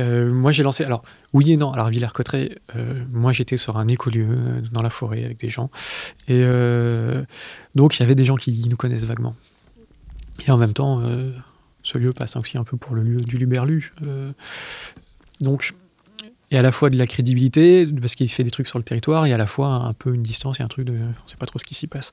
[0.00, 0.84] Euh, moi, j'ai lancé.
[0.84, 1.02] Alors,
[1.32, 1.72] oui et non.
[1.72, 5.70] Alors, Villers-Cotterêts, euh, moi, j'étais sur un écolieu dans la forêt avec des gens.
[6.28, 6.44] Et
[7.74, 9.34] donc, il y avait des gens qui nous connaissent vaguement.
[10.46, 11.02] Et en même temps,
[11.88, 13.92] ce lieu passe aussi un peu pour le lieu du Luberlu.
[14.06, 14.32] Euh,
[15.40, 15.72] donc,
[16.50, 19.26] et à la fois de la crédibilité, parce qu'il fait des trucs sur le territoire,
[19.26, 20.92] et à la fois un peu une distance et un truc de.
[20.92, 22.12] On ne sait pas trop ce qui s'y passe.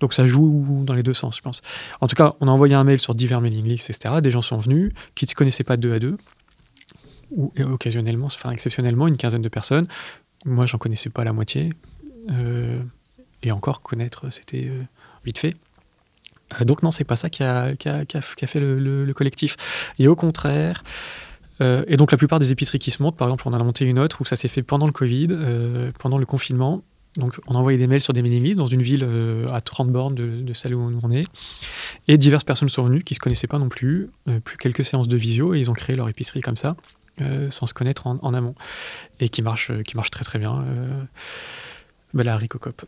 [0.00, 1.60] Donc ça joue dans les deux sens, je pense.
[2.00, 4.20] En tout cas, on a envoyé un mail sur divers mailing lists, etc.
[4.20, 6.16] Des gens sont venus, qui ne se connaissaient pas deux à deux,
[7.30, 9.88] ou occasionnellement, enfin exceptionnellement, une quinzaine de personnes.
[10.44, 11.72] Moi, j'en connaissais pas la moitié.
[12.30, 12.82] Euh,
[13.42, 14.82] et encore, connaître, c'était euh,
[15.24, 15.56] vite fait.
[16.60, 19.56] Euh, donc non, c'est pas ça qui a, fait le, collectif.
[19.98, 20.82] Et au contraire,
[21.60, 23.64] euh, et donc la plupart des épiceries qui se montent, par exemple, on en a
[23.64, 26.82] monté une autre où ça s'est fait pendant le Covid, euh, pendant le confinement.
[27.16, 29.08] Donc on a envoyé des mails sur des mailing lists dans une ville
[29.50, 31.24] à 30 bornes de, celle où on est.
[32.08, 34.10] Et diverses personnes sont venues qui ne se connaissaient pas non plus,
[34.44, 36.76] plus quelques séances de visio, et ils ont créé leur épicerie comme ça,
[37.50, 38.54] sans se connaître en, amont.
[39.20, 40.64] Et qui marche, qui marche très très bien.
[42.14, 42.82] Bah, la Ricocop.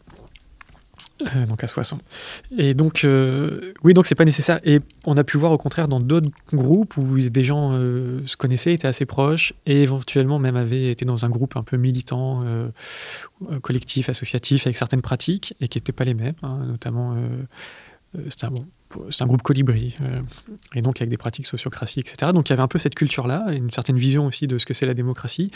[1.37, 2.01] Euh, donc à 60.
[2.57, 4.61] Et donc, euh, oui, donc c'est pas nécessaire.
[4.65, 8.37] Et on a pu voir au contraire dans d'autres groupes où des gens euh, se
[8.37, 12.45] connaissaient, étaient assez proches et éventuellement même avaient été dans un groupe un peu militant,
[13.63, 17.17] collectif, associatif, avec certaines pratiques et qui n'étaient pas les mêmes, hein, notamment.
[18.29, 18.67] c'est un, bon,
[19.21, 19.97] un, groupe colibri,
[20.75, 22.33] et donc avec des pratiques sociocratie, etc.
[22.33, 24.75] Donc il y avait un peu cette culture-là, une certaine vision aussi de ce que
[24.75, 25.51] c'est la démocratie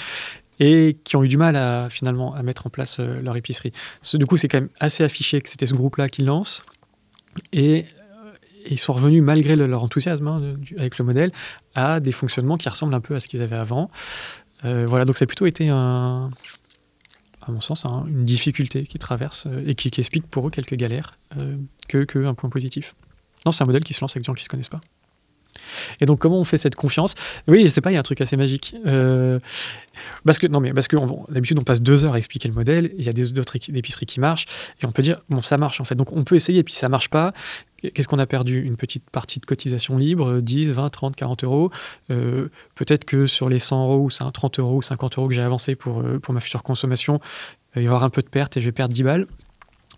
[0.61, 3.73] et qui ont eu du mal à finalement à mettre en place euh, leur épicerie.
[4.15, 6.63] Du coup, c'est quand même assez affiché que c'était ce groupe-là qui lance
[7.53, 7.85] et
[8.25, 8.33] euh,
[8.71, 11.33] ils sont revenus, malgré leur enthousiasme hein, avec le modèle,
[11.75, 13.91] à des fonctionnements qui ressemblent un peu à ce qu'ils avaient avant.
[14.65, 16.31] Euh, voilà, donc ça a plutôt été un,
[17.41, 21.11] à mon sens, une difficulté qui traverse et qui, explique pour eux quelques galères
[21.89, 22.95] que, que, un point positif.
[23.47, 24.81] Non, c'est un modèle qui se lance avec des gens qui ne se connaissent pas.
[26.01, 27.15] Et donc, comment on fait cette confiance?
[27.49, 28.75] Oui, c'est pas, il y a un truc assez magique.
[28.87, 29.39] Euh,
[30.25, 30.97] parce que, non, mais parce que
[31.31, 34.07] d'habitude, on passe deux heures à expliquer le modèle, il y a des autres épiceries
[34.07, 34.47] qui marchent,
[34.81, 35.95] et on peut dire, bon, ça marche en fait.
[35.95, 37.33] Donc, on peut essayer, et puis ça marche pas.
[37.95, 38.63] Qu'est-ce qu'on a perdu?
[38.63, 41.71] Une petite partie de cotisation libre, 10, 20, 30, 40 euros.
[42.11, 45.43] Euh, peut-être que sur les 100 euros, ou 30 euros ou 50 euros que j'ai
[45.43, 47.21] avancé pour, euh, pour ma future consommation,
[47.75, 49.27] il va y avoir un peu de perte et je vais perdre 10 balles.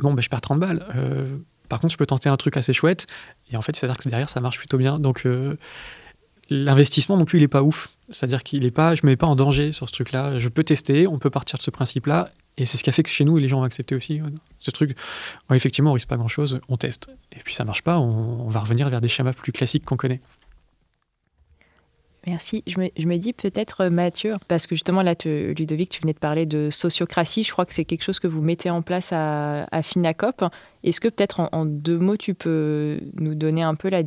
[0.01, 0.87] Bon, ben, je perds 30 balles.
[1.69, 3.07] Par contre, je peux tenter un truc assez chouette
[3.51, 4.99] et en fait, c'est-à-dire que derrière, ça marche plutôt bien.
[4.99, 5.57] Donc, euh,
[6.51, 7.91] l'investissement non plus, il n'est pas ouf.
[8.11, 10.39] C'est-à-dire qu'il est pas, je ne me mets pas en danger sur ce truc-là.
[10.39, 12.29] Je peux tester, on peut partir de ce principe-là.
[12.57, 14.21] Et c'est ce qui a fait que chez nous, les gens ont accepté aussi
[14.61, 14.97] ce truc.
[15.53, 17.11] effectivement, on risque pas grand-chose, on teste.
[17.33, 20.21] Et puis ça marche pas, on, va revenir vers des schémas plus classiques qu'on connaît.
[22.27, 22.63] Merci.
[22.67, 26.47] Je me, dis peut-être, euh, Mathieu, parce que justement, là, Ludovic, tu venais de parler
[26.47, 27.43] de sociocratie.
[27.43, 30.45] Je crois que c'est quelque chose que vous mettez en place à, Finacop.
[30.85, 34.03] Est-ce que peut-être en, deux mots, tu peux nous donner un peu la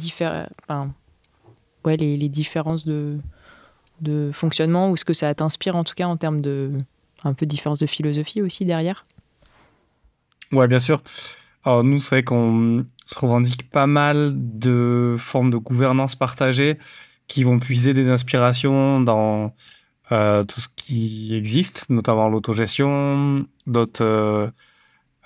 [1.85, 3.17] les, différences de,
[4.01, 6.71] de fonctionnement ou ce que ça t'inspire en tout cas en termes de
[7.23, 9.05] un peu de différence de philosophie aussi derrière?
[10.51, 11.01] Ouais, bien sûr.
[11.63, 16.77] Alors nous, c'est vrai qu'on se revendique pas mal de formes de gouvernance partagée
[17.27, 19.53] qui vont puiser des inspirations dans
[20.11, 24.47] euh, tout ce qui existe, notamment l'autogestion, d'autres euh,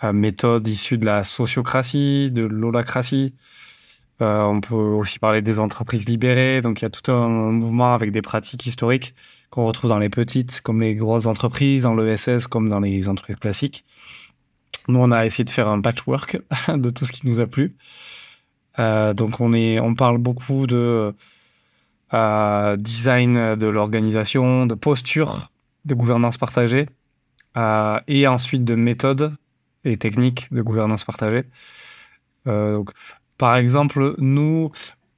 [0.04, 3.36] euh, méthodes issues de la sociocratie, de l'holacratie.
[4.20, 6.62] on peut aussi parler des entreprises libérées.
[6.62, 9.14] Donc il y a tout un mouvement avec des pratiques historiques
[9.52, 13.38] qu'on retrouve dans les petites comme les grosses entreprises, dans l'ESS comme dans les entreprises
[13.38, 13.86] classiques.
[14.88, 16.40] Nous, on a essayé de faire un patchwork
[16.76, 17.76] de tout ce qui nous a plu.
[18.78, 21.14] donc on, est, on parle beaucoup de
[22.14, 25.50] euh, design de l'organisation, de posture,
[25.86, 26.88] de gouvernance partagée,
[27.56, 29.34] euh, et ensuite de méthodes
[29.86, 31.44] et techniques de gouvernance partagée.
[32.48, 32.84] Euh,
[33.38, 34.72] par exemple, nous,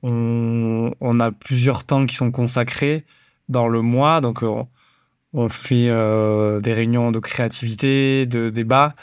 [0.03, 3.05] on, a plusieurs temps qui sont consacrés
[3.49, 8.93] dans le mois, donc on, fait des réunions de créativité, de débat,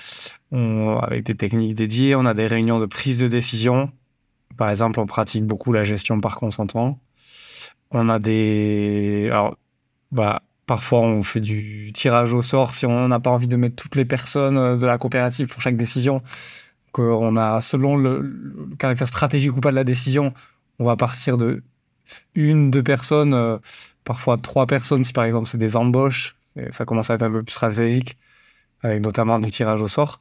[0.52, 3.90] avec des techniques dédiées, on a des réunions de prise de décision.
[4.56, 7.00] Par exemple, on pratique beaucoup la gestion par consentement.
[7.90, 9.28] On a des.
[9.30, 9.56] Alors,
[10.12, 10.42] voilà.
[10.66, 13.96] Parfois, on fait du tirage au sort si on n'a pas envie de mettre toutes
[13.96, 16.22] les personnes euh, de la coopérative pour chaque décision.
[16.92, 20.32] Qu'on a, selon le, caractère stratégique ou pas de la décision,
[20.78, 21.62] on va partir de
[22.34, 23.58] une, deux personnes, euh,
[24.04, 26.36] parfois trois personnes si par exemple c'est des embauches.
[26.72, 28.16] Ça commence à être un peu plus stratégique,
[28.82, 30.20] avec notamment du tirage au sort.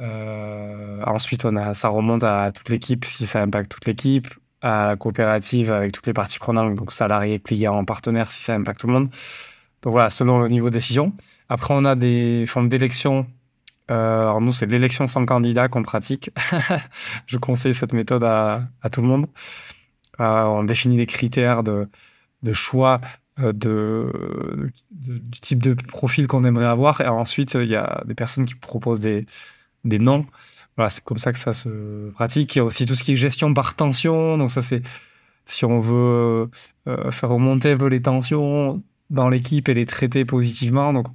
[0.00, 4.28] Euh, ensuite, on a, ça remonte à toute l'équipe si ça impacte toute l'équipe
[4.64, 8.80] à la coopérative avec toutes les parties prenantes, donc salariés, clients, partenaires, si ça impacte
[8.80, 9.10] tout le monde.
[9.82, 11.12] Donc voilà, selon le niveau de décision.
[11.50, 13.26] Après, on a des formes d'élection.
[13.90, 16.30] Euh, alors nous, c'est l'élection sans candidat qu'on pratique.
[17.26, 19.26] Je conseille cette méthode à, tout le monde.
[20.20, 21.86] Euh, on définit des critères de,
[22.42, 23.02] de choix
[23.40, 27.02] euh, de, du type de profil qu'on aimerait avoir.
[27.02, 29.26] Et ensuite, il y a des personnes qui proposent des,
[29.84, 30.24] des noms.
[30.76, 32.54] Voilà, c'est comme ça que ça se pratique.
[32.56, 34.36] Il y a aussi tout ce qui est gestion par tension.
[34.38, 34.82] Donc ça, c'est
[35.46, 36.50] si on veut
[36.88, 40.92] euh, faire remonter un peu les tensions dans l'équipe et les traiter positivement.
[40.92, 41.06] Donc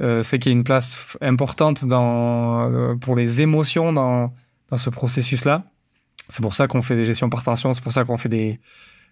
[0.00, 4.34] euh, c'est qu'il y a une place importante dans, euh, pour les émotions dans,
[4.70, 5.64] dans ce processus-là.
[6.28, 7.72] C'est pour ça qu'on fait des gestions par tension.
[7.72, 8.60] C'est pour ça qu'on fait des,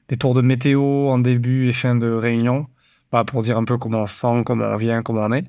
[0.08, 2.66] des tours de météo en début et fin de réunion.
[3.12, 5.44] Bah, pour dire un peu comment on sent, comment on vient, comment on est.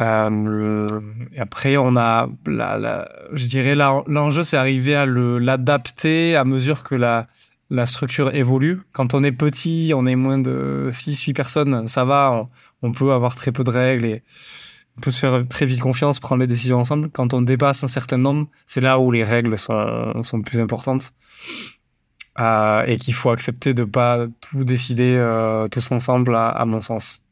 [0.00, 0.86] Euh,
[1.38, 7.26] après, on a, je dirais, l'enjeu, c'est arriver à l'adapter à mesure que la,
[7.86, 8.82] structure évolue.
[8.92, 12.48] Quand on est petit, on est moins de 6-8 personnes, ça va,
[12.82, 14.22] on, peut avoir très peu de règles et
[14.96, 17.10] on peut se faire très vite confiance, prendre les décisions ensemble.
[17.10, 21.12] Quand on dépasse un certain nombre, c'est là où les règles sont, sont plus importantes.
[22.40, 26.80] Euh, et qu'il faut accepter de pas tout décider euh, tous ensemble, à, à mon
[26.80, 27.24] sens.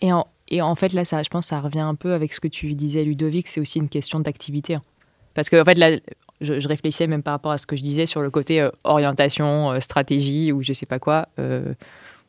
[0.00, 2.32] Et en, et en fait, là, ça, je pense que ça revient un peu avec
[2.32, 4.76] ce que tu disais, Ludovic, c'est aussi une question d'activité.
[4.76, 4.82] Hein.
[5.34, 5.98] Parce que, en fait, là,
[6.40, 9.72] je, réfléchissais même par rapport à ce que je disais sur le côté euh, orientation,
[9.72, 11.28] euh, stratégie ou je sais pas quoi.
[11.38, 11.74] Euh,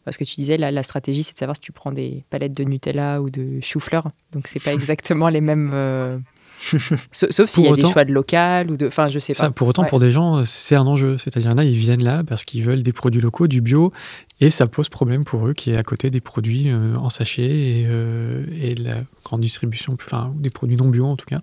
[0.05, 2.53] parce que tu disais, là, la stratégie, c'est de savoir si tu prends des palettes
[2.53, 4.09] de Nutella ou de chou-fleur.
[4.33, 6.23] Donc, c'est pas exactement les mêmes
[7.13, 8.87] Sauf s'il y a des choix de local ou de.
[8.87, 9.49] Enfin, je sais pas.
[9.49, 11.17] pour autant, pour des gens, c'est un enjeu.
[11.17, 13.93] C'est-à-dire, là, ils viennent là parce qu'ils veulent des produits locaux, du bio,
[14.41, 17.43] et ça pose problème pour eux qui est à côté des produits euh, en sachet
[17.43, 21.41] et, euh, et, la grande distribution, enfin, des produits non bio en tout cas.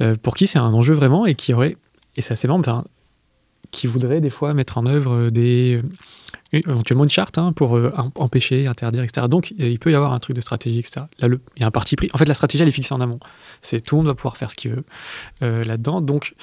[0.00, 1.76] Euh, pour qui c'est un enjeu vraiment et qui aurait.
[2.16, 2.84] Et c'est assez marrant, enfin,
[3.70, 5.80] qui voudrait des fois mettre en œuvre des
[6.52, 7.80] éventuellement une charte hein, pour
[8.16, 9.26] empêcher, interdire, etc.
[9.30, 11.06] Donc il peut y avoir un truc de stratégie, etc.
[11.18, 12.10] Là, le, il y a un parti pris.
[12.12, 13.20] En fait, la stratégie, elle est fixée en amont.
[13.62, 14.84] C'est tout le monde va pouvoir faire ce qu'il veut
[15.40, 16.02] là-dedans.
[16.02, 16.34] Donc,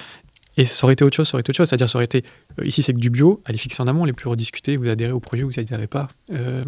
[0.60, 1.70] Et ça aurait été autre chose, ça aurait été autre chose.
[1.70, 2.22] C'est-à-dire, ça aurait été,
[2.58, 5.10] euh, ici c'est que du bio, allez fixer en amont, les plus rediscuter, vous adhérez
[5.10, 6.08] au projet, vous adhérez pas.
[6.32, 6.64] Euh,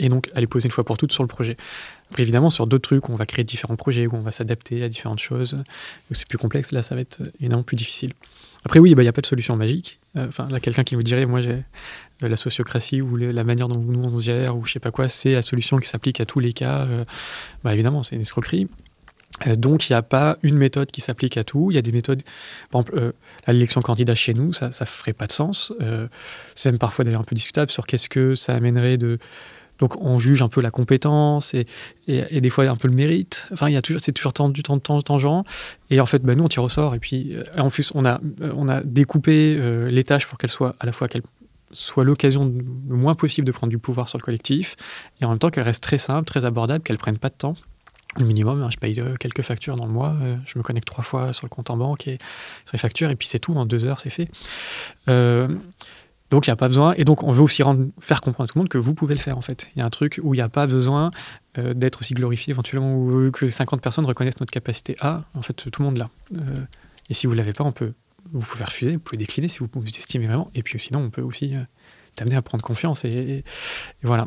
[0.00, 1.56] et donc, allez poser une fois pour toutes sur le projet.
[2.10, 4.88] Après, évidemment, sur d'autres trucs, on va créer différents projets, où on va s'adapter à
[4.88, 5.52] différentes choses.
[5.52, 5.64] Donc,
[6.10, 8.14] c'est plus complexe, là, ça va être évidemment plus difficile.
[8.64, 10.00] Après, oui, bah, il n'y a pas de solution magique.
[10.16, 11.62] Euh, Enfin, là, quelqu'un qui me dirait, moi, j'ai
[12.24, 15.06] euh, la sociocratie ou la manière dont nous on gère ou je sais pas quoi,
[15.06, 16.80] c'est la solution qui s'applique à tous les cas.
[16.80, 17.04] euh,
[17.62, 18.66] bah, évidemment, c'est une escroquerie.
[19.46, 21.70] Euh, donc, il n'y a pas une méthode qui s'applique à tout.
[21.70, 22.22] Il y a des méthodes,
[22.70, 23.12] par exemple, euh,
[23.48, 25.72] l'élection candidat chez nous, ça ne ferait pas de sens.
[25.80, 26.06] Euh,
[26.54, 29.18] c'est même parfois d'ailleurs un peu discutable sur qu'est-ce que ça amènerait de.
[29.78, 31.66] Donc, on juge un peu la compétence et,
[32.06, 33.48] des fois un peu le mérite.
[33.52, 35.44] Enfin, il y a toujours, c'est toujours tendu, ten- ten- tangent.
[35.90, 36.94] Et en fait, bah, nous, on tire au sort.
[36.94, 38.20] Et puis, euh, en plus, on a,
[38.54, 39.58] on a découpé
[39.90, 41.22] les tâches pour qu'elles soient à la fois qu'elles
[41.72, 44.76] soient l'occasion le moins possible de prendre du pouvoir sur le collectif
[45.20, 47.56] et en même temps qu'elles restent très simples, très abordables, qu'elles prennent pas de temps.
[48.18, 50.86] Le minimum, hein, je paye euh, quelques factures dans le mois, euh, je me connecte
[50.86, 52.18] trois fois sur le compte en banque et
[52.66, 54.28] sur les factures, et puis c'est tout, en deux heures, c'est fait.
[55.08, 55.48] Euh,
[56.30, 57.62] donc il n'y a pas besoin, et donc on veut aussi
[58.00, 59.68] faire comprendre à tout le monde que vous pouvez le faire en fait.
[59.74, 61.10] Il y a un truc où il n'y a pas besoin
[61.58, 65.82] d'être aussi glorifié éventuellement, ou que 50 personnes reconnaissent notre capacité à, en fait tout
[65.82, 66.08] le monde l'a.
[67.10, 67.92] Et si vous ne l'avez pas, on peut,
[68.32, 71.10] vous pouvez refuser, vous pouvez décliner si vous, vous estimez vraiment, et puis sinon on
[71.10, 71.52] peut aussi
[72.14, 73.44] t'amener à prendre confiance, et
[74.02, 74.26] voilà.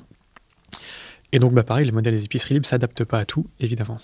[1.31, 3.99] Et donc, bah, pareil, les modèles des épiceries libres ne s'adaptent pas à tout, évidemment.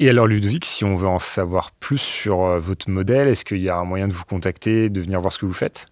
[0.00, 3.60] Et alors Ludovic, si on veut en savoir plus sur euh, votre modèle, est-ce qu'il
[3.60, 5.86] y a un moyen de vous contacter, de venir voir ce que vous faites?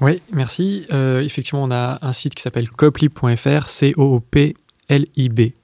[0.00, 0.86] Oui, merci.
[0.92, 5.54] Euh, effectivement, on a un site qui s'appelle coplib.fr, C-O-O-P-L-I-B.fr.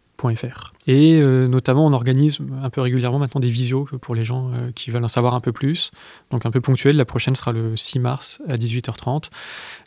[0.86, 4.72] Et euh, notamment, on organise un peu régulièrement maintenant des visios pour les gens euh,
[4.74, 5.92] qui veulent en savoir un peu plus.
[6.30, 6.96] Donc un peu ponctuel.
[6.96, 9.30] La prochaine sera le 6 mars à 18h30.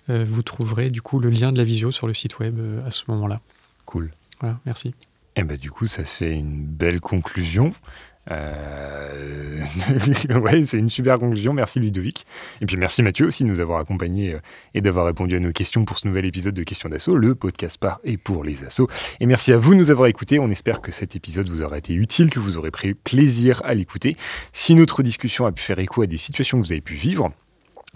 [0.10, 2.92] Euh, vous trouverez du coup le lien de la visio sur le site web à
[2.92, 3.42] ce moment-là.
[3.86, 4.12] Cool.
[4.40, 4.94] Voilà, merci.
[5.36, 7.72] Et ben du coup, ça fait une belle conclusion.
[8.32, 9.60] Euh,
[10.42, 11.54] ouais, c'est une super conclusion.
[11.54, 12.26] Merci Ludovic.
[12.62, 14.40] Et puis merci Mathieu aussi de nous avoir accompagnés euh,
[14.74, 17.78] et d'avoir répondu à nos questions pour ce nouvel épisode de Questions d'Assaut, le podcast
[17.78, 18.88] par et pour les assos.
[19.20, 20.40] Et merci à vous de nous avoir écoutés.
[20.40, 23.74] On espère que cet épisode vous aura été utile, que vous aurez pris plaisir à
[23.74, 24.16] l'écouter.
[24.54, 27.32] Si notre discussion a pu faire écho à des situations que vous avez pu vivre,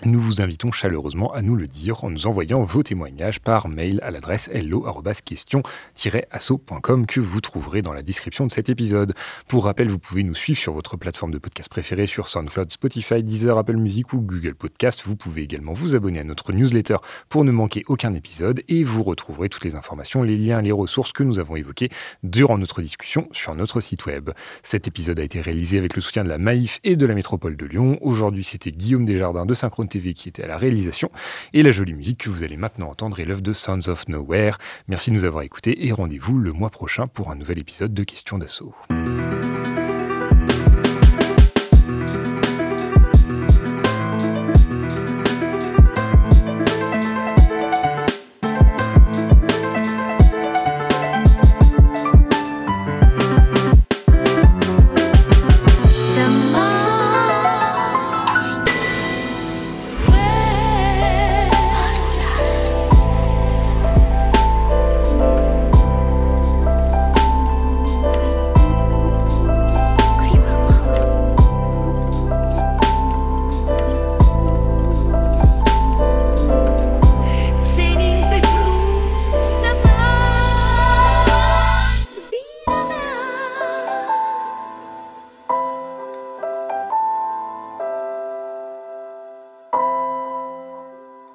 [0.06, 4.00] nous vous invitons chaleureusement à nous le dire en nous envoyant vos témoignages par mail
[4.04, 9.16] à l'adresse hello-question-asso.com que vous trouverez dans la description de cet épisode.
[9.48, 13.24] Pour rappel, vous pouvez nous suivre sur votre plateforme de podcast préférée sur SoundCloud, Spotify,
[13.24, 15.02] Deezer, Apple Music ou Google Podcast.
[15.04, 16.98] Vous pouvez également vous abonner à notre newsletter
[17.28, 21.12] pour ne manquer aucun épisode et vous retrouverez toutes les informations, les liens, les ressources
[21.12, 21.90] que nous avons évoquées
[22.22, 24.30] durant notre discussion sur notre site web.
[24.62, 27.58] Cet épisode a été réalisé avec le soutien de la Maïf et de la métropole
[27.58, 27.98] de Lyon.
[28.02, 31.10] Aujourd'hui, c'était Guillaume Desjardins de Synchrone TV qui était à la réalisation
[31.54, 34.58] et la jolie musique que vous allez maintenant entendre est l'œuvre de Sounds of Nowhere.
[34.88, 38.04] Merci de nous avoir écoutés et rendez-vous le mois prochain pour un nouvel épisode de
[38.04, 38.76] Questions d'assaut.